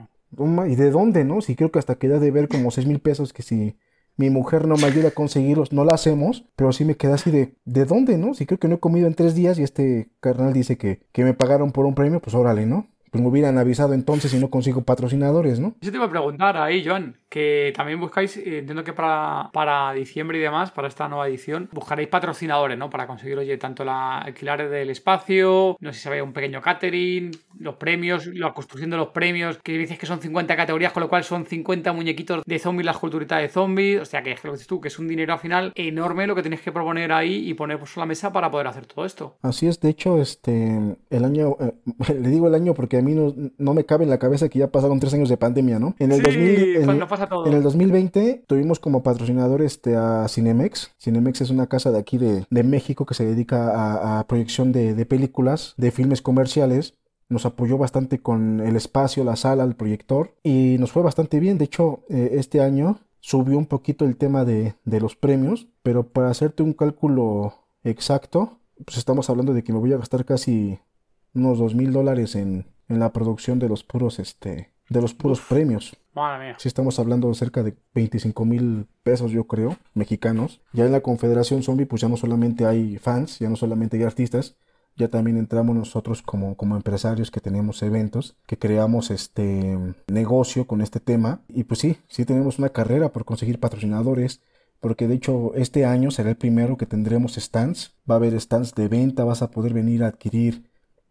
¿Y 0.67 0.75
de 0.75 0.91
dónde, 0.91 1.23
no? 1.23 1.39
Si 1.39 1.55
creo 1.55 1.71
que 1.71 1.79
hasta 1.79 1.95
queda 1.95 2.19
de 2.19 2.29
ver 2.29 2.49
como 2.49 2.69
6 2.69 2.87
mil 2.87 2.99
pesos 2.99 3.31
que 3.31 3.41
si 3.41 3.77
mi 4.17 4.29
mujer 4.29 4.67
no 4.67 4.75
me 4.77 4.85
ayuda 4.85 5.09
a 5.09 5.11
conseguirlos, 5.11 5.73
no 5.73 5.83
lo 5.83 5.93
hacemos, 5.93 6.45
pero 6.55 6.71
sí 6.71 6.85
me 6.85 6.95
quedé 6.95 7.13
así 7.13 7.31
de, 7.31 7.55
¿de 7.65 7.85
dónde, 7.85 8.17
no? 8.17 8.33
Si 8.33 8.45
creo 8.45 8.59
que 8.59 8.67
no 8.67 8.75
he 8.75 8.79
comido 8.79 9.07
en 9.07 9.15
tres 9.15 9.35
días 9.35 9.59
y 9.59 9.63
este 9.63 10.09
carnal 10.19 10.53
dice 10.53 10.77
que, 10.77 11.01
que 11.11 11.23
me 11.23 11.33
pagaron 11.33 11.71
por 11.71 11.85
un 11.85 11.95
premio, 11.95 12.21
pues 12.21 12.35
órale, 12.35 12.65
¿no? 12.65 12.87
Pues 13.11 13.21
me 13.21 13.29
hubieran 13.29 13.57
avisado 13.57 13.93
entonces 13.93 14.31
si 14.31 14.39
no 14.39 14.49
consigo 14.49 14.81
patrocinadores, 14.81 15.59
¿no? 15.59 15.75
Yo 15.81 15.91
te 15.91 15.97
iba 15.97 16.05
a 16.05 16.09
preguntar 16.09 16.57
ahí, 16.57 16.83
Joan, 16.85 17.17
que 17.35 17.73
también 17.75 17.99
buscáis, 17.99 18.37
eh, 18.37 18.59
entiendo 18.59 18.85
que 18.85 18.93
para, 18.93 19.49
para 19.51 19.91
diciembre 19.91 20.37
y 20.37 20.41
demás, 20.41 20.71
para 20.71 20.87
esta 20.87 21.09
nueva 21.09 21.27
edición, 21.27 21.67
buscaréis 21.73 22.07
patrocinadores, 22.07 22.77
¿no? 22.77 22.89
Para 22.89 23.07
conseguir, 23.07 23.37
oye, 23.37 23.57
tanto 23.57 23.83
la 23.83 24.19
alquiler 24.19 24.69
del 24.69 24.89
espacio, 24.89 25.75
no 25.81 25.91
sé 25.91 25.99
si 25.99 26.07
ve 26.07 26.21
un 26.21 26.31
pequeño 26.31 26.61
catering, 26.61 27.31
los 27.59 27.75
premios, 27.75 28.27
la 28.27 28.53
construcción 28.53 28.89
de 28.89 28.95
los 28.95 29.09
premios, 29.09 29.57
que 29.57 29.77
dices 29.77 29.99
que 29.99 30.05
son 30.05 30.21
50 30.21 30.55
categorías, 30.55 30.93
con 30.93 31.03
lo 31.03 31.09
cual 31.09 31.25
son 31.25 31.45
50 31.45 31.91
muñequitos 31.91 32.41
de 32.45 32.57
zombies, 32.57 32.85
las 32.85 32.97
culturitas 32.99 33.41
de 33.41 33.49
zombies, 33.49 33.99
o 33.99 34.05
sea 34.05 34.23
que 34.23 34.31
es 34.31 34.41
lo 34.45 34.51
que 34.51 34.55
dices 34.55 34.67
tú, 34.67 34.79
que 34.79 34.87
es 34.87 34.97
un 34.97 35.09
dinero 35.09 35.33
al 35.33 35.39
final 35.39 35.73
enorme 35.75 36.27
lo 36.27 36.35
que 36.35 36.41
tenéis 36.41 36.61
que 36.61 36.71
proponer 36.71 37.11
ahí 37.11 37.49
y 37.49 37.53
poner 37.53 37.77
por 37.79 37.89
la 37.97 38.05
mesa 38.05 38.31
para 38.31 38.49
poder 38.49 38.67
hacer 38.67 38.85
todo 38.85 39.03
esto. 39.03 39.35
Así 39.41 39.67
es, 39.67 39.81
de 39.81 39.89
hecho, 39.89 40.21
este, 40.21 40.95
el 41.09 41.25
año, 41.25 41.57
eh, 41.59 41.73
le 42.17 42.29
digo 42.29 42.47
el 42.47 42.55
año 42.55 42.73
porque 42.73 42.97
a 42.97 43.01
mí 43.01 43.13
no, 43.13 43.73
me 43.73 43.83
cabe 43.83 44.05
en 44.05 44.09
la 44.09 44.19
cabeza 44.19 44.47
que 44.47 44.59
ya 44.59 44.67
pasaron 44.69 45.01
tres 45.01 45.13
años 45.13 45.27
de 45.27 45.35
pandemia, 45.35 45.79
¿no? 45.79 45.95
En 45.99 46.13
el, 46.13 46.21
2000, 46.21 46.77
en, 46.77 46.89
el 47.45 47.63
2020 47.63 48.43
tuvimos 48.47 48.79
como 48.79 49.03
patrocinador 49.03 49.61
este, 49.61 49.95
a 49.95 50.27
Cinemex. 50.27 50.91
Cinemex 50.99 51.41
es 51.41 51.49
una 51.49 51.67
casa 51.67 51.91
de 51.91 51.99
aquí 51.99 52.17
de, 52.17 52.45
México 52.63 53.05
que 53.05 53.13
se 53.13 53.25
dedica 53.25 54.19
a, 54.19 54.27
proyección 54.27 54.71
de, 54.71 55.05
películas, 55.05 55.73
de 55.77 55.91
filmes 55.91 56.21
comerciales 56.21 56.95
nos 57.27 57.47
apoyó 57.47 57.79
bastante 57.79 58.19
con 58.19 58.59
el 58.59 58.75
espacio, 58.75 59.23
la 59.23 59.35
sala, 59.35 59.63
el 59.63 59.75
proyector 59.75 60.35
y 60.43 60.77
nos 60.79 60.91
fue 60.91 61.01
bastante 61.01 61.39
bien. 61.39 61.57
De 61.57 61.65
hecho, 61.65 62.03
eh, 62.07 62.29
este 62.33 62.61
año 62.61 62.99
subió 63.19 63.57
un 63.57 63.65
poquito 63.65 64.05
el 64.05 64.15
tema 64.15 64.45
de, 64.45 64.75
de, 64.85 64.99
los 64.99 65.15
premios, 65.15 65.67
pero 65.81 66.07
para 66.07 66.29
hacerte 66.29 66.61
un 66.61 66.73
cálculo 66.73 67.55
exacto, 67.83 68.59
pues 68.85 68.97
estamos 68.97 69.29
hablando 69.31 69.53
de 69.53 69.63
que 69.63 69.73
me 69.73 69.79
voy 69.79 69.91
a 69.93 69.97
gastar 69.97 70.23
casi 70.23 70.79
unos 71.33 71.57
dos 71.57 71.73
mil 71.73 71.91
dólares 71.91 72.35
en, 72.35 72.67
en 72.87 72.99
la 72.99 73.11
producción 73.11 73.59
de 73.59 73.69
los 73.69 73.83
puros, 73.83 74.19
este, 74.19 74.74
de 74.89 75.01
los 75.01 75.13
puros 75.13 75.41
premios. 75.41 75.95
Madre 76.13 76.45
mía. 76.45 76.55
Sí 76.59 76.67
estamos 76.67 76.99
hablando 76.99 77.27
de 77.27 77.35
cerca 77.35 77.63
de 77.63 77.75
25 77.93 78.45
mil 78.45 78.87
pesos, 79.03 79.31
yo 79.31 79.45
creo, 79.45 79.77
mexicanos. 79.93 80.61
Ya 80.71 80.85
en 80.85 80.91
la 80.91 81.01
Confederación 81.01 81.63
Zombie, 81.63 81.85
pues 81.85 82.01
ya 82.01 82.07
no 82.09 82.17
solamente 82.17 82.65
hay 82.65 82.97
fans, 82.97 83.39
ya 83.39 83.49
no 83.49 83.55
solamente 83.55 83.97
hay 83.97 84.03
artistas, 84.03 84.55
ya 84.95 85.09
también 85.09 85.37
entramos 85.37 85.75
nosotros 85.75 86.21
como, 86.21 86.55
como 86.55 86.77
empresarios 86.77 87.31
que 87.31 87.41
tenemos 87.41 87.83
eventos, 87.83 88.37
que 88.45 88.57
creamos 88.57 89.11
este 89.11 89.77
negocio 90.07 90.67
con 90.67 90.81
este 90.81 90.99
tema. 90.99 91.41
Y 91.49 91.65
pues 91.65 91.81
sí, 91.81 91.97
sí 92.07 92.23
tenemos 92.23 92.59
una 92.59 92.69
carrera 92.69 93.11
por 93.11 93.25
conseguir 93.25 93.59
patrocinadores, 93.59 94.41
porque 94.79 95.07
de 95.07 95.15
hecho 95.15 95.53
este 95.55 95.85
año 95.85 96.11
será 96.11 96.29
el 96.29 96.37
primero 96.37 96.77
que 96.77 96.85
tendremos 96.85 97.35
stands. 97.35 97.93
Va 98.09 98.15
a 98.15 98.17
haber 98.17 98.39
stands 98.39 98.73
de 98.73 98.87
venta, 98.87 99.25
vas 99.25 99.41
a 99.41 99.51
poder 99.51 99.73
venir 99.73 100.03
a 100.03 100.07
adquirir 100.07 100.63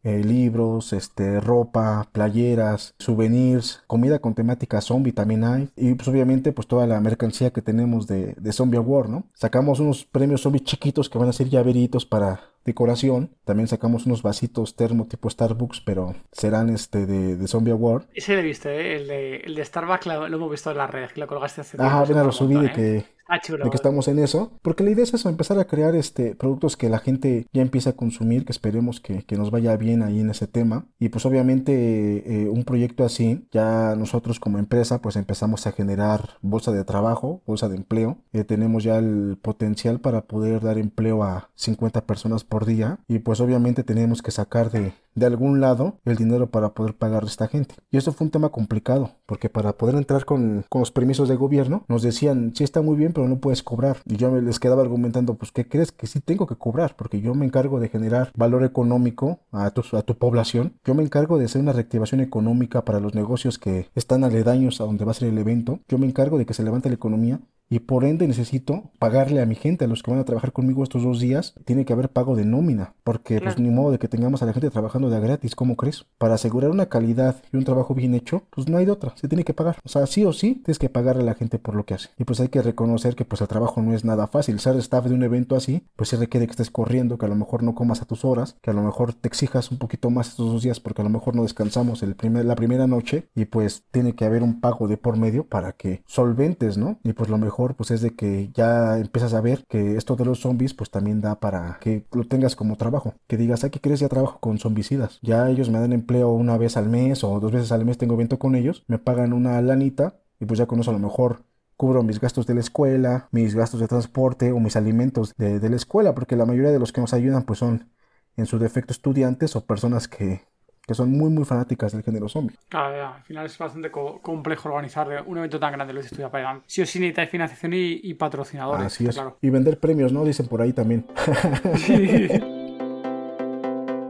eh, 0.05 0.23
libros, 0.23 0.93
este, 0.93 1.41
ropa, 1.41 2.09
playeras, 2.13 2.95
souvenirs, 2.99 3.83
comida 3.87 4.19
con 4.21 4.35
temática 4.35 4.81
zombie 4.81 5.13
también 5.13 5.45
hay. 5.45 5.71
Y 5.77 5.95
pues 5.95 6.07
obviamente 6.09 6.53
pues 6.53 6.69
toda 6.69 6.87
la 6.87 7.01
mercancía 7.01 7.53
que 7.53 7.63
tenemos 7.63 8.07
de, 8.07 8.35
de 8.35 8.53
Zombie 8.53 8.79
Award, 8.79 9.09
¿no? 9.09 9.25
Sacamos 9.35 9.81
unos 9.81 10.05
premios 10.05 10.43
zombie 10.43 10.63
chiquitos 10.63 11.09
que 11.09 11.19
van 11.19 11.29
a 11.29 11.33
ser 11.33 11.49
llaveritos 11.49 12.07
para 12.07 12.55
decoración. 12.65 13.31
También 13.45 13.69
sacamos 13.69 14.07
unos 14.07 14.23
vasitos 14.23 14.77
termo 14.77 15.07
tipo 15.07 15.29
Starbucks, 15.29 15.81
pero 15.81 16.15
serán 16.33 16.71
este 16.71 17.07
de, 17.07 17.37
de 17.37 17.49
Zombie 17.49 17.73
Award. 17.73 18.05
Ese 18.15 18.35
lo 18.35 18.41
he 18.41 18.43
visto, 18.43 18.69
¿eh? 18.69 18.97
el, 18.97 19.07
de, 19.09 19.37
el 19.37 19.55
de 19.55 19.65
Starbucks 19.65 20.07
lo, 20.07 20.27
hemos 20.27 20.51
visto 20.51 20.71
en 20.71 20.79
la 20.79 20.87
red, 20.87 21.11
que 21.11 21.21
lo 21.21 21.27
colgaste 21.27 21.61
hace 21.61 21.77
tiempo. 21.77 21.95
Ajá, 21.95 22.25
lo 22.25 22.33
subí 22.33 22.55
de 22.57 22.67
¿eh? 22.67 22.73
que 22.73 23.14
Ah, 23.27 23.41
de 23.47 23.71
que 23.71 23.77
estamos 23.77 24.09
en 24.09 24.19
eso, 24.19 24.53
porque 24.63 24.85
la 24.85 24.91
idea 24.91 25.05
es 25.05 25.15
eso, 25.15 25.29
empezar 25.29 25.59
a 25.59 25.65
crear 25.65 25.95
este 25.95 26.35
productos 26.35 26.77
que 26.77 26.91
la 26.91 26.99
gente 26.99 27.47
ya 27.53 27.63
empieza 27.63 27.91
a 27.91 27.97
consumir, 27.97 28.45
que 28.45 28.53
esperemos 28.53 29.01
que, 29.01 29.25
nos 29.35 29.51
vaya 29.51 29.77
bien 29.77 30.03
ahí 30.03 30.21
en 30.21 30.31
ese 30.31 30.47
tema. 30.47 30.87
Y 31.01 31.09
pues 31.09 31.27
obviamente 31.27 32.43
eh, 32.45 32.49
un 32.49 32.65
proyecto 32.65 33.05
así, 33.05 33.49
ya 33.51 33.97
nosotros 33.97 34.39
como 34.39 34.59
empresa 34.59 35.03
pues 35.03 35.17
empezamos 35.17 35.67
a 35.67 35.73
generar 35.73 36.39
bolsa 36.41 36.71
de 36.71 36.85
trabajo, 36.85 37.43
bolsa 37.47 37.69
de 37.69 37.77
empleo. 37.77 38.19
Eh, 38.33 38.45
tenemos 38.45 38.85
ya 38.85 38.99
el 38.99 39.39
potencial 39.43 40.01
para 40.01 40.23
poder 40.23 40.61
dar 40.61 40.79
empleo 40.79 41.25
a 41.25 41.51
50 41.57 42.07
personas 42.07 42.45
por 42.45 42.65
día 42.65 43.01
y 43.09 43.19
pues 43.21 43.41
obviamente 43.41 43.83
tenemos 43.83 44.23
que 44.23 44.31
sacar 44.31 44.71
de, 44.71 44.93
de 45.15 45.27
algún 45.27 45.61
lado 45.61 45.99
el 46.05 46.17
dinero 46.17 46.51
para 46.51 46.75
poder 46.75 46.95
pagar 46.95 47.25
a 47.25 47.27
esta 47.27 47.49
gente. 47.49 47.75
Y 47.91 47.97
eso 47.97 48.13
fue 48.13 48.27
un 48.27 48.31
tema 48.31 48.51
complicado, 48.51 49.13
porque 49.27 49.49
para 49.49 49.77
poder 49.77 49.97
entrar 49.97 50.25
con, 50.25 50.65
con 50.69 50.81
los 50.81 50.91
permisos 50.91 51.29
de 51.29 51.37
gobierno 51.37 51.85
nos 51.89 52.03
decían, 52.03 52.53
sí 52.55 52.65
está 52.65 52.83
muy 52.83 52.97
bien, 52.97 53.13
pero 53.15 53.29
no 53.29 53.39
puedes 53.39 53.63
cobrar. 53.63 53.99
Y 54.05 54.17
yo 54.17 54.31
me 54.31 54.43
les 54.43 54.61
quedaba 54.61 54.83
argumentando, 54.83 55.35
pues, 55.35 55.53
¿qué 55.53 55.67
crees? 55.67 55.93
Que 55.93 56.07
sí 56.07 56.21
tengo 56.21 56.47
que 56.47 56.57
cobrar, 56.57 56.97
porque 56.97 57.21
yo 57.21 57.35
me 57.35 57.47
encargo 57.47 57.81
de 57.81 57.89
generar 57.89 58.31
valor 58.37 58.65
económico 58.65 59.41
a 59.53 59.71
tu, 59.71 59.97
a 59.97 60.03
tu 60.03 60.17
población. 60.19 60.75
Yo 60.85 60.95
me 60.95 61.03
encargo 61.03 61.39
de 61.39 61.47
hacer 61.47 61.63
una 61.63 61.73
reactivación 61.73 62.21
económica 62.21 62.85
para 62.85 63.01
los 63.01 63.15
negocios 63.15 63.59
que 63.59 63.89
están 63.95 64.25
aledaños 64.25 64.81
a 64.81 64.85
donde 64.85 65.05
va 65.05 65.13
a 65.13 65.15
ser 65.15 65.29
el 65.29 65.39
evento. 65.39 65.81
Yo 65.89 65.99
me 65.99 66.07
encargo 66.07 66.39
de 66.39 66.47
que 66.47 66.55
se 66.55 66.63
levante 66.63 66.89
la 66.89 66.97
economía 66.97 67.41
y 67.69 67.81
por 67.81 68.05
ende 68.05 68.29
necesito 68.29 68.93
pagarle 68.99 69.41
a 69.41 69.47
mi 69.47 69.55
gente, 69.55 69.85
a 69.85 69.89
los 69.89 70.03
que 70.03 70.11
van 70.11 70.21
a 70.21 70.25
trabajar 70.25 70.53
conmigo 70.53 70.83
estos 70.83 71.03
dos 71.03 71.21
días, 71.21 71.55
tiene 71.65 71.85
que 71.85 71.93
haber 71.93 72.11
pago 72.11 72.37
de 72.37 72.45
nómina, 72.45 72.95
porque 73.03 73.41
pues 73.41 73.59
ni 73.59 73.71
modo 73.71 73.91
de 73.93 73.99
que 73.99 74.09
tengamos 74.09 74.43
a 74.43 74.47
la 74.47 74.53
gente 74.53 74.71
trabajando 74.71 75.11
de 75.11 75.21
gratis, 75.21 75.55
¿cómo 75.55 75.77
crees? 75.77 76.07
Para 76.19 76.35
asegurar 76.35 76.71
una 76.71 76.87
calidad 76.87 77.43
y 77.53 77.57
un 77.57 77.65
trabajo 77.65 77.95
bien 77.95 78.15
hecho, 78.15 78.43
pues 78.51 78.69
no 78.69 78.79
hay 78.79 78.85
de 78.85 78.93
otra, 78.93 79.15
se 79.17 79.29
tiene 79.29 79.45
que 79.45 79.55
pagar. 79.55 79.79
O 79.85 79.89
sea, 79.89 80.07
sí 80.07 80.25
o 80.25 80.33
sí, 80.33 80.61
tienes 80.65 80.79
que 80.79 80.89
pagarle 80.89 81.23
a 81.23 81.27
la 81.27 81.35
gente 81.35 81.59
por 81.59 81.75
lo 81.75 81.85
que 81.85 81.95
hace. 81.95 82.11
Y 82.19 82.25
pues 82.25 82.41
hay 82.41 82.49
que 82.49 82.63
reconocer 82.63 83.17
que 83.17 83.25
pues 83.25 83.41
el 83.41 83.49
trabajo 83.49 83.83
no 83.83 83.95
es 83.95 84.05
nada 84.05 84.27
fácil. 84.27 84.61
Ser 84.61 84.77
staff 84.77 85.07
de 85.07 85.15
un 85.15 85.23
evento 85.23 85.57
así, 85.57 85.87
pues 85.97 86.11
se 86.11 86.17
requiere 86.17 86.47
que 86.47 86.53
estés 86.53 86.71
corriendo, 86.71 87.19
que 87.19 87.27
a 87.27 87.29
lo 87.29 87.37
mejor 87.37 87.63
no 87.63 87.75
comas 87.75 88.03
a 88.03 88.07
tus 88.07 88.25
horas, 88.25 88.57
que 88.63 88.71
a 88.71 88.75
lo 88.75 88.83
mejor 88.83 89.15
te 89.15 89.29
exijas 89.29 89.71
un 89.71 89.79
poquito 89.79 90.11
más 90.11 90.29
estos 90.29 90.53
dos 90.53 90.63
días 90.63 90.81
porque 90.81 91.03
a 91.03 91.05
lo 91.05 91.11
mejor 91.11 91.35
no 91.35 91.43
descansamos 91.43 92.03
el 92.03 92.15
primer, 92.15 92.45
la 92.45 92.57
primera 92.57 92.87
noche 92.87 93.29
y 93.35 93.47
pues 93.47 93.85
tiene 93.91 94.15
que 94.15 94.25
haber 94.25 94.43
un 94.43 94.61
pago 94.61 94.89
de 94.89 94.97
por 94.97 95.17
medio 95.17 95.47
para 95.47 95.73
que 95.73 96.03
solventes, 96.07 96.77
¿no? 96.79 96.99
Y 97.03 97.13
pues 97.15 97.31
lo 97.31 97.39
mejor 97.39 97.54
pues 97.77 97.91
es 97.91 98.01
de 98.01 98.15
que 98.15 98.51
ya 98.53 98.99
empiezas 98.99 99.35
a 99.35 99.41
ver 99.41 99.65
que 99.69 99.97
esto 99.97 100.17
de 100.17 100.25
los 100.25 100.41
zombies 100.41 100.75
pues 100.75 100.91
también 100.91 101.21
da 101.21 101.41
para 101.41 101.79
que 101.81 102.05
lo 102.13 102.25
tengas 102.27 102.57
como 102.57 102.77
trabajo. 102.77 103.15
Que 103.27 103.37
digas, 103.37 103.65
aquí 103.65 103.79
quieres 103.79 104.01
ya 104.01 104.09
trabajo 104.09 104.39
con 104.41 104.59
zombicidas. 104.59 105.19
Ya 105.23 105.49
ellos 105.49 105.71
me 105.71 105.79
dan 105.79 105.93
empleo 105.93 106.31
una 106.33 106.59
vez 106.59 106.77
al 106.77 106.89
mes 106.89 107.25
o 107.25 107.41
dos 107.41 107.53
veces 107.53 107.73
al 107.73 107.85
mes 107.85 107.99
tengo 107.99 108.15
evento 108.15 108.39
con 108.39 108.55
ellos, 108.55 108.85
me 108.89 108.99
pagan 108.99 109.33
una 109.33 109.61
lanita 109.63 110.21
y 110.41 110.47
pues 110.47 110.59
ya 110.59 110.67
con 110.67 110.81
eso 110.81 110.91
a 110.91 110.95
lo 110.95 111.01
mejor 111.01 111.45
cubro 111.77 112.03
mis 112.03 112.21
gastos 112.21 112.47
de 112.47 112.55
la 112.55 112.61
escuela, 112.61 113.29
mis 113.33 113.55
gastos 113.55 113.81
de 113.81 113.89
transporte 113.89 114.53
o 114.53 114.61
mis 114.61 114.77
alimentos 114.77 115.35
de 115.37 115.69
la 115.69 115.77
escuela, 115.77 116.15
porque 116.15 116.37
la 116.37 116.47
mayoría 116.47 116.71
de 116.71 116.79
los 116.79 116.93
que 116.93 117.01
nos 117.01 117.15
ayudan 117.15 117.45
pues 117.45 117.59
son 117.59 117.91
en 118.37 118.47
su 118.47 118.59
defecto 118.59 118.93
estudiantes 118.93 119.57
o 119.57 119.65
personas 119.67 120.09
que 120.09 120.43
que 120.87 120.95
son 120.95 121.11
muy, 121.11 121.31
muy 121.31 121.45
fanáticas 121.45 121.93
del 121.93 122.03
género 122.03 122.29
zombie. 122.29 122.57
Claro, 122.69 123.15
al 123.15 123.23
final 123.23 123.47
es 123.47 123.57
bastante 123.57 123.91
complejo 123.91 124.69
organizar 124.69 125.25
un 125.27 125.39
evento 125.39 125.59
tan 125.59 125.73
grande, 125.73 125.93
lo 125.93 126.01
he 126.01 126.05
estudiado 126.05 126.31
para 126.31 126.61
Sí 126.67 126.83
o 126.83 126.87
sí 126.87 126.99
necesitáis 126.99 127.31
financiación 127.31 127.73
y, 127.75 128.15
patrocinadores. 128.15 128.87
Así 128.87 129.07
es. 129.07 129.21
Y 129.41 129.51
vender 129.51 129.79
premios, 129.79 130.13
¿no? 130.13 130.25
Dicen 130.25 130.47
por 130.47 130.61
ahí 130.63 130.73
también. 130.73 131.07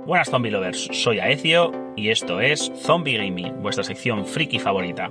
Buenas 0.07 0.29
zombie 0.29 0.51
lovers, 0.51 0.91
soy 0.93 1.19
Aecio 1.19 1.73
y 1.97 2.11
esto 2.11 2.41
es 2.41 2.71
Zombie 2.77 3.17
Gaming, 3.17 3.63
vuestra 3.63 3.83
sección 3.83 4.27
friki 4.27 4.59
favorita. 4.59 5.11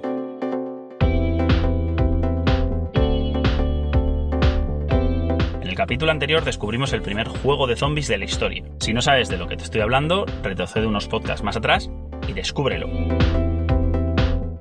El 5.73 5.77
capítulo 5.77 6.11
anterior 6.11 6.45
descubrimos 6.45 6.93
el 6.93 7.01
primer 7.01 7.27
juego 7.27 7.65
de 7.65 7.75
zombies 7.75 8.07
de 8.07 8.19
la 8.19 8.25
historia. 8.25 8.63
Si 8.79 8.93
no 8.93 9.01
sabes 9.01 9.27
de 9.27 9.37
lo 9.37 9.47
que 9.47 9.57
te 9.57 9.63
estoy 9.63 9.81
hablando, 9.81 10.27
retrocede 10.43 10.85
unos 10.85 11.07
podcasts 11.07 11.43
más 11.43 11.57
atrás 11.57 11.89
y 12.27 12.33
descúbrelo. 12.33 12.87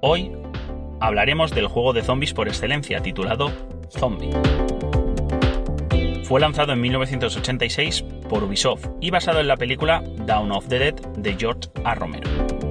Hoy 0.00 0.32
hablaremos 1.00 1.50
del 1.50 1.66
juego 1.66 1.92
de 1.92 2.00
zombies 2.00 2.32
por 2.32 2.48
excelencia 2.48 3.02
titulado 3.02 3.52
Zombie. 3.90 4.30
Fue 6.24 6.40
lanzado 6.40 6.72
en 6.72 6.80
1986 6.80 8.04
por 8.30 8.44
Ubisoft 8.44 8.86
y 9.02 9.10
basado 9.10 9.40
en 9.40 9.48
la 9.48 9.58
película 9.58 10.02
Dawn 10.24 10.50
of 10.50 10.66
the 10.68 10.78
Dead 10.78 10.94
de 10.94 11.36
George 11.38 11.68
A. 11.84 11.94
Romero. 11.94 12.61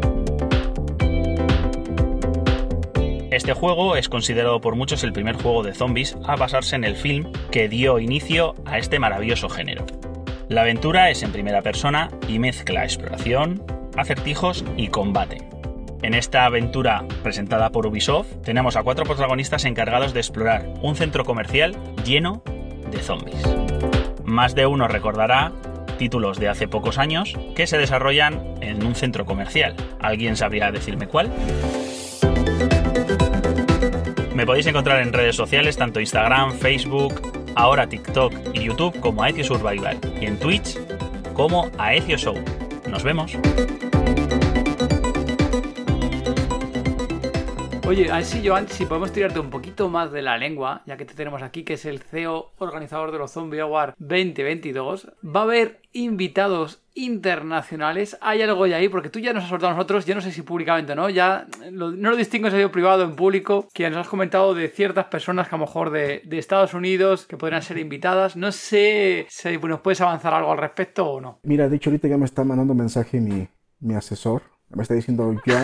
Este 3.31 3.53
juego 3.53 3.95
es 3.95 4.09
considerado 4.09 4.59
por 4.59 4.75
muchos 4.75 5.05
el 5.05 5.13
primer 5.13 5.37
juego 5.37 5.63
de 5.63 5.73
zombies 5.73 6.17
a 6.27 6.35
basarse 6.35 6.75
en 6.75 6.83
el 6.83 6.97
film 6.97 7.31
que 7.49 7.69
dio 7.69 7.97
inicio 7.97 8.55
a 8.65 8.77
este 8.77 8.99
maravilloso 8.99 9.47
género. 9.47 9.85
La 10.49 10.61
aventura 10.61 11.09
es 11.09 11.23
en 11.23 11.31
primera 11.31 11.61
persona 11.61 12.09
y 12.27 12.39
mezcla 12.39 12.83
exploración, 12.83 13.63
acertijos 13.95 14.65
y 14.75 14.89
combate. 14.89 15.47
En 16.01 16.13
esta 16.13 16.43
aventura 16.43 17.05
presentada 17.23 17.69
por 17.69 17.87
Ubisoft 17.87 18.27
tenemos 18.43 18.75
a 18.75 18.83
cuatro 18.83 19.05
protagonistas 19.05 19.63
encargados 19.63 20.13
de 20.13 20.19
explorar 20.19 20.67
un 20.81 20.97
centro 20.97 21.23
comercial 21.23 21.77
lleno 22.03 22.43
de 22.91 22.99
zombies. 22.99 23.41
Más 24.25 24.55
de 24.55 24.65
uno 24.65 24.89
recordará 24.89 25.53
títulos 25.97 26.37
de 26.37 26.49
hace 26.49 26.67
pocos 26.67 26.97
años 26.97 27.33
que 27.55 27.65
se 27.65 27.77
desarrollan 27.77 28.55
en 28.59 28.85
un 28.85 28.93
centro 28.93 29.25
comercial. 29.25 29.77
¿Alguien 30.01 30.35
sabría 30.35 30.69
decirme 30.69 31.07
cuál? 31.07 31.31
Me 34.41 34.47
podéis 34.47 34.65
encontrar 34.65 35.03
en 35.03 35.13
redes 35.13 35.35
sociales, 35.35 35.77
tanto 35.77 35.99
Instagram, 35.99 36.53
Facebook, 36.53 37.53
ahora 37.53 37.87
TikTok 37.87 38.33
y 38.55 38.63
YouTube 38.63 38.99
como 38.99 39.21
Aethio 39.21 39.43
Survival 39.43 39.99
y 40.19 40.25
en 40.25 40.39
Twitch 40.39 40.79
como 41.35 41.69
Aethio 41.77 42.17
Show. 42.17 42.33
Nos 42.89 43.03
vemos. 43.03 43.37
Oye, 47.91 48.09
a 48.09 48.15
ver 48.21 48.69
si 48.69 48.85
podemos 48.85 49.11
tirarte 49.11 49.37
un 49.41 49.49
poquito 49.49 49.89
más 49.89 50.13
de 50.13 50.21
la 50.21 50.37
lengua, 50.37 50.81
ya 50.85 50.95
que 50.95 51.03
te 51.03 51.13
tenemos 51.13 51.41
aquí, 51.41 51.63
que 51.65 51.73
es 51.73 51.83
el 51.83 51.99
CEO 51.99 52.51
organizador 52.57 53.11
de 53.11 53.17
los 53.17 53.33
Zombie 53.33 53.59
Award 53.59 53.95
2022. 53.97 55.11
Va 55.25 55.41
a 55.41 55.43
haber 55.43 55.81
invitados 55.91 56.81
internacionales. 56.93 58.17
Hay 58.21 58.41
algo 58.43 58.65
ya 58.65 58.77
ahí, 58.77 58.87
porque 58.87 59.09
tú 59.09 59.19
ya 59.19 59.33
nos 59.33 59.43
has 59.43 59.49
soltado 59.49 59.73
a 59.73 59.75
nosotros, 59.75 60.05
yo 60.05 60.15
no 60.15 60.21
sé 60.21 60.31
si 60.31 60.41
públicamente 60.41 60.93
o 60.93 60.95
no, 60.95 61.09
ya 61.09 61.47
lo- 61.69 61.91
no 61.91 62.11
lo 62.11 62.15
distingo 62.15 62.47
ha 62.47 62.51
sido 62.51 62.71
privado 62.71 63.03
en 63.03 63.17
público, 63.17 63.67
que 63.73 63.89
nos 63.89 63.99
has 63.99 64.07
comentado 64.07 64.53
de 64.53 64.69
ciertas 64.69 65.07
personas 65.07 65.49
que 65.49 65.55
a 65.55 65.57
lo 65.57 65.65
mejor 65.65 65.89
de, 65.89 66.21
de 66.23 66.37
Estados 66.37 66.73
Unidos 66.73 67.25
que 67.25 67.35
podrían 67.35 67.61
ser 67.61 67.77
invitadas. 67.77 68.37
No 68.37 68.53
sé 68.53 69.25
si 69.29 69.57
nos 69.57 69.81
puedes 69.81 69.99
avanzar 69.99 70.33
algo 70.33 70.53
al 70.53 70.59
respecto 70.59 71.05
o 71.07 71.19
no. 71.19 71.39
Mira, 71.43 71.67
de 71.67 71.75
hecho 71.75 71.89
ahorita 71.89 72.07
ya 72.07 72.17
me 72.17 72.23
está 72.23 72.45
mandando 72.45 72.73
mensaje 72.73 73.19
mi, 73.19 73.49
mi 73.81 73.95
asesor. 73.95 74.43
Me 74.69 74.83
está 74.83 74.93
diciendo, 74.93 75.25
Joan, 75.45 75.63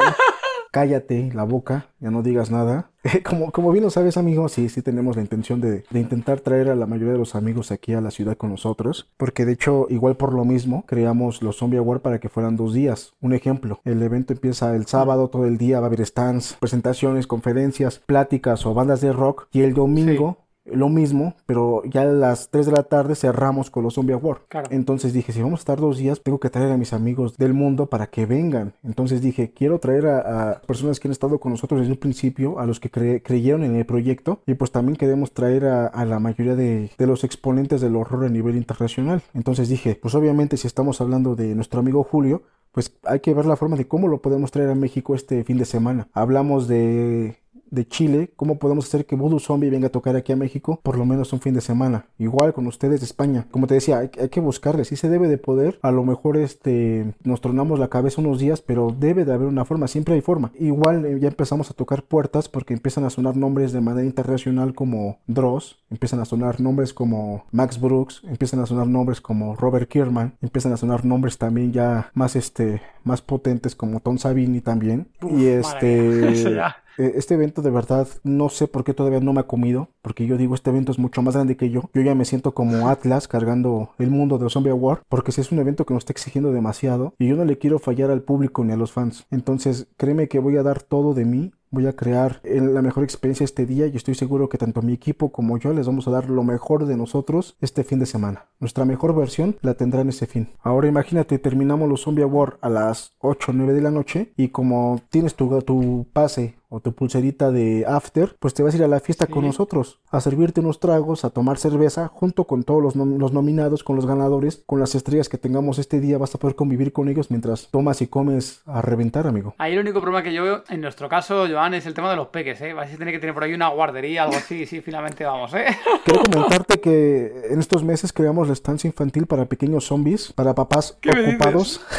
cállate 0.72 1.32
la 1.34 1.43
boca, 1.43 1.88
ya 1.99 2.11
no 2.11 2.24
digas 2.24 2.51
nada. 2.51 2.91
Como, 3.24 3.53
como 3.53 3.72
bien 3.72 3.86
lo 3.86 3.89
sabes, 3.89 4.18
amigo, 4.18 4.49
sí, 4.49 4.68
sí 4.68 4.82
tenemos 4.82 5.15
la 5.15 5.22
intención 5.22 5.61
de, 5.61 5.86
de 5.89 5.99
intentar 5.99 6.41
traer 6.41 6.70
a 6.70 6.76
la 6.76 6.88
mayoría 6.88 7.13
de 7.13 7.20
los 7.20 7.36
amigos 7.36 7.72
aquí 7.72 7.93
a 7.93 8.01
la 8.01 8.11
ciudad 8.11 8.36
con 8.36 8.49
nosotros. 8.49 9.09
Porque 9.15 9.45
de 9.45 9.53
hecho, 9.53 9.88
igual 9.89 10.18
por 10.18 10.34
lo 10.34 10.43
mismo, 10.43 10.84
creamos 10.86 11.41
los 11.41 11.57
Zombie 11.57 11.78
Award 11.78 12.01
para 12.01 12.20
que 12.20 12.28
fueran 12.28 12.57
dos 12.57 12.74
días. 12.74 13.13
Un 13.22 13.34
ejemplo, 13.34 13.80
el 13.86 14.01
evento 14.03 14.34
empieza 14.34 14.76
el 14.76 14.88
sábado, 14.88 15.30
todo 15.30 15.45
el 15.45 15.57
día 15.57 15.80
va 15.80 15.86
a 15.86 15.88
haber 15.88 16.05
stands, 16.05 16.57
presentaciones, 16.59 17.28
conferencias, 17.28 17.99
pláticas 18.05 18.65
o 18.65 18.74
bandas 18.74 18.99
de 18.99 19.13
rock. 19.13 19.47
Y 19.53 19.61
el 19.61 19.74
domingo... 19.74 20.47
Lo 20.72 20.89
mismo, 20.89 21.36
pero 21.45 21.82
ya 21.86 22.01
a 22.01 22.05
las 22.05 22.49
3 22.49 22.65
de 22.65 22.72
la 22.74 22.84
tarde 22.84 23.15
cerramos 23.15 23.70
con 23.70 23.84
los 23.84 23.93
Zombie 23.95 24.13
Award. 24.13 24.39
Claro. 24.49 24.68
Entonces 24.72 25.13
dije, 25.13 25.32
si 25.32 25.41
vamos 25.41 25.59
a 25.59 25.61
estar 25.61 25.80
dos 25.80 25.97
días, 25.97 26.22
tengo 26.22 26.39
que 26.39 26.49
traer 26.49 26.72
a 26.72 26.78
mis 26.78 26.93
amigos 26.93 27.38
del 27.38 27.53
mundo 27.53 27.86
para 27.88 28.07
que 28.07 28.26
vengan. 28.26 28.74
Entonces 28.84 29.22
dije, 29.22 29.51
quiero 29.55 29.80
traer 29.80 30.07
a, 30.07 30.51
a 30.51 30.61
personas 30.61 30.99
que 30.99 31.07
han 31.07 31.11
estado 31.13 31.39
con 31.39 31.51
nosotros 31.53 31.80
desde 31.82 31.93
un 31.93 31.99
principio, 31.99 32.59
a 32.59 32.65
los 32.65 32.80
que 32.80 32.91
cre- 32.91 33.22
creyeron 33.24 33.63
en 33.63 33.76
el 33.76 33.86
proyecto, 33.86 34.41
y 34.45 34.55
pues 34.55 34.72
también 34.72 34.95
queremos 34.97 35.32
traer 35.34 35.65
a, 35.65 35.88
a 35.88 36.05
la 36.05 36.20
mayoría 36.20 36.55
de, 36.55 36.91
de 36.97 37.07
los 37.07 37.24
exponentes 37.24 37.82
del 37.82 37.95
horror 37.95 38.26
a 38.26 38.30
nivel 38.30 38.55
internacional. 38.57 39.22
Entonces 39.34 39.70
dije, 39.70 39.97
pues 40.01 40.15
obviamente 40.15 40.57
si 40.57 40.68
estamos 40.68 40.99
hablando 41.01 41.36
de 41.36 41.55
nuestro 41.55 41.80
amigo 41.80 42.03
Julio, 42.03 42.41
pues 42.74 42.93
hay 43.05 43.22
que 43.22 43.34
ver 43.34 43.45
la 43.45 43.55
forma 43.55 43.76
de 43.78 43.88
cómo 43.88 44.07
lo 44.07 44.22
podemos 44.22 44.51
traer 44.51 44.70
a 44.70 44.76
México 44.76 45.15
este 45.15 45.43
fin 45.43 45.57
de 45.57 45.65
semana. 45.65 46.09
Hablamos 46.13 46.68
de 46.68 47.38
de 47.72 47.88
Chile, 47.88 48.32
cómo 48.36 48.59
podemos 48.59 48.86
hacer 48.86 49.05
que 49.05 49.15
Voodoo 49.15 49.39
Zombie 49.39 49.70
venga 49.70 49.88
a 49.88 49.91
tocar 49.91 50.15
aquí 50.15 50.32
a 50.32 50.36
México 50.36 50.80
por 50.84 50.97
lo 50.97 51.05
menos 51.05 51.34
un 51.34 51.39
fin 51.39 51.53
de 51.53 51.61
semana. 51.61 52.05
Igual 52.18 52.53
con 52.53 52.68
ustedes 52.68 52.99
de 52.99 53.05
España. 53.05 53.47
Como 53.51 53.68
te 53.68 53.76
decía, 53.76 53.99
hay, 53.99 54.11
hay 54.20 54.30
que 54.30 54.39
buscarle, 54.39 54.86
si 54.86 54.95
se 54.95 55.09
debe 55.09 55.28
de 55.28 55.38
poder. 55.38 55.80
A 55.82 55.91
lo 55.91 56.03
mejor 56.03 56.38
este 56.38 57.13
nos 57.24 57.41
tronamos 57.41 57.80
la 57.80 57.89
cabeza 57.89 58.22
unos 58.22 58.39
días, 58.39 58.61
pero 58.61 58.95
debe 58.97 59.26
de 59.26 59.34
haber 59.34 59.47
una 59.47 59.65
forma, 59.65 59.88
siempre 59.88 60.15
hay 60.15 60.22
forma. 60.22 60.51
Igual 60.59 61.05
eh, 61.05 61.20
ya 61.20 61.28
empezamos 61.28 61.70
a 61.70 61.74
tocar 61.74 62.03
puertas 62.03 62.49
porque 62.49 62.74
empiezan 62.74 63.03
a 63.05 63.09
sonar 63.09 63.36
nombres 63.36 63.72
de 63.72 63.82
manera 63.82 64.05
internacional 64.05 64.74
como 64.74 65.20
Dross, 65.28 65.80
empiezan 65.89 66.20
a 66.20 66.26
sonar 66.26 66.59
nombres 66.59 66.93
como 66.93 67.45
Max 67.51 67.80
Brooks, 67.80 68.22
empiezan 68.26 68.59
a 68.59 68.65
sonar 68.65 68.88
nombres 68.88 69.22
como 69.22 69.55
Robert 69.55 69.89
Kierman, 69.89 70.36
empiezan 70.41 70.74
a 70.74 70.78
sonar 70.78 71.05
nombres 71.05 71.38
también 71.38 71.72
ya 71.72 72.11
más 72.13 72.36
este 72.36 72.82
más 73.03 73.22
potentes 73.22 73.76
como 73.76 73.99
Tom 73.99 74.18
Savini 74.18 74.61
también. 74.61 75.07
Uf, 75.22 75.32
y 75.32 75.47
este 75.47 76.59
eh, 76.97 77.13
Este 77.15 77.36
evento 77.36 77.57
de 77.62 77.70
verdad 77.70 78.08
no 78.24 78.49
sé 78.49 78.68
por 78.68 78.84
qué 78.84 78.93
todavía 78.93 79.20
no 79.20 79.34
me 79.34 79.41
ha 79.41 79.47
comido, 79.47 79.89
porque 80.01 80.26
yo 80.26 80.38
digo 80.38 80.55
este 80.55 80.70
evento 80.70 80.91
es 80.91 80.99
mucho 80.99 81.22
más 81.22 81.36
grande 81.36 81.58
que 81.58 81.70
yo. 81.70 81.89
Yo 81.93 82.01
ya 82.01 82.16
me 82.16 82.26
siento 82.26 82.53
como 82.53 82.89
Atlas 82.89 83.28
cargando 83.28 83.89
el 83.99 84.10
mundo 84.10 84.38
de 84.38 84.49
Zombie 84.49 84.72
War, 84.72 85.01
porque 85.10 85.32
si 85.32 85.41
es 85.41 85.51
un 85.51 85.60
evento 85.60 85.86
que 85.86 85.93
nos 85.93 86.01
está 86.01 86.14
exigiendo 86.14 86.51
demasiado 86.51 87.14
y 87.20 87.28
yo 87.28 87.36
no 87.36 87.45
le 87.45 87.58
quiero 87.58 87.80
fallar 87.80 88.12
al 88.12 88.22
público 88.22 88.64
ni 88.64 88.74
a 88.74 88.78
los 88.78 88.91
fans. 88.91 89.26
Entonces 89.32 89.88
créeme 89.97 90.28
que 90.28 90.39
voy 90.39 90.58
a 90.58 90.64
dar 90.64 90.82
todo 90.82 91.14
de 91.14 91.26
mí. 91.26 91.51
Voy 91.70 91.86
a 91.88 91.93
crear 91.93 92.39
eh, 92.43 92.61
la 92.61 92.82
mejor 92.82 93.03
experiencia 93.03 93.43
este 93.43 93.65
día 93.65 93.88
y 93.88 93.95
estoy 93.95 94.15
seguro 94.15 94.47
que 94.49 94.57
tanto 94.57 94.82
mi 94.82 94.93
equipo 94.93 95.32
como 95.32 95.57
yo 95.57 95.74
les 95.74 95.86
vamos 95.88 96.07
a 96.07 96.11
dar 96.11 96.30
lo 96.30 96.43
mejor 96.43 96.86
de 96.86 96.95
nosotros 96.95 97.57
este 97.61 97.84
fin 97.84 97.99
de 97.99 98.05
semana. 98.05 98.45
Nuestra 98.59 98.86
mejor 98.86 99.15
versión 99.15 99.57
la 99.61 99.74
tendrán 99.74 100.09
ese 100.09 100.28
fin. 100.28 100.49
Ahora 100.61 100.88
imagínate, 100.88 101.39
terminamos 101.39 101.89
los 101.89 102.01
Zombie 102.03 102.24
War 102.26 102.57
a 102.61 102.70
las 102.70 103.13
8 103.20 103.51
o 103.51 103.53
9 103.53 103.74
de 103.74 103.82
la 103.82 103.91
noche 103.91 104.34
y 104.38 104.49
como 104.49 105.01
tienes 105.09 105.36
tu, 105.36 105.61
tu 105.61 106.07
pase 106.13 106.55
o 106.70 106.82
tu 106.82 106.93
pulserita 106.93 107.49
de 107.49 107.86
after, 107.88 108.36
pues 108.39 108.53
te 108.53 108.61
vas 108.61 108.74
a 108.74 108.78
ir 108.78 108.84
a 108.84 108.89
la 108.89 108.99
fiesta 108.99 109.26
con 109.28 109.45
nosotros, 109.45 110.01
a 110.11 110.20
servirte 110.20 110.59
unos 110.59 110.82
tragos, 110.82 111.24
a 111.24 111.30
tomar 111.30 111.57
cerveza, 111.57 112.09
junto 112.09 112.43
con 112.43 112.63
todos 112.63 112.84
los, 112.84 112.97
nom- 112.97 113.18
los 113.18 113.32
nominados, 113.32 113.86
con 113.86 113.95
los 113.95 114.05
ganadores, 114.05 114.63
con 114.65 114.78
las 114.82 114.93
estrellas 114.93 115.30
que 115.30 115.38
tengamos 115.38 115.80
este 115.80 116.01
día, 116.01 116.18
vas 116.18 116.36
a 116.36 116.39
poder 116.39 116.57
convivir 116.57 116.91
con 116.91 117.07
ellos 117.07 117.32
mientras 117.32 117.70
tomas 117.72 118.01
y 118.01 118.07
comes 118.07 118.63
a 118.65 118.82
reventar, 118.82 119.28
amigo. 119.28 119.55
Ahí 119.59 119.74
el 119.76 119.80
único 119.80 120.01
problema 120.01 120.24
que 120.24 120.34
yo 120.34 120.43
veo, 120.43 120.63
en 120.68 120.82
nuestro 120.82 121.07
caso, 121.07 121.47
Joan, 121.58 121.74
es 121.74 121.88
el 121.88 121.95
tema 121.95 122.12
de 122.12 122.16
los 122.16 122.28
peques, 122.28 122.62
¿eh? 122.62 122.74
Vais 122.74 122.93
a 122.93 122.97
tener 122.97 123.12
que 123.12 123.20
tener 123.20 123.34
por 123.34 123.43
ahí 123.43 123.51
una 123.51 123.70
guardería, 123.70 124.24
algo 124.24 124.38
así, 124.38 124.68
sí, 124.68 124.82
finalmente 124.82 125.26
vamos, 125.26 125.51
¿eh? 125.55 125.66
Quiero 126.05 126.22
comentarte 126.24 126.80
que 126.80 127.47
en 127.49 127.60
estos 127.60 127.84
meses 127.84 128.14
creamos 128.14 128.45
la 128.45 128.53
estancia 128.53 128.88
infantil 128.88 129.26
para 129.26 129.45
pequeños 129.45 129.86
zombies, 129.86 130.32
para 130.34 130.53
papás 130.53 130.95
¿Qué 131.01 131.14
me 131.14 131.22
dices? 131.22 131.34
ocupados. 131.34 131.82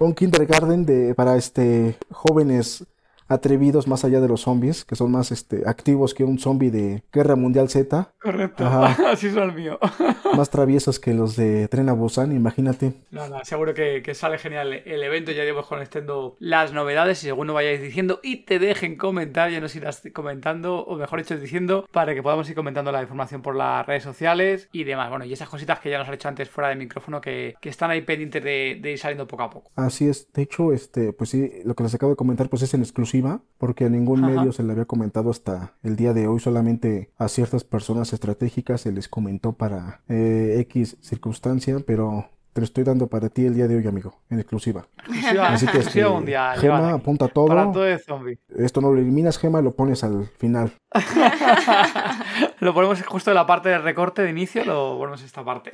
Un 0.00 0.12
kindergarten 0.12 0.84
de, 0.84 1.14
para 1.14 1.36
este 1.36 1.96
jóvenes 2.10 2.84
atrevidos 3.28 3.88
más 3.88 4.04
allá 4.04 4.20
de 4.20 4.28
los 4.28 4.42
zombies, 4.42 4.84
que 4.84 4.96
son 4.96 5.10
más 5.10 5.32
este, 5.32 5.62
activos 5.66 6.14
que 6.14 6.24
un 6.24 6.38
zombie 6.38 6.70
de 6.70 7.02
Guerra 7.12 7.36
Mundial 7.36 7.68
Z, 7.68 8.10
Correcto, 8.24 8.64
Ajá. 8.64 9.10
así 9.12 9.26
es 9.26 9.36
el 9.36 9.52
mío. 9.52 9.78
más 10.36 10.50
traviesos 10.50 10.98
que 10.98 11.12
los 11.12 11.36
de 11.36 11.68
Tren 11.68 11.88
a 11.88 11.92
Busan, 11.92 12.32
imagínate. 12.32 12.94
Nada, 13.10 13.44
seguro 13.44 13.74
que, 13.74 14.02
que 14.02 14.14
sale 14.14 14.38
genial 14.38 14.72
el 14.72 15.02
evento. 15.02 15.30
Ya 15.32 15.42
iremos 15.42 15.66
conectando 15.66 16.36
las 16.38 16.72
novedades 16.72 17.22
y 17.22 17.26
según 17.26 17.48
nos 17.48 17.54
vayáis 17.54 17.82
diciendo 17.82 18.20
y 18.22 18.44
te 18.44 18.58
dejen 18.58 18.96
comentar, 18.96 19.50
ya 19.50 19.60
nos 19.60 19.76
irás 19.76 20.02
comentando, 20.12 20.84
o 20.84 20.96
mejor 20.96 21.18
dicho, 21.20 21.36
diciendo, 21.36 21.86
para 21.92 22.14
que 22.14 22.22
podamos 22.22 22.48
ir 22.48 22.54
comentando 22.54 22.92
la 22.92 23.02
información 23.02 23.42
por 23.42 23.54
las 23.56 23.86
redes 23.86 24.02
sociales 24.02 24.68
y 24.72 24.84
demás. 24.84 25.10
Bueno, 25.10 25.24
y 25.26 25.32
esas 25.32 25.48
cositas 25.48 25.80
que 25.80 25.90
ya 25.90 25.98
nos 25.98 26.08
has 26.08 26.14
hecho 26.14 26.28
antes 26.28 26.48
fuera 26.48 26.70
de 26.70 26.76
micrófono 26.76 27.20
que, 27.20 27.54
que 27.60 27.68
están 27.68 27.90
ahí 27.90 28.00
pendientes 28.00 28.42
de, 28.42 28.78
de 28.80 28.92
ir 28.92 28.98
saliendo 28.98 29.26
poco 29.26 29.42
a 29.42 29.50
poco. 29.50 29.70
Así 29.76 30.08
es, 30.08 30.32
de 30.32 30.42
hecho, 30.42 30.72
este, 30.72 31.12
pues 31.12 31.30
sí, 31.30 31.50
lo 31.64 31.74
que 31.74 31.82
les 31.82 31.94
acabo 31.94 32.10
de 32.12 32.16
comentar, 32.16 32.48
pues 32.48 32.62
es 32.62 32.72
en 32.72 32.80
exclusiva, 32.80 33.13
porque 33.58 33.84
a 33.84 33.88
ningún 33.88 34.24
Ajá. 34.24 34.34
medio 34.34 34.52
se 34.52 34.62
le 34.62 34.72
había 34.72 34.84
comentado 34.84 35.30
hasta 35.30 35.74
el 35.82 35.96
día 35.96 36.12
de 36.12 36.26
hoy, 36.26 36.40
solamente 36.40 37.10
a 37.16 37.28
ciertas 37.28 37.64
personas 37.64 38.12
estratégicas 38.12 38.80
se 38.82 38.92
les 38.92 39.08
comentó 39.08 39.52
para 39.52 40.02
eh, 40.08 40.56
X 40.60 40.96
circunstancia, 41.00 41.78
pero 41.86 42.28
te 42.54 42.60
lo 42.60 42.66
estoy 42.66 42.84
dando 42.84 43.08
para 43.08 43.28
ti 43.30 43.44
el 43.44 43.54
día 43.54 43.66
de 43.66 43.76
hoy, 43.76 43.86
amigo, 43.86 44.20
en 44.30 44.38
exclusiva. 44.38 44.86
Exclusiva, 44.96 45.48
Así 45.52 45.66
que, 45.66 45.78
exclusiva 45.78 46.06
este, 46.06 46.14
mundial. 46.14 46.58
Gema, 46.60 46.92
apunta 46.92 47.26
todo. 47.26 47.46
Para 47.46 47.72
todo 47.72 47.82
de 47.82 47.98
zombie. 47.98 48.38
Esto 48.56 48.80
no 48.80 48.92
lo 48.92 49.00
eliminas, 49.00 49.38
Gema, 49.38 49.60
lo 49.60 49.74
pones 49.74 50.04
al 50.04 50.28
final. 50.38 50.72
lo 52.60 52.72
ponemos 52.72 53.02
justo 53.02 53.32
en 53.32 53.34
la 53.34 53.44
parte 53.44 53.70
del 53.70 53.82
recorte 53.82 54.22
de 54.22 54.30
inicio, 54.30 54.64
lo 54.64 54.96
ponemos 54.96 55.20
en 55.20 55.26
esta 55.26 55.44
parte. 55.44 55.72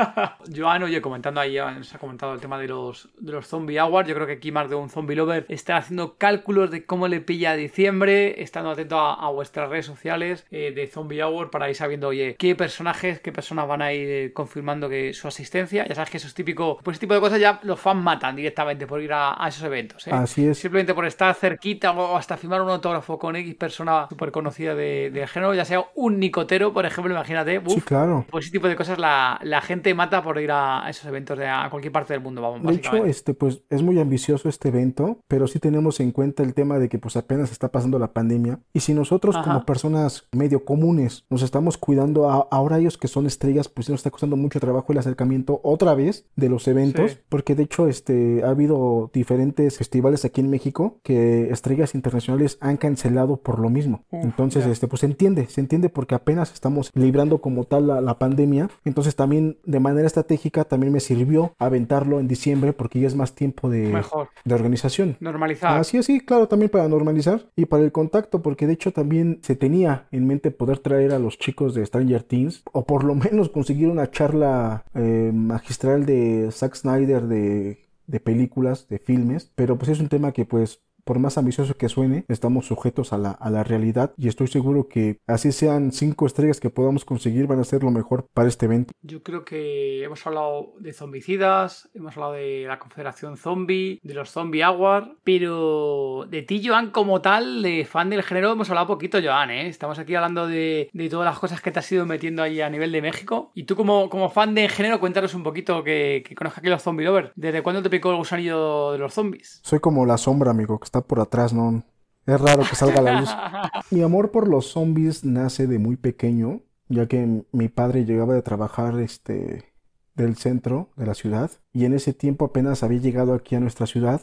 Joan, 0.56 0.84
oye, 0.84 1.02
comentando 1.02 1.38
ahí, 1.38 1.56
nos 1.56 1.94
ha 1.94 1.98
comentado 1.98 2.32
el 2.32 2.40
tema 2.40 2.58
de 2.58 2.68
los, 2.68 3.10
de 3.18 3.32
los 3.32 3.46
Zombie 3.46 3.78
Awards. 3.78 4.08
Yo 4.08 4.14
creo 4.14 4.26
que 4.26 4.32
aquí 4.32 4.50
más 4.50 4.70
de 4.70 4.76
un 4.76 4.88
Zombie 4.88 5.14
Lover 5.14 5.44
está 5.50 5.76
haciendo 5.76 6.16
cálculos 6.16 6.70
de 6.70 6.86
cómo 6.86 7.08
le 7.08 7.20
pilla 7.20 7.50
a 7.50 7.56
diciembre, 7.56 8.42
estando 8.42 8.70
atento 8.70 8.98
a, 8.98 9.14
a 9.14 9.28
vuestras 9.30 9.68
redes 9.68 9.84
sociales 9.84 10.46
eh, 10.50 10.72
de 10.74 10.86
Zombie 10.86 11.20
Award 11.20 11.50
para 11.50 11.68
ir 11.68 11.76
sabiendo, 11.76 12.08
oye, 12.08 12.36
qué 12.38 12.54
personajes, 12.56 13.20
qué 13.20 13.32
personas 13.32 13.68
van 13.68 13.82
a 13.82 13.92
ir 13.92 14.08
eh, 14.08 14.32
confirmando 14.32 14.88
que 14.88 15.12
su 15.12 15.28
asistencia. 15.28 15.86
Ya 15.86 15.94
sabes 15.94 16.08
que 16.08 16.21
eso 16.22 16.28
es 16.28 16.34
típico, 16.34 16.78
pues 16.82 16.94
ese 16.96 17.00
tipo 17.00 17.14
de 17.14 17.20
cosas 17.20 17.40
ya 17.40 17.60
los 17.64 17.78
fans 17.78 18.02
matan 18.02 18.36
directamente 18.36 18.86
por 18.86 19.00
ir 19.02 19.12
a, 19.12 19.42
a 19.42 19.48
esos 19.48 19.62
eventos. 19.64 20.06
¿eh? 20.06 20.10
Así 20.12 20.46
es. 20.46 20.58
Simplemente 20.58 20.94
por 20.94 21.04
estar 21.04 21.34
cerquita 21.34 21.92
o 21.92 22.16
hasta 22.16 22.36
firmar 22.36 22.62
un 22.62 22.70
autógrafo 22.70 23.18
con 23.18 23.36
X 23.36 23.54
persona 23.56 24.06
súper 24.08 24.30
conocida 24.32 24.74
de- 24.74 25.10
del 25.10 25.26
género, 25.28 25.54
ya 25.54 25.64
sea 25.64 25.84
un 25.94 26.18
nicotero, 26.20 26.72
por 26.72 26.86
ejemplo, 26.86 27.12
imagínate. 27.12 27.60
Sí, 27.66 27.78
uf, 27.78 27.84
claro. 27.84 28.24
Pues 28.30 28.44
ese 28.46 28.52
tipo 28.52 28.68
de 28.68 28.76
cosas 28.76 28.98
la, 28.98 29.38
la 29.42 29.60
gente 29.60 29.92
mata 29.94 30.22
por 30.22 30.38
ir 30.40 30.50
a, 30.52 30.86
a 30.86 30.90
esos 30.90 31.04
eventos 31.06 31.38
de 31.38 31.46
a 31.48 31.68
cualquier 31.70 31.92
parte 31.92 32.12
del 32.12 32.22
mundo, 32.22 32.40
vamos, 32.42 32.62
De 32.62 32.74
hecho, 32.74 32.96
este, 33.04 33.34
pues 33.34 33.62
es 33.70 33.82
muy 33.82 33.98
ambicioso 34.00 34.48
este 34.48 34.68
evento, 34.68 35.18
pero 35.28 35.46
sí 35.46 35.58
tenemos 35.58 36.00
en 36.00 36.12
cuenta 36.12 36.42
el 36.42 36.54
tema 36.54 36.78
de 36.78 36.88
que 36.88 36.98
pues 36.98 37.16
apenas 37.16 37.50
está 37.50 37.70
pasando 37.70 37.98
la 37.98 38.12
pandemia. 38.12 38.60
Y 38.72 38.80
si 38.80 38.94
nosotros 38.94 39.34
Ajá. 39.36 39.44
como 39.44 39.64
personas 39.64 40.28
medio 40.32 40.64
comunes 40.64 41.24
nos 41.30 41.42
estamos 41.42 41.76
cuidando, 41.78 42.30
a- 42.30 42.48
ahora 42.50 42.78
ellos 42.78 42.98
que 42.98 43.08
son 43.08 43.26
estrellas, 43.26 43.68
pues 43.68 43.86
sí 43.86 43.92
nos 43.92 44.00
está 44.00 44.10
costando 44.10 44.36
mucho 44.36 44.60
trabajo 44.60 44.92
el 44.92 44.98
acercamiento 44.98 45.60
otra 45.62 45.94
vez 45.94 46.11
de 46.36 46.48
los 46.48 46.66
eventos, 46.68 47.12
Sí. 47.12 47.18
porque 47.28 47.54
de 47.54 47.62
hecho 47.64 47.88
este, 47.88 48.42
ha 48.44 48.50
habido 48.50 49.10
diferentes 49.12 49.78
festivales 49.78 50.24
aquí 50.24 50.40
en 50.40 50.50
México 50.50 50.98
que 51.02 51.50
estrellas 51.50 51.94
internacionales 51.94 52.58
han 52.60 52.76
cancelado 52.76 53.36
por 53.38 53.58
lo 53.58 53.70
mismo. 53.70 54.04
Uf, 54.10 54.24
Entonces, 54.24 54.64
ya. 54.64 54.70
este, 54.72 54.88
pues 54.88 55.00
se 55.00 55.06
entiende, 55.06 55.46
se 55.46 55.60
entiende 55.60 55.88
porque 55.88 56.14
apenas 56.14 56.52
estamos 56.52 56.90
librando 56.94 57.38
como 57.40 57.64
tal 57.64 57.86
la, 57.86 58.00
la 58.00 58.18
pandemia. 58.18 58.68
Entonces 58.84 59.16
también 59.16 59.58
de 59.64 59.80
manera 59.80 60.06
estratégica 60.06 60.64
también 60.64 60.92
me 60.92 61.00
sirvió 61.00 61.54
aventarlo 61.58 62.20
en 62.20 62.28
diciembre 62.28 62.72
porque 62.72 63.00
ya 63.00 63.06
es 63.06 63.14
más 63.16 63.34
tiempo 63.34 63.68
de, 63.70 63.88
Mejor. 63.88 64.28
de 64.44 64.54
organización. 64.54 65.16
Normalizar. 65.20 65.78
Así 65.78 65.96
es, 65.98 66.06
sí, 66.06 66.20
claro, 66.20 66.48
también 66.48 66.70
para 66.70 66.88
normalizar 66.88 67.46
y 67.56 67.66
para 67.66 67.82
el 67.84 67.92
contacto, 67.92 68.42
porque 68.42 68.66
de 68.66 68.74
hecho 68.74 68.92
también 68.92 69.38
se 69.42 69.56
tenía 69.56 70.06
en 70.10 70.26
mente 70.26 70.50
poder 70.50 70.78
traer 70.78 71.12
a 71.12 71.18
los 71.18 71.38
chicos 71.38 71.74
de 71.74 71.84
Stranger 71.86 72.22
Things, 72.22 72.62
o 72.72 72.84
por 72.84 73.04
lo 73.04 73.14
menos 73.14 73.48
conseguir 73.48 73.88
una 73.88 74.10
charla 74.10 74.84
eh, 74.94 75.30
magistral 75.34 76.01
de 76.06 76.50
Zack 76.52 76.74
Snyder 76.74 77.22
de, 77.24 77.88
de 78.06 78.20
películas, 78.20 78.88
de 78.88 78.98
filmes, 78.98 79.52
pero 79.54 79.78
pues 79.78 79.90
es 79.90 80.00
un 80.00 80.08
tema 80.08 80.32
que 80.32 80.44
pues 80.44 80.82
por 81.04 81.18
más 81.18 81.38
ambicioso 81.38 81.74
que 81.74 81.88
suene, 81.88 82.24
estamos 82.28 82.66
sujetos 82.66 83.12
a 83.12 83.18
la, 83.18 83.30
a 83.30 83.50
la 83.50 83.64
realidad 83.64 84.12
y 84.16 84.28
estoy 84.28 84.46
seguro 84.46 84.88
que 84.88 85.20
así 85.26 85.52
sean 85.52 85.92
cinco 85.92 86.26
estrellas 86.26 86.60
que 86.60 86.70
podamos 86.70 87.04
conseguir 87.04 87.46
van 87.46 87.60
a 87.60 87.64
ser 87.64 87.82
lo 87.82 87.90
mejor 87.90 88.28
para 88.34 88.48
este 88.48 88.66
evento. 88.66 88.92
Yo 89.02 89.22
creo 89.22 89.44
que 89.44 90.04
hemos 90.04 90.26
hablado 90.26 90.74
de 90.78 90.92
zombicidas, 90.92 91.90
hemos 91.94 92.16
hablado 92.16 92.34
de 92.34 92.64
la 92.66 92.78
Confederación 92.78 93.36
Zombie, 93.36 94.00
de 94.02 94.14
los 94.14 94.30
Zombie 94.30 94.62
Award, 94.62 95.16
pero 95.24 96.26
de 96.28 96.42
ti, 96.42 96.62
Joan, 96.64 96.90
como 96.90 97.20
tal, 97.20 97.62
de 97.62 97.84
fan 97.84 98.10
del 98.10 98.22
género, 98.22 98.52
hemos 98.52 98.68
hablado 98.70 98.86
poquito, 98.86 99.18
Joan, 99.22 99.50
¿eh? 99.50 99.68
Estamos 99.68 99.98
aquí 99.98 100.14
hablando 100.14 100.46
de, 100.46 100.88
de 100.92 101.08
todas 101.08 101.26
las 101.26 101.38
cosas 101.38 101.60
que 101.60 101.70
te 101.70 101.78
has 101.78 101.92
ido 101.92 102.06
metiendo 102.06 102.42
ahí 102.42 102.60
a 102.60 102.70
nivel 102.70 102.92
de 102.92 103.02
México. 103.02 103.50
Y 103.54 103.64
tú, 103.64 103.76
como, 103.76 104.08
como 104.08 104.30
fan 104.30 104.54
de 104.54 104.68
género, 104.68 105.00
cuéntanos 105.00 105.34
un 105.34 105.42
poquito 105.42 105.82
que, 105.82 106.22
que 106.26 106.34
conozcas 106.34 106.58
aquí 106.58 106.68
los 106.68 106.82
Zombie 106.82 107.04
Lovers. 107.04 107.32
¿Desde 107.34 107.62
cuándo 107.62 107.82
te 107.82 107.90
picó 107.90 108.10
el 108.10 108.16
gusanillo 108.16 108.92
de 108.92 108.98
los 108.98 109.14
zombies? 109.14 109.60
Soy 109.62 109.80
como 109.80 110.06
la 110.06 110.18
sombra, 110.18 110.50
amigo, 110.50 110.78
que 110.78 110.84
está 110.92 111.00
por 111.00 111.20
atrás, 111.20 111.54
¿no? 111.54 111.82
Es 112.26 112.38
raro 112.38 112.64
que 112.68 112.76
salga 112.76 112.98
a 112.98 113.02
la 113.02 113.20
luz. 113.20 113.30
Mi 113.90 114.02
amor 114.02 114.30
por 114.30 114.46
los 114.46 114.66
zombies 114.66 115.24
nace 115.24 115.66
de 115.66 115.78
muy 115.78 115.96
pequeño, 115.96 116.60
ya 116.88 117.06
que 117.08 117.46
mi 117.50 117.68
padre 117.68 118.04
llegaba 118.04 118.34
de 118.34 118.42
trabajar 118.42 119.00
este 119.00 119.72
del 120.14 120.36
centro 120.36 120.90
de 120.96 121.06
la 121.06 121.14
ciudad 121.14 121.50
y 121.72 121.86
en 121.86 121.94
ese 121.94 122.12
tiempo 122.12 122.44
apenas 122.44 122.82
había 122.82 123.00
llegado 123.00 123.32
aquí 123.32 123.54
a 123.54 123.60
nuestra 123.60 123.86
ciudad 123.86 124.20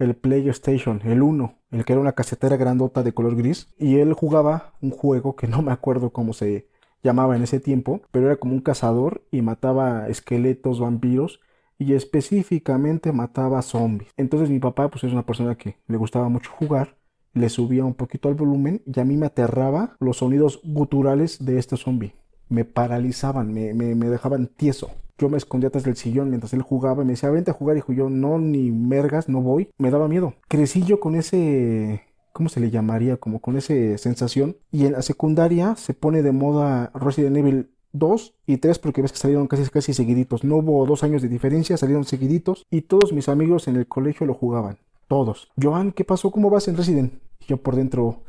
el 0.00 0.16
PlayStation, 0.16 1.00
el 1.04 1.22
1, 1.22 1.54
el 1.70 1.84
que 1.84 1.92
era 1.92 2.02
una 2.02 2.14
casetera 2.14 2.56
grandota 2.56 3.04
de 3.04 3.14
color 3.14 3.36
gris 3.36 3.68
y 3.78 3.98
él 3.98 4.12
jugaba 4.14 4.72
un 4.82 4.90
juego 4.90 5.36
que 5.36 5.46
no 5.46 5.62
me 5.62 5.70
acuerdo 5.70 6.10
cómo 6.10 6.32
se 6.32 6.66
llamaba 7.04 7.36
en 7.36 7.44
ese 7.44 7.60
tiempo, 7.60 8.02
pero 8.10 8.26
era 8.26 8.36
como 8.36 8.54
un 8.54 8.60
cazador 8.60 9.22
y 9.30 9.42
mataba 9.42 10.08
esqueletos, 10.08 10.80
vampiros 10.80 11.38
y 11.78 11.94
específicamente 11.94 13.12
mataba 13.12 13.62
zombies. 13.62 14.10
Entonces 14.16 14.50
mi 14.50 14.58
papá 14.58 14.88
pues 14.88 15.04
es 15.04 15.12
una 15.12 15.24
persona 15.24 15.56
que 15.56 15.76
le 15.86 15.96
gustaba 15.96 16.28
mucho 16.28 16.50
jugar, 16.50 16.96
le 17.34 17.48
subía 17.48 17.84
un 17.84 17.94
poquito 17.94 18.28
al 18.28 18.34
volumen 18.34 18.82
y 18.84 18.98
a 18.98 19.04
mí 19.04 19.16
me 19.16 19.26
aterraba 19.26 19.96
los 20.00 20.18
sonidos 20.18 20.60
guturales 20.64 21.44
de 21.44 21.58
este 21.58 21.76
zombie. 21.76 22.14
Me 22.48 22.64
paralizaban, 22.64 23.52
me, 23.52 23.74
me, 23.74 23.94
me 23.94 24.08
dejaban 24.08 24.46
tieso. 24.46 24.90
Yo 25.18 25.28
me 25.28 25.36
escondía 25.36 25.68
atrás 25.68 25.84
del 25.84 25.96
sillón 25.96 26.28
mientras 26.30 26.52
él 26.52 26.62
jugaba 26.62 27.02
y 27.02 27.06
me 27.06 27.12
decía, 27.12 27.30
vente 27.30 27.50
a 27.50 27.54
jugar, 27.54 27.76
hijo. 27.76 27.92
Yo, 27.92 28.08
no, 28.08 28.38
ni 28.38 28.70
mergas, 28.70 29.28
no 29.28 29.40
voy. 29.42 29.68
Me 29.76 29.90
daba 29.90 30.08
miedo. 30.08 30.34
Crecí 30.48 30.84
yo 30.84 31.00
con 31.00 31.16
ese, 31.16 32.02
¿cómo 32.32 32.48
se 32.48 32.60
le 32.60 32.70
llamaría? 32.70 33.16
Como 33.16 33.40
con 33.40 33.56
esa 33.56 33.74
sensación. 33.98 34.56
Y 34.70 34.86
en 34.86 34.92
la 34.92 35.02
secundaria 35.02 35.74
se 35.74 35.92
pone 35.92 36.22
de 36.22 36.32
moda 36.32 36.92
Resident 36.94 37.36
Evil 37.36 37.70
2 37.92 38.34
y 38.46 38.58
3 38.58 38.78
porque 38.78 39.02
ves 39.02 39.12
que 39.12 39.18
salieron 39.18 39.46
casi, 39.46 39.68
casi 39.70 39.94
seguiditos. 39.94 40.44
No 40.44 40.56
hubo 40.56 40.86
dos 40.86 41.02
años 41.02 41.22
de 41.22 41.28
diferencia, 41.28 41.76
salieron 41.76 42.04
seguiditos 42.04 42.66
y 42.70 42.82
todos 42.82 43.12
mis 43.12 43.28
amigos 43.28 43.68
en 43.68 43.76
el 43.76 43.86
colegio 43.86 44.26
lo 44.26 44.34
jugaban. 44.34 44.78
Todos. 45.08 45.48
Joan, 45.60 45.92
¿qué 45.92 46.04
pasó? 46.04 46.30
¿Cómo 46.30 46.50
vas 46.50 46.68
en 46.68 46.76
Resident? 46.76 47.14
Y 47.40 47.46
yo 47.46 47.56
por 47.56 47.76
dentro, 47.76 48.22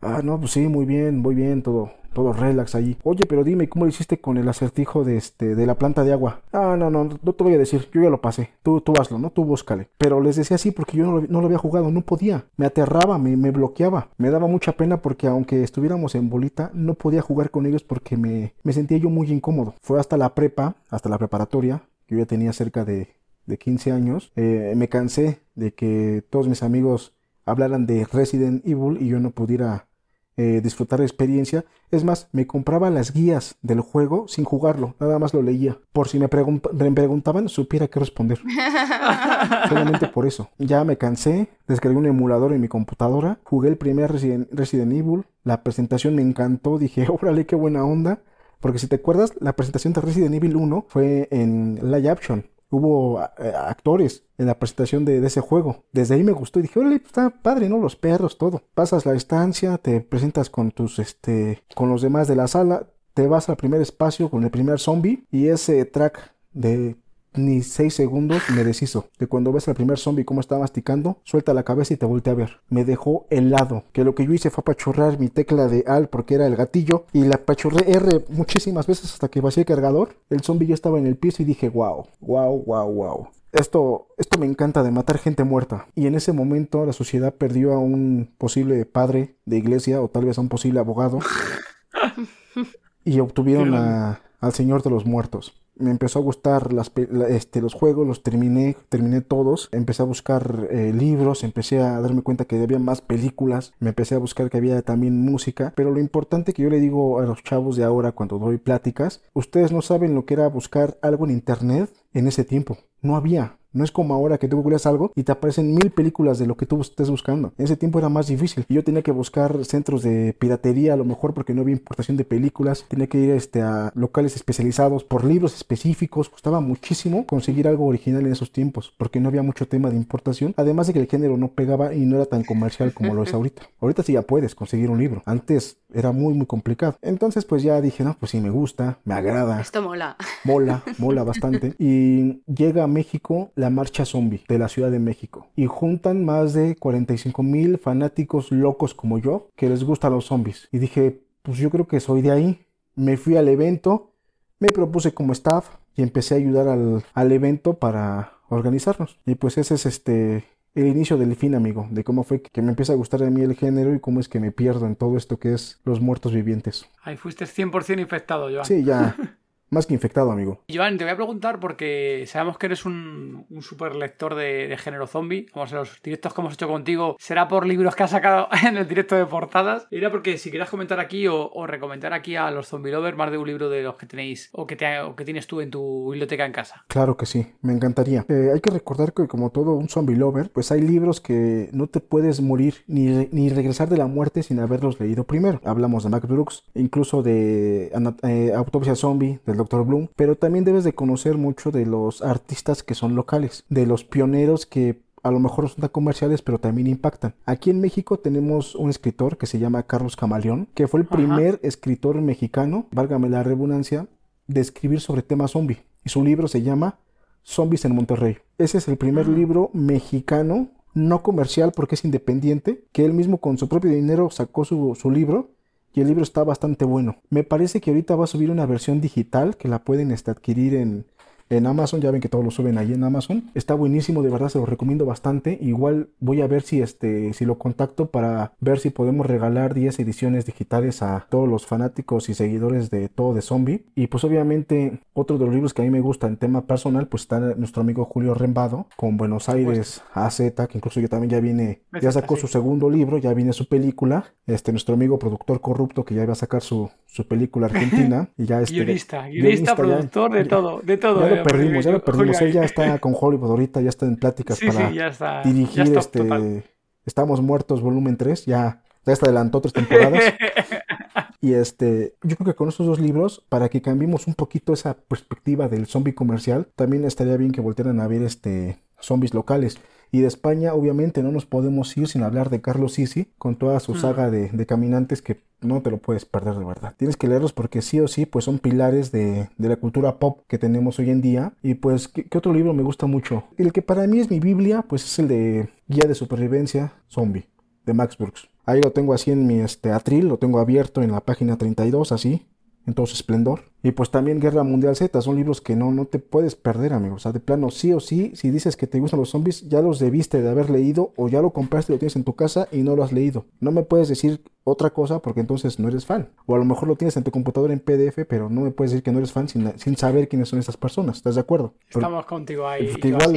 ah, 0.00 0.20
no, 0.22 0.38
pues 0.38 0.52
sí, 0.52 0.68
muy 0.68 0.86
bien, 0.86 1.18
muy 1.18 1.34
bien, 1.34 1.60
todo, 1.60 1.90
todo 2.12 2.32
relax 2.32 2.76
allí. 2.76 2.96
Oye, 3.02 3.26
pero 3.26 3.42
dime, 3.42 3.68
¿cómo 3.68 3.84
lo 3.84 3.88
hiciste 3.88 4.20
con 4.20 4.36
el 4.36 4.48
acertijo 4.48 5.02
de 5.02 5.16
este, 5.16 5.56
de 5.56 5.66
la 5.66 5.76
planta 5.76 6.04
de 6.04 6.12
agua? 6.12 6.42
Ah, 6.52 6.76
no, 6.78 6.88
no, 6.88 7.08
no 7.20 7.32
te 7.32 7.44
voy 7.44 7.54
a 7.54 7.58
decir, 7.58 7.88
yo 7.92 8.00
ya 8.00 8.10
lo 8.10 8.20
pasé. 8.20 8.50
Tú, 8.62 8.80
tú 8.80 8.92
hazlo, 9.00 9.18
¿no? 9.18 9.30
Tú 9.30 9.44
búscale. 9.44 9.88
Pero 9.98 10.20
les 10.20 10.36
decía 10.36 10.54
así 10.54 10.70
porque 10.70 10.96
yo 10.98 11.04
no 11.04 11.20
lo, 11.20 11.26
no 11.26 11.40
lo 11.40 11.46
había 11.46 11.58
jugado, 11.58 11.90
no 11.90 12.02
podía. 12.02 12.44
Me 12.56 12.66
aterraba, 12.66 13.18
me, 13.18 13.36
me 13.36 13.50
bloqueaba. 13.50 14.10
Me 14.16 14.30
daba 14.30 14.46
mucha 14.46 14.72
pena 14.72 15.02
porque 15.02 15.26
aunque 15.26 15.64
estuviéramos 15.64 16.14
en 16.14 16.30
bolita, 16.30 16.70
no 16.74 16.94
podía 16.94 17.22
jugar 17.22 17.50
con 17.50 17.66
ellos 17.66 17.82
porque 17.82 18.16
me, 18.16 18.54
me 18.62 18.72
sentía 18.72 18.98
yo 18.98 19.10
muy 19.10 19.32
incómodo. 19.32 19.74
Fue 19.82 19.98
hasta 19.98 20.16
la 20.16 20.32
prepa, 20.36 20.76
hasta 20.90 21.08
la 21.08 21.18
preparatoria, 21.18 21.82
que 22.06 22.14
yo 22.14 22.20
ya 22.20 22.26
tenía 22.26 22.52
cerca 22.52 22.84
de, 22.84 23.19
de 23.50 23.58
15 23.58 23.92
años. 23.92 24.32
eh, 24.36 24.72
me 24.76 24.88
cansé 24.88 25.40
de 25.54 25.74
que 25.74 26.24
todos 26.30 26.48
mis 26.48 26.62
amigos 26.62 27.14
hablaran 27.44 27.84
de 27.86 28.06
Resident 28.10 28.64
Evil 28.66 28.96
y 29.00 29.08
yo 29.08 29.20
no 29.20 29.30
pudiera 29.32 29.88
eh, 30.36 30.60
disfrutar 30.62 31.00
la 31.00 31.04
experiencia. 31.04 31.64
Es 31.90 32.04
más, 32.04 32.28
me 32.32 32.46
compraba 32.46 32.88
las 32.88 33.12
guías 33.12 33.56
del 33.60 33.80
juego 33.80 34.26
sin 34.28 34.44
jugarlo, 34.44 34.94
nada 35.00 35.18
más 35.18 35.34
lo 35.34 35.42
leía. 35.42 35.76
Por 35.92 36.08
si 36.08 36.18
me, 36.18 36.30
pregun- 36.30 36.62
me 36.72 36.90
preguntaban, 36.92 37.48
supiera 37.48 37.88
qué 37.88 38.00
responder. 38.00 38.38
Solamente 39.68 40.06
por 40.08 40.26
eso. 40.26 40.48
Ya 40.58 40.84
me 40.84 40.96
cansé, 40.96 41.48
descargué 41.66 41.98
un 41.98 42.06
emulador 42.06 42.52
en 42.52 42.60
mi 42.60 42.68
computadora, 42.68 43.40
jugué 43.44 43.68
el 43.68 43.76
primer 43.76 44.12
Resident, 44.12 44.48
Resident 44.52 44.92
Evil, 44.92 45.24
la 45.44 45.62
presentación 45.62 46.14
me 46.14 46.22
encantó, 46.22 46.78
dije, 46.78 47.06
órale, 47.10 47.46
qué 47.46 47.56
buena 47.56 47.84
onda. 47.84 48.22
Porque 48.60 48.78
si 48.78 48.86
te 48.88 48.96
acuerdas, 48.96 49.32
la 49.40 49.56
presentación 49.56 49.94
de 49.94 50.02
Resident 50.02 50.34
Evil 50.34 50.56
1 50.56 50.84
fue 50.88 51.28
en 51.30 51.78
live 51.82 52.10
action. 52.10 52.44
Hubo 52.70 53.18
actores 53.18 54.24
en 54.38 54.46
la 54.46 54.58
presentación 54.58 55.04
de, 55.04 55.20
de 55.20 55.26
ese 55.26 55.40
juego. 55.40 55.84
Desde 55.92 56.14
ahí 56.14 56.22
me 56.22 56.32
gustó 56.32 56.58
y 56.58 56.62
dije, 56.62 56.78
órale, 56.78 56.98
pues, 56.98 57.08
está 57.08 57.30
padre, 57.30 57.68
¿no? 57.68 57.78
Los 57.78 57.96
perros, 57.96 58.38
todo. 58.38 58.62
Pasas 58.74 59.06
la 59.06 59.14
estancia, 59.14 59.78
te 59.78 60.00
presentas 60.00 60.50
con 60.50 60.70
tus, 60.70 60.98
este, 60.98 61.62
con 61.74 61.88
los 61.88 62.02
demás 62.02 62.28
de 62.28 62.36
la 62.36 62.48
sala, 62.48 62.86
te 63.14 63.26
vas 63.26 63.48
al 63.48 63.56
primer 63.56 63.80
espacio 63.80 64.30
con 64.30 64.44
el 64.44 64.50
primer 64.50 64.78
zombie 64.78 65.24
y 65.30 65.48
ese 65.48 65.84
track 65.84 66.34
de 66.52 66.96
ni 67.34 67.62
6 67.62 67.94
segundos 67.94 68.42
me 68.54 68.64
deshizo. 68.64 69.06
De 69.18 69.26
cuando 69.26 69.52
ves 69.52 69.68
al 69.68 69.74
primer 69.74 69.98
zombie 69.98 70.24
cómo 70.24 70.40
está 70.40 70.58
masticando, 70.58 71.18
suelta 71.24 71.54
la 71.54 71.62
cabeza 71.62 71.94
y 71.94 71.96
te 71.96 72.06
voltea 72.06 72.32
a 72.32 72.36
ver. 72.36 72.60
Me 72.68 72.84
dejó 72.84 73.26
helado. 73.30 73.84
Que 73.92 74.04
lo 74.04 74.14
que 74.14 74.26
yo 74.26 74.32
hice 74.32 74.50
fue 74.50 74.62
apachurrar 74.62 75.18
mi 75.18 75.28
tecla 75.28 75.66
de 75.68 75.84
AL 75.86 76.08
porque 76.08 76.34
era 76.34 76.46
el 76.46 76.56
gatillo 76.56 77.04
y 77.12 77.24
la 77.24 77.36
apachurré 77.36 77.90
R 77.92 78.24
muchísimas 78.30 78.86
veces 78.86 79.12
hasta 79.12 79.28
que 79.28 79.40
vacié 79.40 79.62
el 79.62 79.66
cargador. 79.66 80.16
El 80.28 80.40
zombie 80.42 80.66
ya 80.68 80.74
estaba 80.74 80.98
en 80.98 81.06
el 81.06 81.16
piso 81.16 81.42
y 81.42 81.46
dije, 81.46 81.68
wow, 81.68 82.06
wow, 82.20 82.62
wow, 82.64 82.92
wow. 82.92 83.28
Esto, 83.52 84.06
esto 84.16 84.38
me 84.38 84.46
encanta 84.46 84.84
de 84.84 84.92
matar 84.92 85.18
gente 85.18 85.42
muerta. 85.42 85.88
Y 85.96 86.06
en 86.06 86.14
ese 86.14 86.32
momento 86.32 86.86
la 86.86 86.92
sociedad 86.92 87.34
perdió 87.34 87.72
a 87.72 87.78
un 87.78 88.32
posible 88.38 88.84
padre 88.86 89.34
de 89.44 89.56
iglesia 89.56 90.00
o 90.02 90.08
tal 90.08 90.24
vez 90.24 90.38
a 90.38 90.40
un 90.40 90.48
posible 90.48 90.78
abogado. 90.78 91.18
y 93.04 93.20
obtuvieron 93.20 93.74
a- 93.74 94.20
al 94.40 94.52
Señor 94.52 94.82
de 94.82 94.90
los 94.90 95.04
Muertos. 95.06 95.60
Me 95.76 95.90
empezó 95.90 96.18
a 96.18 96.22
gustar 96.22 96.72
las, 96.72 96.92
este, 97.28 97.60
los 97.60 97.74
juegos, 97.74 98.06
los 98.06 98.22
terminé, 98.22 98.76
terminé 98.88 99.20
todos. 99.20 99.68
Empecé 99.72 100.02
a 100.02 100.06
buscar 100.06 100.68
eh, 100.70 100.92
libros, 100.92 101.44
empecé 101.44 101.80
a 101.80 102.00
darme 102.00 102.22
cuenta 102.22 102.44
que 102.44 102.62
había 102.62 102.78
más 102.78 103.00
películas, 103.00 103.72
me 103.78 103.90
empecé 103.90 104.14
a 104.14 104.18
buscar 104.18 104.50
que 104.50 104.58
había 104.58 104.82
también 104.82 105.22
música. 105.22 105.72
Pero 105.76 105.90
lo 105.90 106.00
importante 106.00 106.52
que 106.52 106.62
yo 106.62 106.70
le 106.70 106.80
digo 106.80 107.20
a 107.20 107.24
los 107.24 107.42
chavos 107.42 107.76
de 107.76 107.84
ahora 107.84 108.12
cuando 108.12 108.38
doy 108.38 108.58
pláticas, 108.58 109.22
ustedes 109.32 109.72
no 109.72 109.82
saben 109.82 110.14
lo 110.14 110.26
que 110.26 110.34
era 110.34 110.48
buscar 110.48 110.98
algo 111.02 111.24
en 111.24 111.32
internet 111.32 111.90
en 112.12 112.28
ese 112.28 112.44
tiempo. 112.44 112.78
No 113.00 113.16
había. 113.16 113.59
No 113.72 113.84
es 113.84 113.92
como 113.92 114.14
ahora 114.14 114.38
que 114.38 114.48
tú 114.48 114.56
googleas 114.56 114.86
algo 114.86 115.12
y 115.14 115.22
te 115.22 115.32
aparecen 115.32 115.74
mil 115.74 115.90
películas 115.90 116.38
de 116.38 116.46
lo 116.46 116.56
que 116.56 116.66
tú 116.66 116.80
estés 116.80 117.10
buscando. 117.10 117.52
En 117.56 117.64
ese 117.64 117.76
tiempo 117.76 117.98
era 117.98 118.08
más 118.08 118.26
difícil. 118.26 118.64
Y 118.68 118.74
yo 118.74 118.84
tenía 118.84 119.02
que 119.02 119.12
buscar 119.12 119.64
centros 119.64 120.02
de 120.02 120.34
piratería 120.38 120.94
a 120.94 120.96
lo 120.96 121.04
mejor 121.04 121.34
porque 121.34 121.54
no 121.54 121.62
había 121.62 121.74
importación 121.74 122.16
de 122.16 122.24
películas. 122.24 122.84
Tenía 122.88 123.06
que 123.06 123.18
ir 123.18 123.30
este, 123.30 123.62
a 123.62 123.92
locales 123.94 124.34
especializados 124.36 125.04
por 125.04 125.24
libros 125.24 125.54
específicos. 125.54 126.28
Costaba 126.28 126.60
muchísimo 126.60 127.26
conseguir 127.26 127.68
algo 127.68 127.86
original 127.86 128.26
en 128.26 128.32
esos 128.32 128.52
tiempos 128.52 128.92
porque 128.98 129.20
no 129.20 129.28
había 129.28 129.42
mucho 129.42 129.68
tema 129.68 129.90
de 129.90 129.96
importación. 129.96 130.54
Además 130.56 130.86
de 130.88 130.94
que 130.94 131.00
el 131.00 131.06
género 131.08 131.36
no 131.36 131.48
pegaba 131.48 131.94
y 131.94 132.06
no 132.06 132.16
era 132.16 132.26
tan 132.26 132.44
comercial 132.44 132.92
como 132.92 133.14
lo 133.14 133.22
es 133.22 133.34
ahorita. 133.34 133.62
Ahorita 133.80 134.02
sí 134.02 134.14
ya 134.14 134.22
puedes 134.22 134.54
conseguir 134.54 134.90
un 134.90 134.98
libro. 134.98 135.22
Antes 135.26 135.78
era 135.92 136.12
muy 136.12 136.34
muy 136.34 136.46
complicado. 136.46 136.96
Entonces 137.02 137.44
pues 137.44 137.62
ya 137.62 137.80
dije, 137.80 138.04
no, 138.04 138.16
pues 138.18 138.30
sí 138.30 138.40
me 138.40 138.50
gusta, 138.50 138.98
me 139.04 139.14
agrada 139.14 139.60
Esto 139.60 139.82
mola. 139.82 140.16
mola, 140.44 140.82
mola 140.98 141.24
bastante. 141.24 141.74
Y 141.80 142.42
llega 142.46 142.84
a 142.84 142.86
México 142.86 143.52
la 143.60 143.70
marcha 143.70 144.04
zombie 144.04 144.42
de 144.48 144.58
la 144.58 144.68
Ciudad 144.68 144.90
de 144.90 144.98
México. 144.98 145.46
Y 145.54 145.66
juntan 145.66 146.24
más 146.24 146.52
de 146.52 146.76
45 146.76 147.42
mil 147.42 147.78
fanáticos 147.78 148.50
locos 148.50 148.94
como 148.94 149.18
yo 149.18 149.48
que 149.56 149.68
les 149.68 149.84
gustan 149.84 150.12
los 150.12 150.26
zombies. 150.26 150.68
Y 150.72 150.78
dije, 150.78 151.20
pues 151.42 151.58
yo 151.58 151.70
creo 151.70 151.86
que 151.86 152.00
soy 152.00 152.22
de 152.22 152.32
ahí. 152.32 152.66
Me 152.96 153.16
fui 153.16 153.36
al 153.36 153.48
evento, 153.48 154.12
me 154.58 154.68
propuse 154.68 155.14
como 155.14 155.32
staff 155.32 155.68
y 155.94 156.02
empecé 156.02 156.34
a 156.34 156.38
ayudar 156.38 156.68
al, 156.68 157.04
al 157.14 157.32
evento 157.32 157.74
para 157.74 158.32
organizarnos. 158.48 159.18
Y 159.26 159.36
pues 159.36 159.58
ese 159.58 159.74
es 159.74 159.86
este 159.86 160.44
el 160.74 160.86
inicio 160.86 161.16
del 161.16 161.34
fin, 161.34 161.54
amigo, 161.54 161.88
de 161.90 162.04
cómo 162.04 162.22
fue 162.22 162.42
que 162.42 162.62
me 162.62 162.70
empieza 162.70 162.92
a 162.92 162.96
gustar 162.96 163.22
a 163.24 163.30
mí 163.30 163.42
el 163.42 163.56
género 163.56 163.92
y 163.92 163.98
cómo 163.98 164.20
es 164.20 164.28
que 164.28 164.38
me 164.38 164.52
pierdo 164.52 164.86
en 164.86 164.94
todo 164.94 165.16
esto 165.16 165.38
que 165.38 165.52
es 165.52 165.80
los 165.84 166.00
muertos 166.00 166.32
vivientes. 166.32 166.86
Ahí 167.02 167.16
fuiste 167.16 167.44
100% 167.44 168.00
infectado, 168.00 168.48
Joan. 168.50 168.64
Sí, 168.64 168.84
ya. 168.84 169.16
más 169.70 169.86
que 169.86 169.94
infectado, 169.94 170.30
amigo. 170.30 170.62
Joan, 170.72 170.98
te 170.98 171.04
voy 171.04 171.12
a 171.12 171.16
preguntar 171.16 171.60
porque 171.60 172.24
sabemos 172.26 172.58
que 172.58 172.66
eres 172.66 172.84
un, 172.84 173.46
un 173.48 173.62
super 173.62 173.94
lector 173.96 174.34
de, 174.34 174.68
de 174.68 174.76
género 174.76 175.06
zombie. 175.06 175.46
Vamos 175.54 175.72
a 175.72 175.76
los 175.76 176.02
directos 176.02 176.34
que 176.34 176.40
hemos 176.40 176.54
hecho 176.54 176.68
contigo. 176.68 177.16
Será 177.18 177.48
por 177.48 177.66
libros 177.66 177.94
que 177.94 178.02
has 178.02 178.10
sacado 178.10 178.48
en 178.66 178.76
el 178.76 178.88
directo 178.88 179.14
de 179.14 179.26
portadas. 179.26 179.86
Era 179.90 180.10
porque 180.10 180.38
si 180.38 180.50
quieras 180.50 180.70
comentar 180.70 181.00
aquí 181.00 181.26
o, 181.28 181.50
o 181.52 181.66
recomendar 181.66 182.12
aquí 182.12 182.36
a 182.36 182.50
los 182.50 182.68
zombie 182.68 182.92
lovers 182.92 183.16
más 183.16 183.30
de 183.30 183.38
un 183.38 183.46
libro 183.46 183.68
de 183.68 183.82
los 183.82 183.96
que 183.96 184.06
tenéis 184.06 184.50
o 184.52 184.66
que, 184.66 184.76
te, 184.76 185.00
o 185.00 185.14
que 185.14 185.24
tienes 185.24 185.46
tú 185.46 185.60
en 185.60 185.70
tu 185.70 186.10
biblioteca 186.10 186.44
en 186.44 186.52
casa. 186.52 186.84
Claro 186.88 187.16
que 187.16 187.26
sí, 187.26 187.46
me 187.62 187.72
encantaría. 187.72 188.24
Eh, 188.28 188.50
hay 188.52 188.60
que 188.60 188.70
recordar 188.70 189.12
que 189.12 189.28
como 189.28 189.50
todo 189.50 189.74
un 189.74 189.88
zombie 189.88 190.16
lover, 190.16 190.50
pues 190.50 190.72
hay 190.72 190.80
libros 190.80 191.20
que 191.20 191.68
no 191.72 191.86
te 191.86 192.00
puedes 192.00 192.40
morir 192.40 192.82
ni, 192.86 193.28
ni 193.30 193.48
regresar 193.48 193.88
de 193.88 193.96
la 193.96 194.06
muerte 194.06 194.42
sin 194.42 194.58
haberlos 194.60 194.98
leído 194.98 195.24
primero. 195.24 195.60
Hablamos 195.64 196.04
de 196.04 196.10
Max 196.10 196.26
Brooks, 196.26 196.64
incluso 196.74 197.22
de 197.22 197.92
eh, 198.22 198.52
Autopsia 198.54 198.94
Zombie 198.94 199.38
del 199.46 199.59
Dr. 199.60 199.84
Bloom, 199.84 200.08
pero 200.16 200.36
también 200.36 200.64
debes 200.64 200.84
de 200.84 200.92
conocer 200.92 201.36
mucho 201.36 201.70
de 201.70 201.86
los 201.86 202.22
artistas 202.22 202.82
que 202.82 202.94
son 202.94 203.14
locales, 203.14 203.64
de 203.68 203.86
los 203.86 204.04
pioneros 204.04 204.66
que 204.66 205.02
a 205.22 205.30
lo 205.30 205.38
mejor 205.38 205.64
no 205.64 205.68
son 205.68 205.80
tan 205.80 205.90
comerciales, 205.90 206.42
pero 206.42 206.58
también 206.58 206.86
impactan. 206.86 207.34
Aquí 207.44 207.70
en 207.70 207.80
México 207.80 208.18
tenemos 208.18 208.74
un 208.74 208.90
escritor 208.90 209.36
que 209.36 209.46
se 209.46 209.58
llama 209.58 209.82
Carlos 209.82 210.16
Camaleón, 210.16 210.68
que 210.74 210.88
fue 210.88 211.00
el 211.00 211.06
Ajá. 211.06 211.16
primer 211.16 211.60
escritor 211.62 212.20
mexicano, 212.20 212.86
válgame 212.90 213.28
la 213.28 213.42
redundancia, 213.42 214.06
de 214.46 214.60
escribir 214.60 215.00
sobre 215.00 215.22
temas 215.22 215.52
zombie. 215.52 215.82
Y 216.04 216.08
su 216.08 216.24
libro 216.24 216.48
se 216.48 216.62
llama 216.62 216.98
Zombies 217.44 217.84
en 217.84 217.94
Monterrey. 217.94 218.38
Ese 218.58 218.78
es 218.78 218.88
el 218.88 218.96
primer 218.96 219.28
libro 219.28 219.70
mexicano, 219.74 220.70
no 220.94 221.22
comercial 221.22 221.72
porque 221.74 221.94
es 221.94 222.04
independiente, 222.04 222.84
que 222.92 223.04
él 223.04 223.12
mismo 223.12 223.38
con 223.38 223.58
su 223.58 223.68
propio 223.68 223.90
dinero 223.90 224.30
sacó 224.30 224.64
su, 224.64 224.96
su 225.00 225.10
libro. 225.10 225.50
Y 225.92 226.00
el 226.00 226.08
libro 226.08 226.22
está 226.22 226.44
bastante 226.44 226.84
bueno. 226.84 227.16
Me 227.30 227.42
parece 227.42 227.80
que 227.80 227.90
ahorita 227.90 228.14
va 228.14 228.24
a 228.24 228.28
subir 228.28 228.50
una 228.50 228.66
versión 228.66 229.00
digital 229.00 229.56
que 229.56 229.68
la 229.68 229.80
pueden 229.80 230.12
este, 230.12 230.30
adquirir 230.30 230.74
en, 230.74 231.04
en 231.50 231.66
Amazon. 231.66 232.00
Ya 232.00 232.10
ven 232.10 232.20
que 232.20 232.28
todos 232.28 232.44
lo 232.44 232.50
suben 232.50 232.78
ahí 232.78 232.92
en 232.94 233.04
Amazon. 233.04 233.50
Está 233.54 233.74
buenísimo, 233.74 234.22
de 234.22 234.30
verdad 234.30 234.48
se 234.48 234.58
lo 234.58 234.66
recomiendo 234.66 235.04
bastante. 235.04 235.58
Igual 235.60 236.08
voy 236.20 236.40
a 236.40 236.46
ver 236.46 236.62
si 236.62 236.80
este 236.80 237.32
si 237.34 237.44
lo 237.44 237.58
contacto 237.58 238.06
para 238.06 238.52
ver 238.60 238.78
si 238.78 238.90
podemos 238.90 239.26
regalar 239.26 239.74
10 239.74 239.98
ediciones 240.00 240.46
digitales 240.46 241.02
a 241.02 241.26
todos 241.28 241.48
los 241.48 241.66
fanáticos 241.66 242.28
y 242.28 242.34
seguidores 242.34 242.90
de 242.90 243.08
todo 243.08 243.34
de 243.34 243.42
zombie. 243.42 243.84
Y 243.94 244.06
pues 244.06 244.24
obviamente 244.24 245.00
otro 245.12 245.36
de 245.38 245.44
los 245.44 245.54
libros 245.54 245.74
que 245.74 245.82
a 245.82 245.84
mí 245.84 245.90
me 245.90 246.00
gusta 246.00 246.26
en 246.26 246.36
tema 246.36 246.62
personal 246.66 247.08
pues 247.08 247.22
está 247.24 247.40
nuestro 247.40 247.82
amigo 247.82 248.04
Julio 248.04 248.32
Rembado 248.34 248.86
con 248.96 249.16
Buenos 249.16 249.48
Aires 249.48 250.02
AZ, 250.14 250.38
que 250.40 250.78
incluso 250.78 251.00
ya 251.00 251.08
también 251.08 251.30
ya 251.30 251.40
viene, 251.40 251.82
ya 252.00 252.12
sacó 252.12 252.36
su 252.36 252.46
segundo 252.46 252.88
libro, 252.88 253.18
ya 253.18 253.34
viene 253.34 253.52
su 253.52 253.68
película. 253.68 254.24
Este 254.46 254.72
nuestro 254.72 254.94
amigo 254.94 255.18
productor 255.18 255.60
corrupto 255.60 256.04
que 256.04 256.14
ya 256.14 256.22
iba 256.22 256.32
a 256.32 256.36
sacar 256.36 256.62
su, 256.62 256.90
su 257.06 257.26
película 257.26 257.66
argentina 257.70 258.28
y 258.38 258.46
ya 258.46 258.60
este 258.62 258.74
guionista, 258.76 259.28
guionista, 259.28 259.72
ya- 259.72 259.76
productor, 259.76 260.32
de 260.32 260.44
todo, 260.46 260.80
de 260.80 260.96
todo. 260.96 261.20
Lo 261.40 261.44
perdimos, 261.44 261.84
ya 261.84 261.90
lo 261.92 262.00
Julio 262.00 262.04
perdimos. 262.04 262.40
Él 262.42 262.52
ya 262.52 262.64
está 262.64 262.98
con 262.98 263.14
Hollywood 263.18 263.50
ahorita, 263.50 263.80
ya 263.80 263.88
está 263.88 264.06
en 264.06 264.16
pláticas 264.16 264.58
Sí, 264.58 264.66
para 264.66 264.88
sí, 264.88 264.94
ya 264.94 265.08
está. 265.08 265.42
ya 265.42 265.50
dirigir 265.50 265.82
está 265.82 266.00
este 266.00 266.18
total. 266.20 266.64
Estamos 267.06 267.40
Muertos 267.42 267.80
volumen 267.80 268.16
3, 268.16 268.46
ya, 268.46 268.82
ya 269.04 269.16
se 269.16 269.24
adelantó 269.24 269.60
tres 269.60 269.72
temporadas. 269.72 270.22
y 271.40 271.54
este, 271.54 272.14
yo 272.22 272.36
creo 272.36 272.46
que 272.46 272.54
con 272.54 272.68
estos 272.68 272.86
dos 272.86 273.00
libros, 273.00 273.44
para 273.48 273.68
que 273.68 273.82
cambiemos 273.82 274.26
un 274.26 274.34
poquito 274.34 274.72
esa 274.72 274.94
perspectiva 274.94 275.68
del 275.68 275.86
zombie 275.86 276.14
comercial, 276.14 276.68
también 276.76 277.04
estaría 277.04 277.36
bien 277.36 277.52
que 277.52 277.60
voltearan 277.60 278.00
a 278.00 278.06
ver 278.08 278.22
este 278.22 278.78
zombies 279.00 279.34
locales. 279.34 279.78
Y 280.12 280.20
de 280.20 280.26
España, 280.28 280.74
obviamente, 280.74 281.22
no 281.22 281.30
nos 281.32 281.46
podemos 281.46 281.96
ir 281.96 282.08
sin 282.08 282.22
hablar 282.22 282.50
de 282.50 282.60
Carlos 282.60 282.94
Sisi, 282.94 283.32
con 283.38 283.56
toda 283.56 283.80
su 283.80 283.94
Mm. 283.94 284.00
saga 284.00 284.30
de, 284.30 284.48
de 284.48 284.66
caminantes 284.66 285.22
que 285.22 285.40
no 285.60 285.82
te 285.82 285.90
lo 285.90 285.98
puedes 285.98 286.24
perder 286.24 286.54
de 286.54 286.64
verdad. 286.64 286.94
Tienes 286.96 287.16
que 287.16 287.28
leerlos 287.28 287.52
porque 287.52 287.82
sí 287.82 288.00
o 288.00 288.08
sí, 288.08 288.26
pues 288.26 288.44
son 288.44 288.58
pilares 288.58 289.12
de, 289.12 289.48
de 289.56 289.68
la 289.68 289.76
cultura 289.76 290.18
pop 290.18 290.40
que 290.48 290.58
tenemos 290.58 290.98
hoy 290.98 291.10
en 291.10 291.20
día. 291.20 291.52
Y 291.62 291.74
pues, 291.74 292.08
¿qué, 292.08 292.24
qué 292.24 292.38
otro 292.38 292.52
libro 292.52 292.74
me 292.74 292.82
gusta 292.82 293.06
mucho? 293.06 293.44
El 293.56 293.72
que 293.72 293.82
para 293.82 294.06
mí 294.06 294.20
es 294.20 294.30
mi 294.30 294.40
Biblia, 294.40 294.82
pues 294.82 295.04
es 295.04 295.18
el 295.18 295.28
de 295.28 295.68
Guía 295.88 296.04
de 296.06 296.14
Supervivencia 296.14 296.92
Zombie, 297.08 297.46
de 297.86 297.94
Max 297.94 298.16
Brooks. 298.16 298.48
Ahí 298.66 298.80
lo 298.80 298.92
tengo 298.92 299.14
así 299.14 299.30
en 299.30 299.46
mi 299.46 299.60
este, 299.60 299.90
atril, 299.90 300.28
lo 300.28 300.38
tengo 300.38 300.60
abierto 300.60 301.02
en 301.02 301.12
la 301.12 301.20
página 301.20 301.56
32, 301.56 302.12
así, 302.12 302.46
en 302.90 302.94
todo 302.94 303.06
su 303.06 303.14
esplendor. 303.14 303.62
Y 303.82 303.92
pues 303.92 304.10
también 304.10 304.40
Guerra 304.40 304.62
Mundial 304.62 304.94
Z, 304.94 305.20
son 305.22 305.36
libros 305.36 305.60
que 305.62 305.74
no, 305.74 305.90
no 305.90 306.04
te 306.04 306.18
puedes 306.18 306.54
perder, 306.54 306.92
amigo. 306.92 307.14
O 307.14 307.18
sea, 307.18 307.32
de 307.32 307.40
plano, 307.40 307.70
sí 307.70 307.92
o 307.94 308.00
sí, 308.00 308.32
si 308.34 308.50
dices 308.50 308.76
que 308.76 308.86
te 308.86 309.00
gustan 309.00 309.18
los 309.20 309.30
zombies, 309.30 309.68
ya 309.68 309.80
los 309.80 309.98
debiste 309.98 310.42
de 310.42 310.50
haber 310.50 310.68
leído 310.68 311.12
o 311.16 311.28
ya 311.28 311.40
lo 311.40 311.50
compraste 311.50 311.92
y 311.92 311.94
lo 311.94 311.98
tienes 311.98 312.16
en 312.16 312.24
tu 312.24 312.34
casa 312.34 312.68
y 312.70 312.82
no 312.82 312.94
lo 312.94 313.02
has 313.02 313.12
leído. 313.12 313.46
No 313.60 313.70
me 313.70 313.82
puedes 313.82 314.08
decir 314.08 314.42
otra 314.64 314.90
cosa 314.90 315.20
porque 315.20 315.40
entonces 315.40 315.78
no 315.78 315.88
eres 315.88 316.04
fan. 316.04 316.28
O 316.44 316.54
a 316.54 316.58
lo 316.58 316.64
mejor 316.66 316.88
lo 316.88 316.96
tienes 316.96 317.16
en 317.16 317.24
tu 317.24 317.30
computadora 317.30 317.72
en 317.72 317.80
PDF, 317.80 318.26
pero 318.28 318.50
no 318.50 318.60
me 318.60 318.70
puedes 318.70 318.90
decir 318.90 319.02
que 319.02 319.12
no 319.12 319.18
eres 319.18 319.32
fan 319.32 319.48
sin, 319.48 319.72
sin 319.78 319.96
saber 319.96 320.28
quiénes 320.28 320.48
son 320.50 320.58
estas 320.58 320.76
personas. 320.76 321.16
¿Estás 321.16 321.36
de 321.36 321.40
acuerdo? 321.40 321.72
Pero- 321.88 322.00
Estamos 322.00 322.26
contigo 322.26 322.68
ahí. 322.68 322.88
porque 322.92 323.10
Joan. 323.12 323.22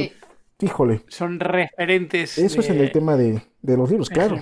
Sí. 0.60 0.66
híjole, 0.66 1.02
Son 1.08 1.40
referentes. 1.40 2.38
eso 2.38 2.60
es 2.60 2.68
en 2.68 2.78
el 2.80 2.92
tema 2.92 3.16
de, 3.16 3.42
de 3.62 3.76
los 3.76 3.88
libros, 3.90 4.08
claro. 4.10 4.36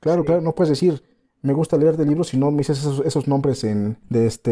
Claro, 0.00 0.22
Sí. 0.22 0.26
claro, 0.26 0.40
no 0.40 0.54
puedes 0.54 0.70
decir, 0.70 1.02
me 1.42 1.52
gusta 1.52 1.76
leer 1.76 1.96
de 1.96 2.06
libros 2.06 2.28
si 2.28 2.36
no 2.36 2.50
me 2.50 2.58
dices 2.58 2.78
esos, 2.78 3.02
esos 3.04 3.28
nombres 3.28 3.64
en, 3.64 3.98
de, 4.08 4.26
este, 4.26 4.50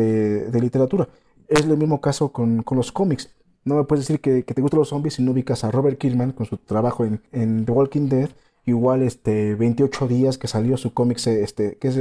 de 0.50 0.60
literatura. 0.60 1.08
Es 1.48 1.60
el 1.60 1.76
mismo 1.76 2.00
caso 2.00 2.32
con, 2.32 2.62
con 2.62 2.76
los 2.76 2.92
cómics. 2.92 3.34
No 3.64 3.76
me 3.76 3.84
puedes 3.84 4.06
decir 4.06 4.20
que, 4.20 4.44
que 4.44 4.54
te 4.54 4.62
gustan 4.62 4.78
los 4.78 4.88
zombies 4.88 5.14
si 5.14 5.22
no 5.22 5.32
ubicas 5.32 5.64
a 5.64 5.70
Robert 5.70 5.98
Kirkman 5.98 6.32
con 6.32 6.46
su 6.46 6.56
trabajo 6.58 7.04
en, 7.04 7.22
en 7.32 7.64
The 7.64 7.72
Walking 7.72 8.08
Dead. 8.08 8.30
Igual 8.64 9.02
este 9.02 9.54
28 9.54 10.08
días 10.08 10.38
que 10.38 10.48
salió 10.48 10.76
su 10.76 10.92
cómic, 10.92 11.24
este, 11.26 11.76
que 11.78 11.88
es, 11.88 11.98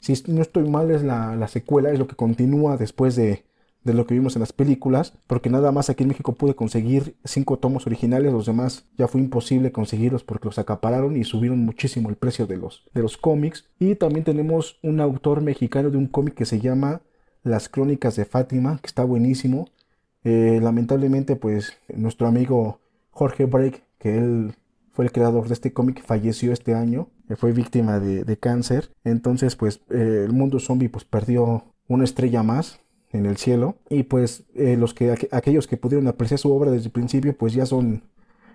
si 0.00 0.32
no 0.32 0.42
estoy 0.42 0.68
mal, 0.68 0.90
es 0.90 1.02
la, 1.02 1.36
la 1.36 1.48
secuela, 1.48 1.90
es 1.90 1.98
lo 1.98 2.08
que 2.08 2.16
continúa 2.16 2.76
después 2.76 3.14
de, 3.14 3.44
de 3.84 3.94
lo 3.94 4.06
que 4.06 4.14
vimos 4.14 4.36
en 4.36 4.40
las 4.40 4.52
películas, 4.52 5.14
porque 5.26 5.50
nada 5.50 5.72
más 5.72 5.90
aquí 5.90 6.04
en 6.04 6.08
México 6.08 6.34
pude 6.34 6.54
conseguir 6.54 7.16
cinco 7.24 7.58
tomos 7.58 7.86
originales, 7.86 8.32
los 8.32 8.46
demás 8.46 8.86
ya 8.96 9.08
fue 9.08 9.20
imposible 9.20 9.72
conseguirlos 9.72 10.22
porque 10.22 10.46
los 10.46 10.58
acapararon 10.58 11.16
y 11.16 11.24
subieron 11.24 11.64
muchísimo 11.64 12.08
el 12.08 12.16
precio 12.16 12.46
de 12.46 12.56
los, 12.56 12.84
de 12.94 13.02
los 13.02 13.16
cómics. 13.16 13.64
Y 13.78 13.96
también 13.96 14.24
tenemos 14.24 14.78
un 14.82 15.00
autor 15.00 15.40
mexicano 15.40 15.90
de 15.90 15.96
un 15.96 16.06
cómic 16.06 16.34
que 16.34 16.44
se 16.44 16.60
llama 16.60 17.02
Las 17.42 17.68
Crónicas 17.68 18.16
de 18.16 18.24
Fátima, 18.24 18.78
que 18.80 18.86
está 18.86 19.04
buenísimo. 19.04 19.68
Eh, 20.24 20.60
lamentablemente, 20.62 21.34
pues 21.34 21.78
nuestro 21.92 22.28
amigo 22.28 22.80
Jorge 23.10 23.46
Break, 23.46 23.82
que 23.98 24.16
él 24.16 24.54
fue 24.92 25.06
el 25.06 25.12
creador 25.12 25.48
de 25.48 25.54
este 25.54 25.72
cómic, 25.72 26.04
falleció 26.04 26.52
este 26.52 26.74
año, 26.74 27.08
eh, 27.28 27.34
fue 27.34 27.52
víctima 27.52 27.98
de, 27.98 28.22
de 28.22 28.36
cáncer. 28.36 28.90
Entonces, 29.02 29.56
pues 29.56 29.80
eh, 29.90 30.22
el 30.24 30.32
mundo 30.32 30.60
zombie 30.60 30.88
pues 30.88 31.04
perdió 31.04 31.64
una 31.88 32.04
estrella 32.04 32.42
más 32.42 32.81
en 33.12 33.26
el 33.26 33.36
cielo 33.36 33.76
y 33.90 34.04
pues 34.04 34.44
eh, 34.54 34.76
los 34.76 34.94
que 34.94 35.12
aqu- 35.12 35.28
aquellos 35.32 35.66
que 35.66 35.76
pudieron 35.76 36.08
apreciar 36.08 36.38
su 36.38 36.52
obra 36.52 36.70
desde 36.70 36.86
el 36.86 36.92
principio 36.92 37.36
pues 37.36 37.52
ya 37.52 37.66
son 37.66 38.02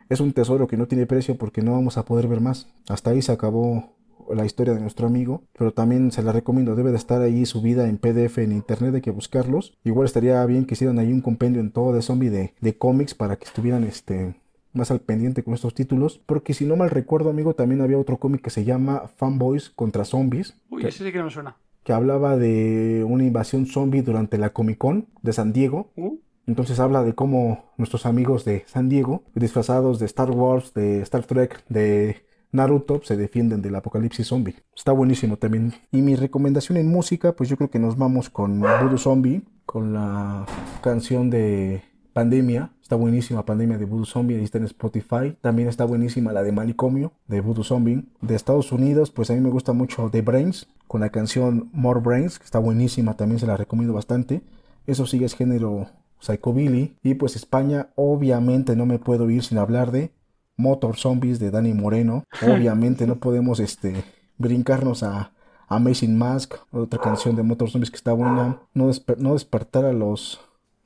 es 0.09 0.19
un 0.21 0.31
tesoro 0.33 0.67
que 0.67 0.77
no 0.77 0.87
tiene 0.87 1.05
precio 1.05 1.37
porque 1.37 1.61
no 1.61 1.73
vamos 1.73 1.97
a 1.97 2.05
poder 2.05 2.27
ver 2.27 2.39
más. 2.39 2.67
Hasta 2.87 3.09
ahí 3.11 3.21
se 3.21 3.31
acabó 3.33 3.93
la 4.33 4.45
historia 4.45 4.73
de 4.73 4.79
nuestro 4.81 5.07
amigo 5.07 5.43
pero 5.57 5.71
también 5.73 6.11
se 6.11 6.21
la 6.23 6.31
recomiendo 6.31 6.75
debe 6.75 6.91
de 6.91 6.97
estar 6.97 7.21
ahí 7.21 7.45
subida 7.45 7.87
en 7.87 7.97
PDF 7.97 8.39
en 8.43 8.51
internet 8.51 8.95
hay 8.95 9.01
que 9.01 9.11
buscarlos. 9.11 9.77
Igual 9.83 10.05
estaría 10.05 10.45
bien 10.45 10.65
que 10.65 10.73
hicieran 10.75 10.97
ahí 10.99 11.11
un 11.13 11.21
compendio 11.21 11.61
en 11.61 11.71
todo 11.71 11.93
de 11.93 12.01
zombie 12.01 12.29
de, 12.29 12.53
de 12.59 12.77
cómics 12.77 13.13
para 13.15 13.35
que 13.35 13.45
estuvieran 13.45 13.83
este 13.83 14.35
más 14.73 14.91
al 14.91 14.99
pendiente 15.01 15.43
con 15.43 15.53
estos 15.55 15.73
títulos. 15.73 16.19
Porque 16.25 16.53
si 16.53 16.65
no 16.65 16.75
mal 16.75 16.89
recuerdo 16.89 17.29
amigo 17.29 17.53
también 17.55 17.81
había 17.81 17.97
otro 17.97 18.17
cómic 18.17 18.41
que 18.41 18.49
se 18.49 18.63
llama 18.63 19.07
Fanboys 19.17 19.69
contra 19.71 20.05
zombies. 20.05 20.55
Uy, 20.69 20.81
que- 20.83 20.89
ese 20.89 21.03
sí 21.03 21.11
que 21.11 21.17
no 21.19 21.25
me 21.25 21.31
suena. 21.31 21.55
Que 21.87 21.93
hablaba 21.93 22.35
de 22.35 23.05
una 23.07 23.23
invasión 23.23 23.65
zombie 23.65 24.01
durante 24.01 24.37
la 24.37 24.49
Comic 24.49 24.77
Con 24.77 25.07
de 25.21 25.31
San 25.31 25.53
Diego. 25.53 25.93
Uh, 25.95 26.17
Entonces 26.45 26.81
habla 26.81 27.01
de 27.01 27.15
cómo 27.15 27.71
nuestros 27.77 28.05
amigos 28.05 28.43
de 28.43 28.65
San 28.67 28.89
Diego, 28.89 29.23
disfrazados 29.35 29.97
de 29.97 30.05
Star 30.05 30.29
Wars, 30.31 30.73
de 30.73 30.99
Star 31.03 31.23
Trek, 31.23 31.63
de 31.69 32.25
Naruto, 32.51 32.99
se 33.03 33.15
defienden 33.15 33.61
del 33.61 33.73
apocalipsis 33.73 34.27
zombie. 34.27 34.55
Está 34.75 34.91
buenísimo 34.91 35.37
también. 35.37 35.75
Y 35.89 36.01
mi 36.01 36.17
recomendación 36.17 36.77
en 36.77 36.89
música, 36.89 37.31
pues 37.37 37.47
yo 37.47 37.55
creo 37.55 37.69
que 37.69 37.79
nos 37.79 37.97
vamos 37.97 38.29
con 38.29 38.59
Voodoo 38.59 38.97
Zombie, 38.97 39.43
con 39.65 39.93
la 39.93 40.45
canción 40.81 41.29
de 41.29 41.83
Pandemia. 42.11 42.73
Está 42.87 42.95
buenísima 42.95 43.43
Pandemia 43.45 43.77
de 43.77 43.83
Voodoo 43.83 44.05
Zombie, 44.05 44.37
ahí 44.37 44.45
está 44.45 44.59
en 44.59 44.63
Spotify. 44.63 45.35
También 45.41 45.67
está 45.67 45.83
buenísima 45.83 46.31
la 46.31 46.41
de 46.41 46.53
Manicomio, 46.53 47.11
de 47.27 47.41
Voodoo 47.41 47.65
Zombie. 47.65 48.05
De 48.21 48.33
Estados 48.33 48.71
Unidos, 48.71 49.11
pues 49.11 49.29
a 49.29 49.33
mí 49.33 49.41
me 49.41 49.49
gusta 49.49 49.73
mucho 49.73 50.09
The 50.09 50.21
Brains, 50.21 50.69
con 50.87 51.01
la 51.01 51.09
canción 51.09 51.69
More 51.73 51.99
Brains, 51.99 52.39
que 52.39 52.45
está 52.45 52.59
buenísima, 52.59 53.17
también 53.17 53.39
se 53.39 53.45
la 53.45 53.57
recomiendo 53.57 53.93
bastante. 53.93 54.41
Eso 54.85 55.05
sí 55.05 55.21
es 55.21 55.33
género 55.35 55.89
psychobilly. 56.21 56.95
Y 57.03 57.15
pues 57.15 57.35
España, 57.35 57.89
obviamente 57.95 58.77
no 58.77 58.85
me 58.85 58.99
puedo 58.99 59.29
ir 59.29 59.43
sin 59.43 59.57
hablar 59.57 59.91
de 59.91 60.13
Motor 60.55 60.95
Zombies 60.95 61.39
de 61.39 61.51
Dani 61.51 61.73
Moreno. 61.73 62.23
Obviamente 62.41 63.05
no 63.05 63.17
podemos 63.17 63.59
este, 63.59 64.05
brincarnos 64.37 65.03
a 65.03 65.33
Amazing 65.67 66.17
Mask, 66.17 66.53
otra 66.71 67.01
canción 67.01 67.35
de 67.35 67.43
Motor 67.43 67.69
Zombies 67.69 67.91
que 67.91 67.97
está 67.97 68.13
buena. 68.13 68.61
No, 68.73 68.87
desper- 68.87 69.17
no 69.17 69.33
despertar 69.33 69.83
a 69.83 69.91
los... 69.91 70.39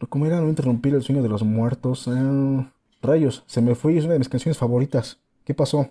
¿Cómo 0.08 0.26
era? 0.26 0.40
No 0.42 0.50
interrumpir 0.50 0.94
el 0.96 1.02
sueño 1.04 1.22
de 1.24 1.30
los 1.30 1.44
muertos. 1.44 2.08
Ah, 2.08 2.72
rayos, 3.02 3.44
se 3.48 3.62
me 3.62 3.76
fue, 3.76 3.98
es 3.98 4.04
una 4.06 4.14
de 4.14 4.20
mis 4.20 4.30
canciones 4.30 4.58
favoritas. 4.58 5.20
¿Qué 5.44 5.54
pasó? 5.54 5.90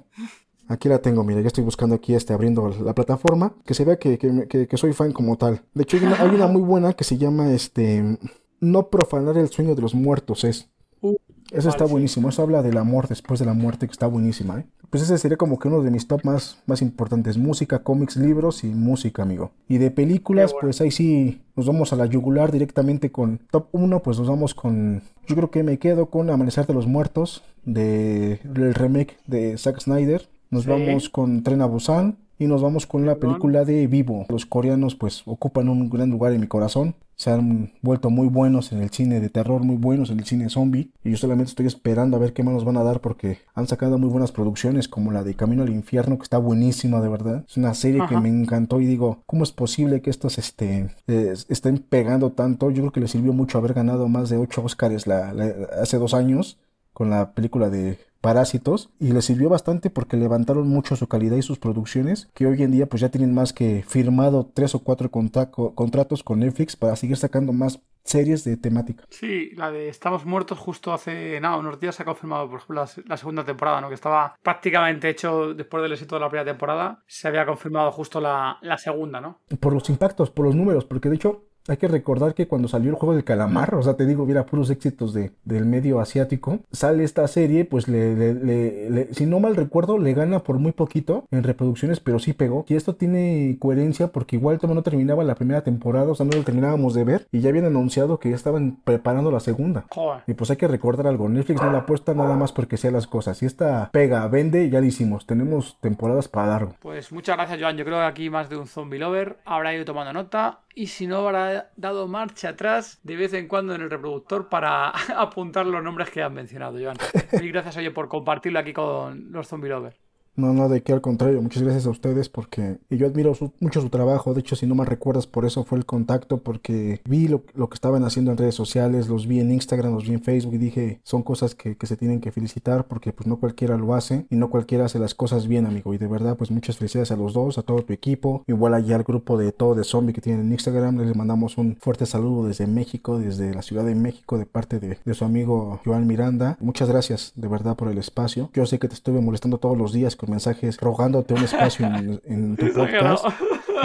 Aquí 0.69 0.89
la 0.89 1.01
tengo, 1.01 1.25
mira, 1.25 1.41
ya 1.41 1.49
estoy 1.49 1.65
buscando 1.65 1.97
aquí, 1.97 2.15
este, 2.15 2.33
abriendo 2.33 2.69
la 2.85 2.95
plataforma, 2.95 3.55
que 3.65 3.75
se 3.75 3.85
vea 3.85 3.99
que, 3.99 4.19
que, 4.19 4.47
que- 4.47 4.69
que 4.69 4.77
soy 4.77 4.93
fan 4.93 5.13
como 5.13 5.37
tal. 5.37 5.63
De 5.75 5.83
hecho, 5.83 5.97
hay 5.97 6.05
una, 6.05 6.23
hay 6.23 6.29
una 6.31 6.47
muy 6.47 6.63
buena 6.63 6.93
que 6.93 7.03
se 7.03 7.19
llama, 7.19 7.53
este, 7.53 8.17
no 8.61 8.89
profanar 8.89 9.37
el 9.37 9.49
sueño 9.49 9.75
de 9.75 9.83
los 9.83 9.95
muertos 9.95 10.45
es. 10.45 10.69
Uh, 11.01 11.17
Eso 11.51 11.69
está 11.71 11.85
buenísimo. 11.87 12.29
Eso 12.29 12.43
habla 12.43 12.63
del 12.63 12.77
amor 12.77 13.09
después 13.09 13.41
de 13.41 13.47
la 13.47 13.55
muerte, 13.55 13.87
que 13.87 13.93
está 13.93 14.07
buenísima, 14.07 14.61
¿eh? 14.61 14.67
Pues 14.91 15.05
ese 15.05 15.18
sería 15.18 15.36
como 15.36 15.59
que 15.59 15.68
uno 15.68 15.82
de 15.82 15.91
mis 15.93 16.09
top 16.09 16.24
más, 16.24 16.59
más 16.66 16.82
importantes. 16.82 17.38
Música, 17.38 17.78
cómics, 17.84 18.16
libros 18.16 18.64
y 18.64 18.66
música, 18.68 19.22
amigo. 19.22 19.53
Y 19.68 19.78
de 19.78 19.91
películas, 19.93 20.51
bueno. 20.53 20.66
pues 20.66 20.80
ahí 20.80 20.91
sí 20.91 21.41
nos 21.55 21.66
vamos 21.66 21.93
a 21.93 21.97
la 21.97 22.07
yugular 22.07 22.51
directamente 22.51 23.12
con 23.12 23.38
top 23.53 23.68
1, 23.72 24.03
pues 24.03 24.18
nos 24.18 24.28
vamos 24.28 24.55
con... 24.55 25.03
Yo 25.28 25.36
creo 25.36 25.51
que 25.51 25.62
me 25.62 25.78
quedo 25.78 26.07
con 26.07 26.28
Amanecer 26.28 26.66
de 26.66 26.74
los 26.74 26.88
Muertos, 26.88 27.45
de, 27.64 28.41
del 28.43 28.74
remake 28.74 29.16
de 29.26 29.57
Zack 29.59 29.80
Snyder. 29.80 30.28
Nos 30.51 30.64
Sí. 30.64 30.70
vamos 30.70 31.09
con 31.09 31.45
Tren 31.45 31.62
a 31.62 31.66
Busan. 31.66 32.16
Y 32.41 32.47
nos 32.47 32.62
vamos 32.62 32.86
con 32.86 33.05
la 33.07 33.16
película 33.16 33.64
de 33.64 33.86
Vivo. 33.86 34.24
Los 34.30 34.47
coreanos 34.47 34.95
pues 34.97 35.22
ocupan 35.26 35.68
un 35.68 35.91
gran 35.91 36.11
lugar 36.11 36.32
en 36.32 36.41
mi 36.41 36.47
corazón. 36.47 36.95
Se 37.14 37.30
han 37.30 37.72
vuelto 37.82 38.09
muy 38.09 38.28
buenos 38.28 38.72
en 38.72 38.80
el 38.80 38.88
cine 38.88 39.20
de 39.20 39.28
terror, 39.28 39.62
muy 39.62 39.76
buenos 39.76 40.09
en 40.09 40.20
el 40.20 40.24
cine 40.24 40.49
zombie. 40.49 40.91
Y 41.05 41.11
yo 41.11 41.16
solamente 41.18 41.51
estoy 41.51 41.66
esperando 41.66 42.16
a 42.16 42.20
ver 42.20 42.32
qué 42.32 42.43
más 42.43 42.55
nos 42.55 42.64
van 42.64 42.78
a 42.78 42.82
dar 42.82 43.03
porque 43.03 43.38
han 43.55 43.66
sacado 43.66 43.99
muy 43.99 44.09
buenas 44.09 44.32
producciones 44.32 44.88
como 44.88 45.12
la 45.12 45.22
de 45.22 45.34
Camino 45.34 45.62
al 45.62 45.68
Infierno 45.68 46.16
que 46.16 46.22
está 46.22 46.38
buenísima 46.38 47.03
de 47.03 47.11
verdad. 47.11 47.45
Es 47.47 47.59
una 47.59 47.74
serie 47.74 48.01
que 48.09 48.16
me 48.18 48.30
encantó 48.30 48.80
y 48.80 48.86
digo, 48.86 49.18
¿cómo 49.26 49.45
es 49.45 49.53
posible 49.53 50.01
que 50.01 50.09
estos 50.09 50.38
este, 50.38 50.95
eh, 51.09 51.34
estén 51.51 51.76
pegando 51.76 52.32
tanto? 52.32 52.70
Yo 52.70 52.80
creo 52.84 52.93
que 52.93 53.01
les 53.01 53.11
sirvió 53.11 53.34
mucho 53.34 53.59
haber 53.59 53.74
ganado 53.74 54.09
más 54.09 54.30
de 54.30 54.38
8 54.38 54.64
Oscars 54.64 55.07
la- 55.07 55.34
la- 55.34 55.53
hace 55.82 55.99
dos 55.99 56.14
años 56.14 56.59
con 56.95 57.11
la 57.11 57.32
película 57.32 57.68
de 57.68 57.99
Parásitos 58.21 58.91
y 58.99 59.12
les 59.12 59.25
sirvió 59.25 59.49
bastante 59.49 59.89
porque 59.91 60.16
levantaron 60.16 60.68
mucho 60.68 60.95
su 60.97 61.09
calidad 61.09 61.37
y 61.37 61.43
sus 61.43 61.59
producciones 61.59 62.29
que 62.35 62.47
hoy 62.47 62.62
en 62.62 62.71
día 62.71 62.87
pues 62.87 63.01
ya 63.01 63.09
tienen 63.11 63.35
más 63.35 63.53
que 63.53 63.83
firmado 63.87 64.51
tres 64.53 64.75
o 64.75 64.81
cuatro 64.81 65.11
contratos 65.11 66.23
con 66.23 66.41
Netflix 66.41 66.77
para 66.77 66.97
seguir 66.97 67.16
sacando 67.16 67.53
más 67.53 67.81
series 68.05 68.45
de 68.45 68.57
temática. 68.57 69.05
Sí, 69.11 69.51
la 69.57 69.71
de 69.71 69.89
Estamos 69.89 70.25
Muertos 70.25 70.59
justo 70.59 70.93
hace 70.93 71.41
nada, 71.41 71.59
unos 71.59 71.79
días 71.81 71.95
se 71.95 72.03
ha 72.03 72.07
confirmado, 72.07 72.49
por 72.49 72.59
ejemplo, 72.59 72.83
la, 72.83 72.91
la 73.07 73.16
segunda 73.16 73.45
temporada, 73.45 73.81
¿no? 73.81 73.89
Que 73.89 73.95
estaba 73.95 74.35
prácticamente 74.43 75.09
hecho 75.09 75.55
después 75.55 75.83
del 75.83 75.93
éxito 75.93 76.16
de 76.16 76.21
la 76.21 76.29
primera 76.29 76.51
temporada. 76.51 77.03
Se 77.07 77.29
había 77.29 77.47
confirmado 77.47 77.93
justo 77.93 78.21
la, 78.21 78.59
la 78.62 78.79
segunda, 78.79 79.21
¿no? 79.21 79.41
Por 79.61 79.73
los 79.73 79.89
impactos, 79.91 80.31
por 80.31 80.47
los 80.47 80.57
números, 80.57 80.85
porque 80.85 81.09
de 81.09 81.16
hecho 81.16 81.45
hay 81.69 81.77
que 81.77 81.89
recordar 81.89 82.35
que 82.35 82.49
cuando 82.49 82.69
salió 82.69 82.91
el 82.91 82.97
juego 82.97 83.15
del 83.15 83.25
calamar, 83.25 83.75
o 83.75 83.83
sea, 83.83 83.95
te 83.95 84.07
digo, 84.07 84.27
mira, 84.27 84.47
puros 84.47 84.71
éxitos 84.71 85.13
de, 85.15 85.33
del 85.45 85.65
medio 85.67 86.01
asiático, 86.01 86.59
sale 86.73 87.05
esta 87.05 87.27
serie, 87.29 87.65
pues 87.65 87.89
le, 87.89 88.15
le- 88.17 88.35
le- 88.35 88.91
le- 88.91 89.15
si 89.15 89.27
no 89.27 89.41
mal 89.41 89.57
recuerdo, 89.57 89.99
le 89.99 90.15
gana 90.15 90.41
por 90.41 90.59
muy 90.59 90.73
poquito 90.73 91.25
en 91.31 91.43
reproducciones, 91.43 92.01
pero 92.01 92.19
sí 92.19 92.33
pegó. 92.33 92.65
Y 92.69 92.75
esto 92.77 92.95
tiene 92.95 93.57
coherencia 93.61 94.09
porque 94.09 94.37
igual 94.37 94.59
todavía 94.59 94.77
no 94.77 94.83
terminaba 94.83 95.23
la 95.25 95.35
primera 95.35 95.63
temporada, 95.63 96.11
o 96.11 96.15
sea, 96.15 96.27
no 96.27 96.33
lo 96.37 96.43
terminábamos 96.45 96.95
de 96.95 97.05
ver, 97.05 97.27
y 97.33 97.41
ya 97.41 97.51
habían 97.51 97.67
anunciado 97.67 98.19
que 98.19 98.31
ya 98.31 98.37
estaban 98.37 98.79
preparando 98.85 99.31
la 99.31 99.41
segunda. 99.41 99.85
Y 100.27 100.35
pues 100.35 100.51
hay 100.51 100.57
que 100.57 100.69
recordar 100.69 101.07
algo, 101.07 101.29
Netflix 101.29 101.61
no 101.63 101.71
la 101.71 101.79
apuesta 101.79 102.15
nada 102.15 102.37
más 102.37 102.53
porque 102.53 102.77
sea 102.77 102.91
las 102.91 103.07
cosas. 103.07 103.39
Si 103.39 103.47
esta 103.47 103.91
pega, 103.93 104.27
vende, 104.29 104.69
ya 104.71 104.81
lo 104.81 104.87
hicimos. 104.87 105.27
Tenemos 105.27 105.77
temporadas 105.81 106.29
para 106.29 106.49
largo. 106.49 106.75
Pues 106.81 107.13
muchas 107.13 107.37
gracias, 107.37 107.61
Joan. 107.61 107.77
Yo 107.77 107.85
creo 107.85 107.99
que 107.99 108.05
aquí 108.05 108.31
más 108.31 108.49
de 108.49 108.57
un 108.57 108.67
zombie 108.67 108.99
lover 108.99 109.37
habrá 109.45 109.75
ido 109.75 109.85
tomando 109.85 110.13
nota 110.13 110.61
y 110.75 110.87
si 110.87 111.07
no 111.07 111.16
habrá 111.18 111.73
dado 111.77 112.09
marcha 112.09 112.51
atrás 112.51 113.01
de 113.03 113.16
vez 113.16 113.33
en 113.35 113.49
cuando 113.49 113.75
en 113.75 113.83
el 113.83 113.91
reproductor 113.91 114.49
para 114.49 114.91
apuntar 115.16 115.66
los 115.66 115.83
nombres 115.83 116.11
que 116.11 116.23
han 116.23 116.35
mencionado, 116.35 116.79
Joan. 116.81 116.97
Mil 117.41 117.53
gracias, 117.53 117.77
oye, 117.77 117.91
por 117.91 118.09
compartirlo 118.09 118.59
aquí 118.59 118.73
con 118.73 119.33
los 119.33 119.49
zombie 119.49 119.71
lovers. 119.71 120.10
No, 120.41 120.55
no, 120.55 120.70
de 120.70 120.82
qué 120.82 120.95
al 120.95 121.03
contrario, 121.03 121.43
muchas 121.43 121.62
gracias 121.62 121.86
a 121.86 121.91
ustedes 121.91 122.30
porque 122.30 122.78
yo 122.88 123.07
admiro 123.07 123.36
mucho 123.61 123.82
su 123.82 123.91
trabajo, 123.91 124.32
de 124.32 124.41
hecho 124.41 124.57
si 124.57 124.66
no 124.66 124.74
me 124.74 124.86
recuerdas 124.86 125.26
por 125.26 125.45
eso 125.45 125.64
fue 125.64 125.76
el 125.76 125.84
contacto, 125.84 126.38
porque 126.38 127.03
vi 127.05 127.28
lo, 127.28 127.43
que 127.45 127.74
estaban 127.74 128.05
haciendo 128.05 128.30
en 128.30 128.38
redes 128.38 128.55
sociales, 128.55 129.09
los 129.09 129.26
vi 129.26 129.41
en 129.41 129.53
Instagram, 129.53 129.93
los 129.93 130.05
vi 130.05 130.14
en 130.14 130.22
Facebook 130.22 130.55
y 130.55 130.59
dije, 130.59 131.01
son 131.05 131.22
cosas 131.22 131.55
que, 131.55 131.76
que 131.76 131.86
se 131.86 131.97
tienen 131.97 132.20
que 132.20 132.32
felicitar 132.32 132.86
porque 132.86 133.12
pues 133.12 133.26
no 133.26 133.36
cualquiera 133.36 133.76
lo 133.76 133.95
hace 133.95 134.26
y 134.30 134.36
no 134.36 134.49
cualquiera 134.49 134.86
hace 134.86 134.99
las 134.99 135.14
cosas 135.14 135.47
bien 135.47 135.66
amigo. 135.66 135.93
Y 135.93 135.99
de 135.99 136.07
verdad 136.07 136.36
pues 136.38 136.51
muchas 136.51 136.78
felicidades 136.78 137.11
a 137.11 137.16
los 137.16 137.34
dos, 137.34 137.59
a 137.59 137.62
todo 137.62 137.82
tu 137.82 137.93
equipo, 137.93 138.43
igual 138.47 138.72
allá 138.72 138.97
al 138.97 139.03
grupo 139.03 139.36
de 139.36 139.53
todo 139.53 139.74
de 139.74 139.84
zombie 139.84 140.14
que 140.14 140.22
tienen 140.22 140.47
en 140.47 140.53
Instagram, 140.53 140.99
les 140.99 141.14
mandamos 141.14 141.59
un 141.59 141.76
fuerte 141.76 142.07
saludo 142.07 142.47
desde 142.47 142.66
México, 142.66 143.18
desde 143.18 143.53
la 143.53 143.61
Ciudad 143.61 143.84
de 143.84 143.95
México 143.95 144.38
de 144.38 144.47
parte 144.47 144.80
de, 144.80 144.99
de 145.05 145.14
su 145.14 145.26
amigo 145.26 145.80
Joan 145.84 146.07
Miranda, 146.07 146.57
muchas 146.61 146.88
gracias 146.88 147.32
de 147.36 147.49
verdad 147.49 147.76
por 147.76 147.88
el 147.88 147.99
espacio, 147.99 148.51
yo 148.55 148.64
sé 148.66 148.78
que 148.78 148.88
te 148.88 148.95
estuve 148.95 149.20
molestando 149.20 149.59
todos 149.59 149.76
los 149.76 149.93
días 149.93 150.16
con 150.16 150.30
mensajes 150.31 150.78
rogándote 150.81 151.35
un 151.35 151.45
espacio 151.45 151.87
en, 151.87 152.20
en 152.26 152.57
tu 152.57 152.72
podcast. 152.72 153.24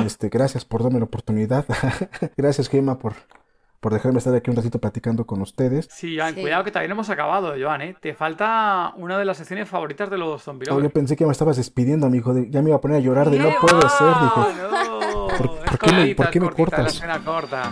Este, 0.05 0.29
gracias 0.29 0.63
por 0.65 0.83
darme 0.83 0.99
la 0.99 1.05
oportunidad. 1.05 1.65
gracias, 2.37 2.69
Gema, 2.69 2.97
por, 2.99 3.13
por 3.79 3.93
dejarme 3.93 4.17
estar 4.19 4.33
aquí 4.35 4.49
un 4.49 4.55
ratito 4.55 4.79
platicando 4.79 5.25
con 5.25 5.41
ustedes. 5.41 5.87
Sí, 5.91 6.17
Joan, 6.17 6.35
Sí. 6.35 6.41
cuidado 6.41 6.63
que 6.63 6.71
no 6.71 6.79
hemos 6.93 7.09
acabado, 7.09 7.53
Joan, 7.59 7.81
¿eh? 7.81 7.95
Te 8.01 8.13
falta 8.13 8.93
una 8.97 9.17
de 9.17 9.25
las 9.25 9.37
secciones 9.37 9.67
favoritas 9.69 10.09
de 10.09 10.17
los 10.17 10.41
zombie 10.43 10.67
Oh, 10.71 10.79
yo 10.81 10.89
pensé 10.89 11.15
que 11.15 11.25
me 11.25 11.31
estabas 11.31 11.57
despidiendo, 11.57 12.07
amigo. 12.07 12.33
de- 12.33 12.49
ya 12.49 12.61
me 12.61 12.69
iba 12.69 12.77
a 12.77 12.81
poner 12.81 12.97
a 12.97 12.99
llorar 13.01 13.29
de 13.29 13.39
no 13.39 13.49
¡No! 13.49 13.55
puede 13.61 13.81
ser. 13.89 14.07
Dije, 14.07 14.61
¡No! 15.13 15.27
¿Por- 15.27 15.79
qué 15.79 15.91
me- 15.93 16.15
por 16.15 16.29
qué 16.29 16.39
me 16.39 16.45
cortita, 16.47 16.63
cortas? 16.77 16.79
La 16.83 16.87
escena 16.89 17.19
corta. 17.25 17.71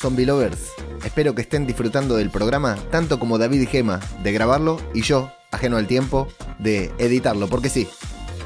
Zombie 0.00 0.26
Lovers, 0.26 0.72
espero 1.04 1.34
que 1.34 1.42
estén 1.42 1.66
disfrutando 1.66 2.16
del 2.16 2.30
programa 2.30 2.76
tanto 2.90 3.18
como 3.18 3.38
David 3.38 3.62
y 3.62 3.66
Gema 3.66 4.00
de 4.22 4.32
grabarlo 4.32 4.80
y 4.94 5.02
yo, 5.02 5.30
ajeno 5.50 5.76
al 5.76 5.86
tiempo, 5.86 6.28
de 6.58 6.92
editarlo, 6.98 7.48
porque 7.48 7.68
sí, 7.68 7.88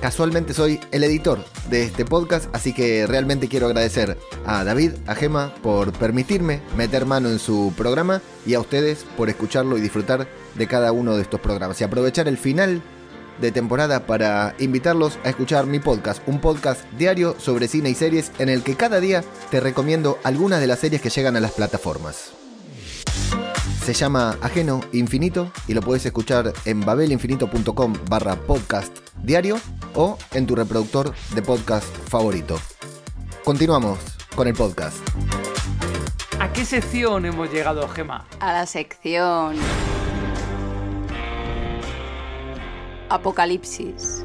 casualmente 0.00 0.54
soy 0.54 0.80
el 0.92 1.04
editor 1.04 1.44
de 1.70 1.84
este 1.84 2.04
podcast, 2.04 2.54
así 2.54 2.72
que 2.72 3.06
realmente 3.06 3.48
quiero 3.48 3.66
agradecer 3.66 4.16
a 4.46 4.64
David, 4.64 4.92
a 5.06 5.14
Gema 5.14 5.54
por 5.62 5.92
permitirme 5.92 6.60
meter 6.76 7.06
mano 7.06 7.28
en 7.28 7.38
su 7.38 7.72
programa 7.76 8.20
y 8.46 8.54
a 8.54 8.60
ustedes 8.60 9.04
por 9.16 9.28
escucharlo 9.28 9.76
y 9.76 9.80
disfrutar 9.80 10.28
de 10.54 10.66
cada 10.66 10.92
uno 10.92 11.16
de 11.16 11.22
estos 11.22 11.40
programas 11.40 11.80
y 11.80 11.84
aprovechar 11.84 12.28
el 12.28 12.38
final 12.38 12.82
de 13.40 13.52
temporada 13.52 14.06
para 14.06 14.54
invitarlos 14.58 15.18
a 15.24 15.28
escuchar 15.28 15.66
mi 15.66 15.78
podcast, 15.78 16.22
un 16.26 16.40
podcast 16.40 16.82
diario 16.98 17.36
sobre 17.38 17.68
cine 17.68 17.90
y 17.90 17.94
series 17.94 18.32
en 18.38 18.48
el 18.48 18.62
que 18.62 18.76
cada 18.76 19.00
día 19.00 19.22
te 19.50 19.60
recomiendo 19.60 20.18
algunas 20.24 20.60
de 20.60 20.66
las 20.66 20.80
series 20.80 21.00
que 21.00 21.10
llegan 21.10 21.36
a 21.36 21.40
las 21.40 21.52
plataformas. 21.52 22.37
Se 23.84 23.94
llama 23.94 24.36
Ajeno 24.42 24.80
Infinito 24.92 25.50
y 25.66 25.74
lo 25.74 25.80
puedes 25.80 26.04
escuchar 26.04 26.52
en 26.66 26.80
babelinfinito.com 26.80 27.94
barra 28.10 28.36
podcast 28.36 28.94
diario 29.22 29.58
o 29.94 30.18
en 30.32 30.46
tu 30.46 30.54
reproductor 30.54 31.14
de 31.34 31.42
podcast 31.42 31.86
favorito. 32.08 32.58
Continuamos 33.44 33.98
con 34.36 34.46
el 34.46 34.54
podcast. 34.54 34.96
¿A 36.38 36.52
qué 36.52 36.64
sección 36.64 37.24
hemos 37.24 37.50
llegado, 37.50 37.88
Gema? 37.88 38.28
A 38.40 38.52
la 38.52 38.66
sección. 38.66 39.56
Apocalipsis. 43.08 44.24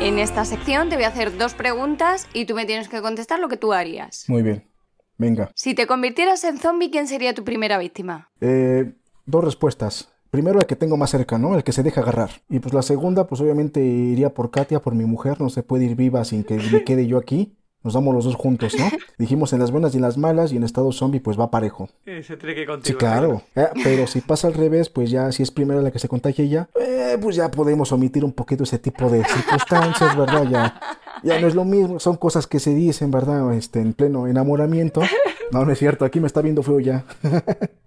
En 0.00 0.18
esta 0.18 0.44
sección 0.44 0.90
te 0.90 0.96
voy 0.96 1.04
a 1.04 1.08
hacer 1.08 1.38
dos 1.38 1.54
preguntas 1.54 2.28
y 2.34 2.44
tú 2.44 2.54
me 2.54 2.66
tienes 2.66 2.88
que 2.88 3.00
contestar 3.00 3.38
lo 3.38 3.48
que 3.48 3.56
tú 3.56 3.72
harías. 3.72 4.24
Muy 4.28 4.42
bien. 4.42 4.68
Venga. 5.18 5.50
Si 5.54 5.74
te 5.74 5.86
convirtieras 5.86 6.44
en 6.44 6.58
zombie, 6.58 6.90
¿quién 6.90 7.06
sería 7.08 7.34
tu 7.34 7.44
primera 7.44 7.78
víctima? 7.78 8.28
Eh, 8.40 8.92
dos 9.24 9.44
respuestas. 9.44 10.12
Primero 10.30 10.60
el 10.60 10.66
que 10.66 10.76
tengo 10.76 10.96
más 10.96 11.10
cerca, 11.10 11.38
¿no? 11.38 11.54
El 11.56 11.64
que 11.64 11.72
se 11.72 11.82
deja 11.82 12.02
agarrar. 12.02 12.30
Y 12.50 12.58
pues 12.58 12.74
la 12.74 12.82
segunda, 12.82 13.26
pues 13.26 13.40
obviamente 13.40 13.80
iría 13.82 14.34
por 14.34 14.50
Katia, 14.50 14.80
por 14.82 14.94
mi 14.94 15.04
mujer. 15.04 15.40
No 15.40 15.48
se 15.48 15.62
puede 15.62 15.84
ir 15.86 15.96
viva 15.96 16.24
sin 16.24 16.44
que 16.44 16.56
me 16.56 16.84
quede 16.84 17.06
yo 17.06 17.16
aquí. 17.16 17.56
Nos 17.82 17.94
damos 17.94 18.12
los 18.14 18.24
dos 18.24 18.34
juntos, 18.34 18.74
¿no? 18.78 18.86
Dijimos 19.18 19.52
en 19.52 19.60
las 19.60 19.70
buenas 19.70 19.94
y 19.94 19.98
en 19.98 20.02
las 20.02 20.18
malas 20.18 20.52
y 20.52 20.56
en 20.56 20.64
estado 20.64 20.90
zombie 20.92 21.20
pues 21.20 21.38
va 21.38 21.50
parejo. 21.52 21.88
Eh, 22.04 22.22
Se 22.24 22.36
tiene 22.36 22.54
que 22.56 22.62
Sí, 22.62 22.66
contigo. 22.66 22.98
claro. 22.98 23.42
Eh, 23.54 23.68
pero 23.84 24.06
si 24.08 24.20
pasa 24.20 24.48
al 24.48 24.54
revés, 24.54 24.90
pues 24.90 25.10
ya 25.10 25.30
si 25.30 25.42
es 25.44 25.50
primero 25.52 25.80
la 25.80 25.92
que 25.92 26.00
se 26.00 26.08
contagia 26.08 26.44
ella, 26.44 26.68
eh, 26.78 27.16
pues 27.22 27.36
ya 27.36 27.48
podemos 27.50 27.92
omitir 27.92 28.24
un 28.24 28.32
poquito 28.32 28.64
ese 28.64 28.78
tipo 28.80 29.08
de 29.08 29.24
circunstancias, 29.24 30.16
¿verdad? 30.16 30.44
Ya, 30.50 30.80
ya 31.22 31.40
no 31.40 31.46
es 31.46 31.54
lo 31.54 31.64
mismo, 31.64 32.00
son 32.00 32.16
cosas 32.16 32.46
que 32.46 32.60
se 32.60 32.74
dicen, 32.74 33.10
¿verdad? 33.10 33.54
Este, 33.54 33.80
en 33.80 33.94
pleno 33.94 34.26
enamoramiento. 34.26 35.02
No, 35.52 35.64
no 35.64 35.72
es 35.72 35.78
cierto, 35.78 36.04
aquí 36.04 36.18
me 36.18 36.26
está 36.26 36.42
viendo 36.42 36.62
feo 36.62 36.80
ya. 36.80 37.04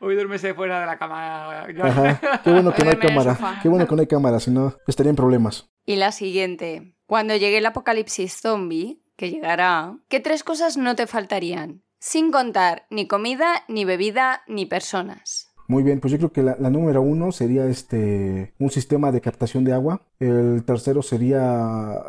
Hoy 0.00 0.14
duérmese 0.14 0.54
fuera 0.54 0.80
de 0.80 0.86
la 0.86 0.98
cama. 0.98 1.64
Ajá. 1.82 2.40
Qué 2.44 2.50
bueno 2.50 2.72
que 2.72 2.84
no 2.84 2.90
hay 2.90 2.96
cámara. 2.96 3.58
Qué 3.62 3.68
bueno 3.68 3.86
que 3.86 3.94
no 3.94 4.00
hay 4.00 4.06
cámara, 4.06 4.40
si 4.40 4.50
no 4.50 4.74
estaría 4.86 5.10
en 5.10 5.16
problemas. 5.16 5.68
Y 5.84 5.96
la 5.96 6.12
siguiente. 6.12 6.94
Cuando 7.06 7.34
llegue 7.34 7.58
el 7.58 7.66
apocalipsis 7.66 8.40
zombie, 8.40 9.02
que 9.16 9.30
llegará, 9.30 9.96
¿qué 10.08 10.20
tres 10.20 10.44
cosas 10.44 10.76
no 10.76 10.94
te 10.94 11.06
faltarían? 11.06 11.82
Sin 11.98 12.30
contar 12.30 12.86
ni 12.90 13.08
comida, 13.08 13.64
ni 13.66 13.84
bebida, 13.84 14.42
ni 14.46 14.66
personas. 14.66 15.47
Muy 15.68 15.82
bien, 15.82 16.00
pues 16.00 16.12
yo 16.12 16.18
creo 16.18 16.32
que 16.32 16.42
la, 16.42 16.56
número 16.70 17.02
uno 17.02 17.30
sería 17.30 17.66
este 17.66 18.54
un 18.58 18.70
sistema 18.70 19.12
de 19.12 19.20
captación 19.20 19.64
de 19.64 19.74
agua. 19.74 20.00
El 20.18 20.64
tercero 20.64 21.02
sería 21.02 22.02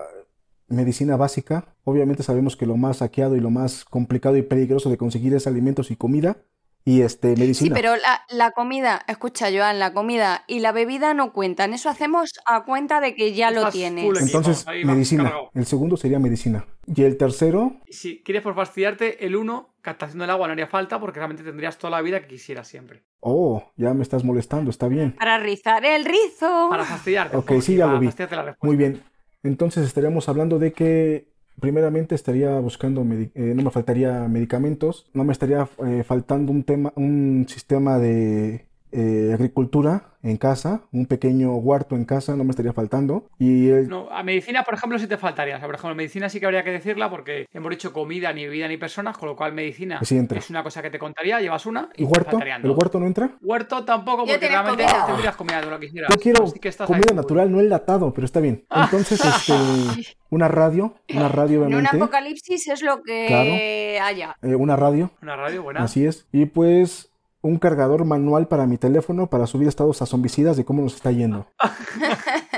medicina 0.69 1.17
básica. 1.17 1.75
Obviamente 1.83 2.23
sabemos 2.23 2.55
que 2.55 2.65
lo 2.65 2.77
más 2.77 2.97
saqueado 2.97 3.35
y 3.35 3.41
lo 3.41 3.49
más 3.49 3.83
complicado 3.83 4.37
y 4.37 4.43
peligroso 4.43 4.89
de 4.89 4.97
conseguir 4.97 5.33
es 5.33 5.45
alimentos 5.45 5.91
y 5.91 5.97
comida. 5.97 6.37
Y 6.85 7.01
este 7.01 7.35
Sí, 7.35 7.39
medicina. 7.41 7.75
pero 7.75 7.95
la, 7.97 8.21
la 8.29 8.51
comida, 8.51 9.01
escucha, 9.07 9.47
Joan, 9.53 9.79
la 9.79 9.93
comida 9.93 10.43
y 10.47 10.59
la 10.59 10.71
bebida 10.71 11.13
no 11.13 11.33
cuentan. 11.33 11.73
Eso 11.73 11.89
hacemos 11.89 12.31
a 12.45 12.63
cuenta 12.65 12.99
de 13.01 13.13
que 13.15 13.33
ya 13.33 13.51
lo 13.51 13.69
tienes. 13.69 14.05
equipo. 14.05 14.19
Entonces, 14.19 14.65
medicina. 14.85 15.23
cargado. 15.23 15.49
El 15.53 15.65
segundo 15.65 15.97
sería 15.97 16.19
medicina. 16.19 16.65
Y 16.87 17.03
el 17.03 17.17
tercero, 17.17 17.73
Si 17.89 18.23
quieres 18.23 18.41
por 18.41 18.55
fastidiarte, 18.55 19.25
el 19.25 19.35
1, 19.35 19.75
captación 19.81 20.19
del 20.19 20.29
agua, 20.31 20.47
no 20.47 20.53
haría 20.53 20.67
falta 20.67 20.99
porque 20.99 21.19
realmente 21.19 21.43
tendrías 21.43 21.77
toda 21.77 21.91
la 21.91 22.01
vida 22.01 22.21
que 22.21 22.27
quisieras 22.27 22.67
siempre. 22.67 23.03
oh, 23.19 23.71
ya 23.75 23.93
me 23.93 24.01
estás 24.01 24.23
molestando, 24.23 24.71
está 24.71 24.87
bien. 24.87 25.11
Para 25.11 25.37
rizar 25.37 25.85
el 25.85 26.05
rizo. 26.05 26.67
Para 26.69 26.85
fastidiarte. 26.85 27.37
Ok, 27.37 27.47
Jorge, 27.49 27.61
sí, 27.61 27.75
ya 27.75 27.83
para 27.85 27.93
lo 27.95 27.99
vi. 27.99 28.07
fastidiarte 28.07 28.35
la 28.35 28.43
respuesta. 28.43 28.65
Muy 28.67 28.75
bien. 28.77 29.03
Entonces 29.43 29.85
estaríamos 29.85 30.27
hablando 30.27 30.57
de 30.59 30.73
que 30.73 31.29
primeramente 31.59 32.15
estaría 32.15 32.59
buscando, 32.59 33.01
eh, 33.01 33.53
no 33.55 33.63
me 33.63 33.71
faltaría 33.71 34.27
medicamentos, 34.27 35.09
no 35.13 35.23
me 35.23 35.33
estaría 35.33 35.67
eh, 35.85 36.03
faltando 36.03 36.51
un 36.51 36.63
tema, 36.63 36.93
un 36.95 37.45
sistema 37.47 37.99
de 37.99 38.68
eh, 38.91 39.31
agricultura 39.33 40.05
en 40.21 40.35
casa, 40.35 40.81
un 40.91 41.05
pequeño 41.05 41.55
huerto 41.55 41.95
en 41.95 42.03
casa, 42.03 42.35
no 42.35 42.43
me 42.43 42.49
estaría 42.49 42.73
faltando. 42.73 43.29
Y 43.39 43.69
el, 43.69 43.87
No, 43.87 44.09
a 44.11 44.21
medicina, 44.23 44.63
por 44.63 44.73
ejemplo, 44.73 44.99
sí 44.99 45.07
te 45.07 45.17
faltaría. 45.17 45.55
O 45.55 45.59
sea, 45.59 45.67
por 45.67 45.75
ejemplo, 45.75 45.95
medicina 45.95 46.27
sí 46.27 46.39
que 46.41 46.45
habría 46.45 46.63
que 46.63 46.71
decirla 46.71 47.09
porque 47.09 47.45
hemos 47.53 47.69
dicho 47.69 47.93
comida, 47.93 48.33
ni 48.33 48.43
bebida, 48.45 48.67
ni 48.67 48.75
personas, 48.77 49.17
con 49.17 49.29
lo 49.29 49.35
cual 49.37 49.53
medicina 49.53 49.99
Sí 50.03 50.17
es 50.35 50.49
una 50.49 50.61
cosa 50.63 50.81
que 50.81 50.89
te 50.89 50.99
contaría, 50.99 51.39
llevas 51.39 51.65
una 51.65 51.89
y 51.95 52.03
¿y 52.03 52.05
te 52.05 52.11
huerto, 52.11 52.31
faltarían 52.31 52.65
el 52.65 52.71
huerto 52.71 52.99
no 52.99 53.05
entra. 53.05 53.37
Huerto 53.41 53.85
tampoco, 53.85 54.25
porque 54.25 54.47
realmente 54.47 54.83
comida. 54.83 55.05
tendrías 55.05 55.35
comida 55.37 55.61
de 55.61 55.67
lo 55.69 55.79
que 55.79 55.85
quisieras. 55.87 56.09
Yo 56.13 56.19
quiero 56.19 56.43
Así 56.43 56.59
que 56.59 56.67
estás 56.69 56.87
comida 56.87 57.13
natural, 57.13 57.49
no 57.51 57.59
enlatado, 57.61 58.13
pero 58.13 58.25
está 58.25 58.41
bien. 58.41 58.65
Entonces, 58.69 59.23
este, 59.23 59.53
una 60.29 60.47
radio, 60.49 60.95
una 61.15 61.29
radio 61.29 61.59
En 61.61 61.67
un 61.67 61.73
obviamente, 61.75 61.95
apocalipsis 61.97 62.67
es 62.67 62.81
lo 62.81 63.01
que 63.03 63.27
Claro. 63.27 64.05
haya. 64.05 64.35
eh, 64.41 64.55
una 64.55 64.75
radio, 64.75 65.11
Una 65.21 65.35
radio 65.37 65.63
buena. 65.63 65.81
así 65.83 66.05
es. 66.05 66.27
Y 66.33 66.45
pues 66.47 67.05
un 67.41 67.57
cargador 67.57 68.05
manual 68.05 68.47
para 68.47 68.65
mi 68.67 68.77
teléfono 68.77 69.29
para 69.29 69.47
subir 69.47 69.67
estados 69.67 70.01
a 70.01 70.05
zombicidas 70.05 70.57
de 70.57 70.65
cómo 70.65 70.81
nos 70.81 70.95
está 70.95 71.11
yendo. 71.11 71.47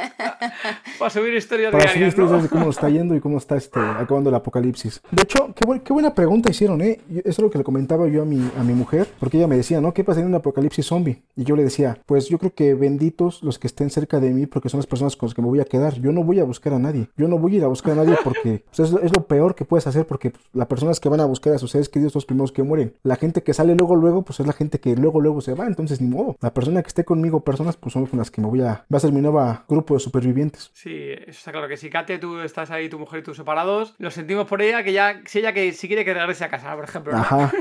Para 1.01 1.09
subir 1.09 1.33
historias 1.33 1.71
Para 1.71 1.87
subir 1.89 2.07
historias 2.07 2.31
¿no? 2.31 2.41
de 2.43 2.47
cómo 2.49 2.69
está 2.69 2.87
yendo 2.89 3.15
y 3.15 3.19
cómo 3.19 3.37
está 3.39 3.55
este, 3.57 3.79
acabando 3.79 4.29
el 4.29 4.35
apocalipsis. 4.35 5.01
De 5.11 5.23
hecho, 5.23 5.53
qué, 5.55 5.65
buen- 5.65 5.79
qué 5.81 5.91
buena 5.93 6.13
pregunta 6.13 6.49
hicieron, 6.51 6.79
¿eh? 6.81 6.99
Eso 7.09 7.21
es 7.25 7.39
lo 7.39 7.49
que 7.49 7.57
le 7.57 7.63
comentaba 7.63 8.07
yo 8.07 8.21
a 8.21 8.25
mi, 8.25 8.39
a 8.57 8.63
mi 8.63 8.73
mujer, 8.73 9.07
porque 9.19 9.37
ella 9.37 9.47
me 9.47 9.57
decía, 9.57 9.81
¿no? 9.81 9.93
¿Qué 9.93 10.03
pasa 10.03 10.19
en 10.21 10.27
un 10.27 10.35
apocalipsis 10.35 10.85
zombie? 10.85 11.23
Y 11.35 11.43
yo 11.43 11.55
le 11.55 11.63
decía, 11.63 11.97
pues 12.05 12.29
yo 12.29 12.37
creo 12.37 12.53
que 12.53 12.73
benditos 12.75 13.41
los 13.41 13.57
que 13.57 13.67
estén 13.67 13.89
cerca 13.89 14.19
de 14.19 14.29
mí, 14.31 14.45
porque 14.45 14.69
son 14.69 14.77
las 14.77 14.85
personas 14.87 15.15
con 15.15 15.27
las 15.27 15.33
que 15.33 15.41
me 15.41 15.47
voy 15.47 15.59
a 15.59 15.65
quedar. 15.65 15.95
Yo 15.99 16.11
no 16.11 16.23
voy 16.23 16.39
a 16.39 16.43
buscar 16.43 16.73
a 16.73 16.79
nadie. 16.79 17.09
Yo 17.17 17.27
no 17.27 17.39
voy 17.39 17.55
a 17.55 17.57
ir 17.57 17.63
a 17.63 17.67
buscar 17.67 17.93
a 17.93 18.03
nadie 18.03 18.15
porque 18.23 18.63
pues, 18.75 18.79
es, 18.79 18.91
lo- 18.93 18.99
es 19.01 19.11
lo 19.15 19.25
peor 19.25 19.55
que 19.55 19.65
puedes 19.65 19.87
hacer, 19.87 20.05
porque 20.05 20.29
pues, 20.31 20.43
las 20.53 20.67
personas 20.67 20.99
que 20.99 21.09
van 21.09 21.19
a 21.19 21.25
buscar 21.25 21.53
a 21.53 21.57
sus 21.57 21.71
seres 21.71 21.89
queridos 21.89 22.13
son 22.13 22.19
los 22.19 22.25
primeros 22.25 22.51
que 22.51 22.61
mueren. 22.63 22.93
La 23.03 23.15
gente 23.15 23.41
que 23.43 23.53
sale 23.53 23.75
luego, 23.75 23.95
luego, 23.95 24.21
pues 24.23 24.39
es 24.39 24.45
la 24.47 24.53
gente 24.53 24.79
que 24.79 24.95
luego, 24.95 25.19
luego 25.19 25.41
se 25.41 25.53
va, 25.55 25.65
entonces 25.65 25.99
ni 25.99 26.07
modo. 26.07 26.35
La 26.41 26.53
persona 26.53 26.81
que 26.83 26.87
esté 26.89 27.03
conmigo, 27.05 27.43
personas, 27.43 27.75
pues 27.77 27.93
son 27.93 28.05
con 28.05 28.19
las 28.19 28.29
que 28.29 28.41
me 28.41 28.47
voy 28.47 28.61
a... 28.61 28.85
Va 28.93 28.97
a 28.97 28.99
ser 28.99 29.11
mi 29.11 29.21
nueva 29.21 29.65
grupo 29.67 29.93
de 29.95 29.99
supervivientes. 29.99 30.69
Sí, 30.73 30.90
eso 30.99 31.31
está 31.31 31.51
claro 31.51 31.67
que 31.67 31.77
si 31.77 31.89
Kate, 31.89 32.17
tú 32.19 32.39
estás 32.39 32.71
ahí, 32.71 32.89
tu 32.89 32.99
mujer 32.99 33.19
y 33.19 33.23
tú 33.23 33.33
separados, 33.33 33.95
lo 33.97 34.11
sentimos 34.11 34.47
por 34.47 34.61
ella, 34.61 34.83
que 34.83 34.93
ya, 34.93 35.21
si 35.25 35.39
ella 35.39 35.53
que 35.53 35.71
si 35.73 35.87
quiere 35.87 36.05
que 36.05 36.13
regrese 36.13 36.43
a 36.43 36.49
casa, 36.49 36.75
por 36.75 36.85
ejemplo. 36.85 37.13
¿no? 37.13 37.19
Ajá. 37.19 37.51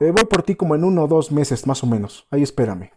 Eh, 0.00 0.10
voy 0.10 0.24
por 0.24 0.42
ti 0.42 0.56
como 0.56 0.74
en 0.74 0.82
uno 0.82 1.04
o 1.04 1.06
dos 1.06 1.30
meses, 1.30 1.66
más 1.66 1.82
o 1.84 1.86
menos. 1.86 2.26
Ahí 2.30 2.42
espérame. 2.42 2.90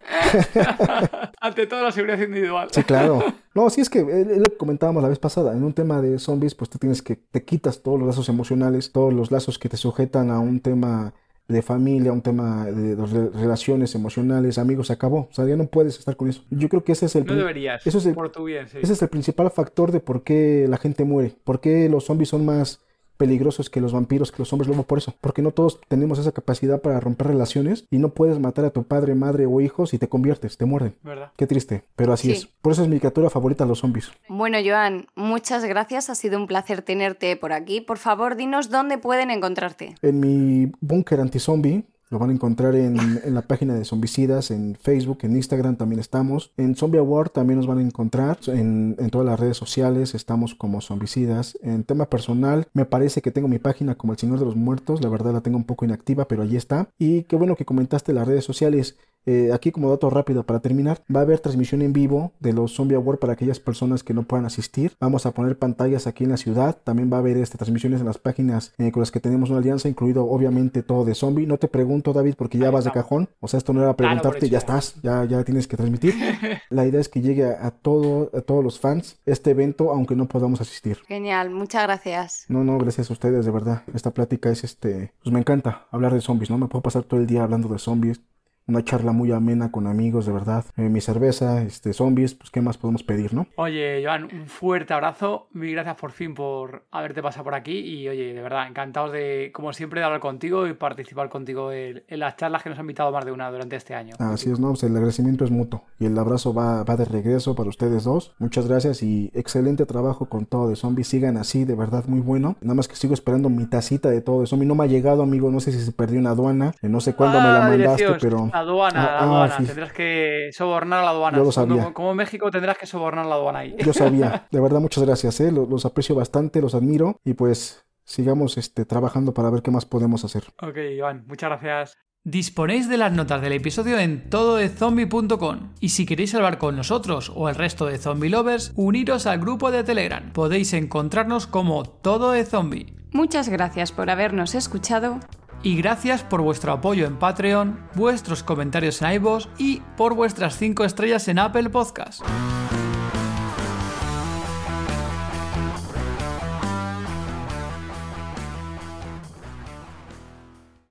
Ante 1.42 1.68
todo 1.68 1.84
la 1.84 1.92
seguridad 1.92 2.20
individual. 2.20 2.70
Sí, 2.72 2.84
claro. 2.84 3.24
No, 3.54 3.70
sí 3.70 3.82
es 3.82 3.90
que 3.90 4.00
eh, 4.00 4.26
lo 4.38 4.46
que 4.46 4.58
comentábamos 4.58 5.04
la 5.04 5.10
vez 5.10 5.20
pasada. 5.20 5.54
En 5.54 5.64
un 5.64 5.74
tema 5.74 6.02
de 6.02 6.18
zombies, 6.18 6.56
pues 6.56 6.70
tú 6.70 6.80
tienes 6.80 7.02
que, 7.02 7.16
te 7.16 7.46
quitas 7.46 7.84
todos 7.84 8.00
los 8.00 8.08
lazos 8.08 8.30
emocionales, 8.30 8.92
todos 8.92 9.14
los 9.14 9.32
lazos 9.32 9.60
que 9.60 9.70
te 9.70 9.78
sujetan 9.78 10.32
a 10.32 10.40
un 10.40 10.60
tema 10.60 11.14
de 11.48 11.62
familia, 11.62 12.12
un 12.12 12.22
tema 12.22 12.66
de, 12.66 12.95
de 12.95 13.06
re- 13.06 13.30
relaciones 13.30 13.95
emocionales, 13.95 14.58
amigos, 14.58 14.88
se 14.88 14.93
acabó. 14.93 15.28
O 15.32 15.34
sea, 15.34 15.45
ya 15.45 15.56
no 15.56 15.66
puedes 15.68 15.98
estar 15.98 16.16
con 16.18 16.28
eso. 16.30 16.43
Yo 16.50 16.68
creo 16.68 16.84
que 16.84 16.91
ese 16.91 17.06
es 17.06 17.16
el, 17.16 17.26
No 17.26 17.36
deberías. 17.36 17.86
eso 17.88 17.98
es 18.00 18.06
el- 18.06 18.14
por 18.14 18.30
tu 18.32 18.43
bien, 18.43 18.68
sí. 18.68 18.78
ese 18.82 18.93
es 18.93 19.02
el 19.02 19.08
principal 19.10 19.50
factor 19.52 19.91
de 19.91 20.00
por 20.02 20.24
qué 20.24 20.66
la 20.70 20.78
gente 20.78 21.06
muere. 21.06 21.36
Por 21.43 21.62
qué 21.62 21.88
los 21.89 22.06
zombies 22.06 22.30
son 22.30 22.45
más 22.45 22.82
peligrosos 23.18 23.70
que 23.70 23.82
los 23.82 23.93
vampiros, 23.93 24.32
que 24.32 24.39
los 24.39 24.53
hombres 24.53 24.70
lobo, 24.70 24.84
por 24.84 24.97
eso. 24.99 25.13
Porque 25.22 25.41
no 25.41 25.51
todos 25.51 25.80
tenemos 25.88 26.20
esa 26.20 26.32
capacidad 26.32 26.82
para 26.82 26.99
romper 26.99 27.28
relaciones 27.28 27.86
y 27.91 27.97
no 27.97 28.09
puedes 28.09 28.39
matar 28.39 28.65
a 28.65 28.70
tu 28.70 28.84
padre, 28.84 29.15
madre 29.15 29.45
o 29.45 29.59
hijos 29.61 29.93
y 29.93 29.97
te 29.97 30.07
conviertes, 30.07 30.57
te 30.57 30.65
muerden. 30.65 30.95
¿Verdad? 31.03 31.32
Qué 31.36 31.47
triste, 31.47 31.84
pero 31.95 32.13
así 32.13 32.28
Sí. 32.28 32.34
es. 32.34 32.45
Por 32.61 32.74
eso 32.74 32.84
es 32.84 32.89
mi 32.89 32.99
criatura 32.99 33.30
favorita, 33.30 33.65
los 33.65 33.80
zombies. 33.80 34.11
Bueno, 34.30 34.57
Joan, 34.63 35.07
muchas 35.15 35.63
gracias. 35.65 36.09
Ha 36.09 36.15
sido 36.15 36.38
un 36.38 36.47
placer 36.47 36.82
tenerte 36.82 37.36
por 37.36 37.53
aquí. 37.53 37.82
Por 37.82 37.97
favor, 37.97 38.36
dinos 38.36 38.70
dónde 38.70 38.97
pueden 38.97 39.32
encontrarte. 39.32 39.95
En 40.01 40.20
mi 40.20 40.72
búnker 40.82 41.20
anti-zombie, 41.20 41.84
lo 42.10 42.20
van 42.20 42.30
a 42.30 42.34
encontrar 42.34 42.76
en, 42.76 42.97
en 43.24 43.34
la 43.34 43.41
página 43.41 43.74
de 43.74 43.84
Zombicidas, 43.84 44.51
en 44.51 44.76
Facebook, 44.76 45.20
en 45.24 45.36
Instagram 45.36 45.76
también 45.76 45.99
estamos. 45.99 46.51
En 46.58 46.76
Zombie 46.76 46.99
Award 46.99 47.30
también 47.32 47.58
nos 47.58 47.68
van 47.68 47.80
a 47.80 47.82
encontrar. 47.82 48.38
En, 48.47 48.95
en 48.97 49.10
todas 49.10 49.28
las 49.28 49.39
redes 49.39 49.58
sociales 49.58 50.16
estamos 50.16 50.55
como 50.55 50.82
Zombicidas. 50.82 51.58
En 51.62 51.84
tema 51.84 52.10
personal, 52.10 52.68
me 52.74 52.86
parece 52.86 53.22
que 53.22 53.32
tengo 53.32 53.47
mi 53.47 53.60
página 53.60 53.95
como 53.95 54.14
El 54.14 54.20
Señor 54.20 54.39
de 54.39 54.45
los 54.45 54.55
Muertos. 54.55 55.01
La 55.01 55.10
verdad 55.10 55.34
la 55.34 55.41
tengo 55.41 55.58
un 55.58 55.66
poco 55.66 55.86
inactiva, 55.86 56.28
pero 56.28 56.43
allí 56.43 56.55
está. 56.55 56.89
Y 56.97 57.24
qué 57.24 57.36
bueno 57.36 57.55
que 57.55 57.66
comentaste 57.66 58.14
las 58.14 58.28
redes 58.28 58.45
sociales. 58.45 58.97
Eh, 59.28 59.52
aquí 59.54 59.72
como 59.72 59.90
dato 59.90 60.10
rápido 60.10 60.44
para 60.44 60.62
terminar, 60.62 61.02
va 61.14 61.20
a 61.20 61.24
haber 61.24 61.40
transmisión 61.40 61.82
en 61.82 61.94
vivo 61.94 62.32
de 62.40 62.54
los 62.54 62.74
Zombie 62.74 62.96
Award 62.96 63.20
para 63.20 63.34
aquellas 63.34 63.60
personas 63.60 64.04
que 64.04 64.14
no 64.14 64.24
puedan 64.24 64.46
asistir. 64.46 64.94
Vamos 65.00 65.26
a 65.26 65.32
poner 65.32 65.60
pantallas 65.60 66.08
aquí 66.08 66.24
en 66.24 66.32
la 66.32 66.38
ciudad. 66.38 66.78
También 66.84 67.12
va 67.12 67.18
a 67.18 67.20
haber 67.20 67.38
este, 67.38 67.58
transmisiones 67.58 68.00
en 68.00 68.08
las 68.08 68.18
páginas 68.18 68.74
eh, 68.78 68.92
con 68.92 69.02
las 69.02 69.12
que 69.12 69.20
tenemos 69.20 69.50
una 69.50 69.60
alianza, 69.60 69.90
incluido 69.90 70.26
obviamente 70.26 70.82
todo 70.82 71.06
de 71.06 71.14
zombie. 71.14 71.46
No 71.46 71.58
te 71.58 71.68
pregunto, 71.68 72.14
David, 72.14 72.36
porque 72.38 72.58
ya 72.58 72.68
Ahí 72.68 72.74
vas 72.74 72.86
de 72.86 72.92
cajón. 72.92 73.30
O 73.40 73.48
sea, 73.48 73.58
esto 73.58 73.74
no 73.74 73.82
era 73.82 73.96
preguntarte, 73.96 74.50
ya 74.50 74.58
estás, 74.58 74.96
ya, 75.04 75.26
ya 75.26 75.44
tienes 75.44 75.68
que 75.68 75.78
transmitir. 75.78 76.16
La 76.70 76.86
idea 76.86 77.02
es 77.02 77.10
que 77.10 77.22
llegue 77.22 77.46
a, 77.46 77.68
a 77.68 77.72
todo, 77.72 78.32
a 78.34 78.42
todos 78.42 78.64
los 78.64 78.80
fans 78.80 79.20
este 79.26 79.52
evento, 79.52 79.92
aunque 79.92 80.16
no 80.16 80.28
podamos 80.28 80.62
asistir. 80.62 81.00
Genial, 81.08 81.50
muchas 81.50 81.84
gracias. 81.84 82.46
No, 82.48 82.64
no, 82.64 82.78
gracias 82.78 83.10
a 83.10 83.14
ustedes, 83.14 83.46
de 83.46 83.52
verdad. 83.52 83.84
Esta 83.94 84.12
plática 84.12 84.50
es 84.50 84.64
este, 84.64 85.12
pues 85.24 85.34
me 85.34 85.40
encanta 85.40 85.88
hablar 85.92 86.14
de 86.14 86.22
zombies, 86.22 86.50
¿no? 86.50 86.58
Me 86.58 86.68
puedo 86.68 86.82
pasar 86.82 87.04
todo 87.04 87.20
el 87.20 87.28
día 87.28 87.44
hablando 87.44 87.68
de 87.68 87.80
zombies. 87.80 88.22
Una 88.68 88.84
charla 88.84 89.11
muy 89.13 89.32
amena 89.32 89.72
con 89.72 89.88
amigos, 89.88 90.26
de 90.26 90.34
verdad. 90.34 90.65
Eh, 90.76 90.89
mi 90.89 90.99
cerveza, 91.01 91.61
este, 91.63 91.93
zombies, 91.93 92.36
pues 92.36 92.51
qué 92.51 92.61
más 92.61 92.78
podemos 92.78 93.03
pedir, 93.03 93.34
¿no? 93.34 93.47
Oye, 93.55 94.01
Joan, 94.03 94.26
un 94.26 94.45
fuerte 94.47 94.93
abrazo. 94.93 95.47
Mil 95.53 95.72
gracias 95.72 95.95
por 95.95 96.11
fin 96.11 96.34
por 96.34 96.84
haberte 96.91 97.22
pasado 97.24 97.45
por 97.45 97.55
aquí. 97.55 97.78
Y 97.80 98.07
oye, 98.09 98.34
de 98.34 98.41
verdad, 98.41 98.68
encantados 98.68 99.11
de, 99.13 99.51
como 99.53 99.72
siempre, 99.74 100.01
de 100.01 100.05
hablar 100.05 100.20
contigo 100.20 100.68
y 100.68 100.74
participar 100.74 101.30
contigo 101.30 101.72
en, 101.72 102.03
en 102.07 102.20
las 102.20 102.36
charlas 102.36 102.61
que 102.63 102.70
nos 102.70 102.78
han 102.78 102.84
invitado 102.84 103.11
más 103.11 103.24
de 103.26 103.32
una 103.32 103.49
durante 103.49 103.76
este 103.78 103.95
año. 103.95 104.15
Así 104.20 104.51
es, 104.51 104.59
¿no? 104.59 104.70
Pues 104.70 104.84
el 104.84 104.93
agradecimiento 104.95 105.45
es 105.45 105.51
mutuo. 105.51 105.84
Y 105.99 106.05
el 106.05 106.18
abrazo 106.20 106.53
va, 106.53 106.84
va 106.84 106.95
de 106.97 107.05
regreso 107.05 107.55
para 107.55 107.70
ustedes 107.70 108.03
dos. 108.03 108.36
Muchas 108.38 108.68
gracias 108.68 109.01
y 109.01 109.32
excelente 109.34 109.86
trabajo 109.86 110.26
con 110.28 110.45
todo 110.45 110.70
de 110.70 110.76
zombies. 110.76 111.07
Sigan 111.07 111.38
así, 111.38 111.63
de 111.63 111.76
verdad, 111.76 112.05
muy 112.07 112.20
bueno. 112.20 112.57
Nada 112.61 112.76
más 112.76 112.88
que 112.88 112.95
sigo 112.95 113.13
esperando 113.13 113.49
mi 113.49 113.65
tacita 113.65 114.09
de 114.09 114.22
todo 114.22 114.41
de 114.41 114.47
zombie. 114.47 114.68
No 114.68 114.76
me 114.76 114.84
ha 114.84 114.88
llegado, 114.88 115.24
amigo. 115.24 115.49
No 115.51 115.59
sé 115.61 115.72
si 115.72 115.80
se 115.80 115.91
perdió 115.93 116.20
en 116.20 116.28
aduana. 116.28 116.74
eh, 116.82 116.89
No 116.89 116.99
sé 116.99 117.13
cuándo 117.15 117.39
me 117.39 117.47
la 117.47 117.59
mandaste, 117.61 118.03
dirección, 118.03 118.18
pero. 118.22 118.51
La 118.58 118.72
aduana, 118.72 119.01
Ah, 119.03 119.05
la 119.12 119.20
ah, 119.20 119.24
aduana. 119.24 119.58
sí. 119.58 119.66
Tendrás 119.66 119.93
que 119.93 120.49
sobornar 120.51 120.99
a 120.99 121.03
la 121.03 121.10
aduana. 121.12 121.38
Yo 121.38 121.43
lo 121.43 121.51
Como- 121.51 121.68
sabía. 121.76 121.93
Como, 121.93 122.14
México 122.16 122.49
tendrás 122.51 122.78
que 122.78 122.86
sobornar 122.86 123.26
a 123.26 123.28
la 123.30 123.36
aduana 123.36 123.60
ahí. 123.60 123.76
Yo 123.80 123.93
sabía. 123.93 124.47
De 124.51 124.60
verdad, 124.60 124.80
muchas 124.80 125.03
gracias, 125.03 125.39
¿eh? 125.41 125.51
Los, 125.51 125.70
los 125.70 125.86
aprecio 125.86 126.16
bastante, 126.16 126.62
los 126.62 126.76
admiro. 126.76 127.20
Y 127.24 127.34
pues 127.34 127.86
sigamos 128.03 128.58
este, 128.58 128.86
trabajando 128.86 129.34
para 129.34 129.49
ver 129.49 129.62
qué 129.62 129.72
más 129.72 129.86
podemos 129.86 130.24
hacer. 130.26 130.43
Ok, 130.62 130.78
Joan, 130.99 131.26
muchas 131.28 131.49
gracias. 131.49 131.93
Disponéis 132.24 132.89
de 132.89 132.97
las 132.97 133.14
notas 133.14 133.41
del 133.41 133.53
episodio 133.53 133.97
en 133.99 134.30
tododezombie.com 134.30 135.74
y 135.80 135.89
si 135.89 136.05
queréis 136.05 136.36
hablar 136.36 136.58
con 136.58 136.76
nosotros 136.76 137.32
o 137.34 137.47
el 137.47 137.55
resto 137.55 137.86
de 137.86 137.97
zombie 137.97 138.30
lovers, 138.30 138.74
uniros 138.76 139.26
al 139.28 139.39
grupo 139.39 139.72
de 139.72 139.84
Telegram. 139.86 140.32
Podéis 140.34 140.74
encontrarnos 140.74 141.47
como 141.47 141.84
Todo 141.86 142.32
de 142.32 142.43
Zombie. 142.43 142.93
Muchas 143.14 143.47
gracias 143.47 143.93
por 143.93 144.10
habernos 144.10 144.55
escuchado. 144.55 145.20
Y 145.64 145.76
gracias 145.76 146.24
por 146.24 146.41
vuestro 146.41 146.72
apoyo 146.72 147.05
en 147.05 147.18
Patreon, 147.18 147.80
vuestros 147.95 148.43
comentarios 148.43 149.01
en 149.01 149.12
iVoox 149.14 149.47
y 149.58 149.82
por 149.97 150.14
vuestras 150.14 150.58
5 150.58 150.86
estrellas 150.86 151.28
en 151.28 151.39
Apple 151.39 151.70
Podcast. 151.70 152.22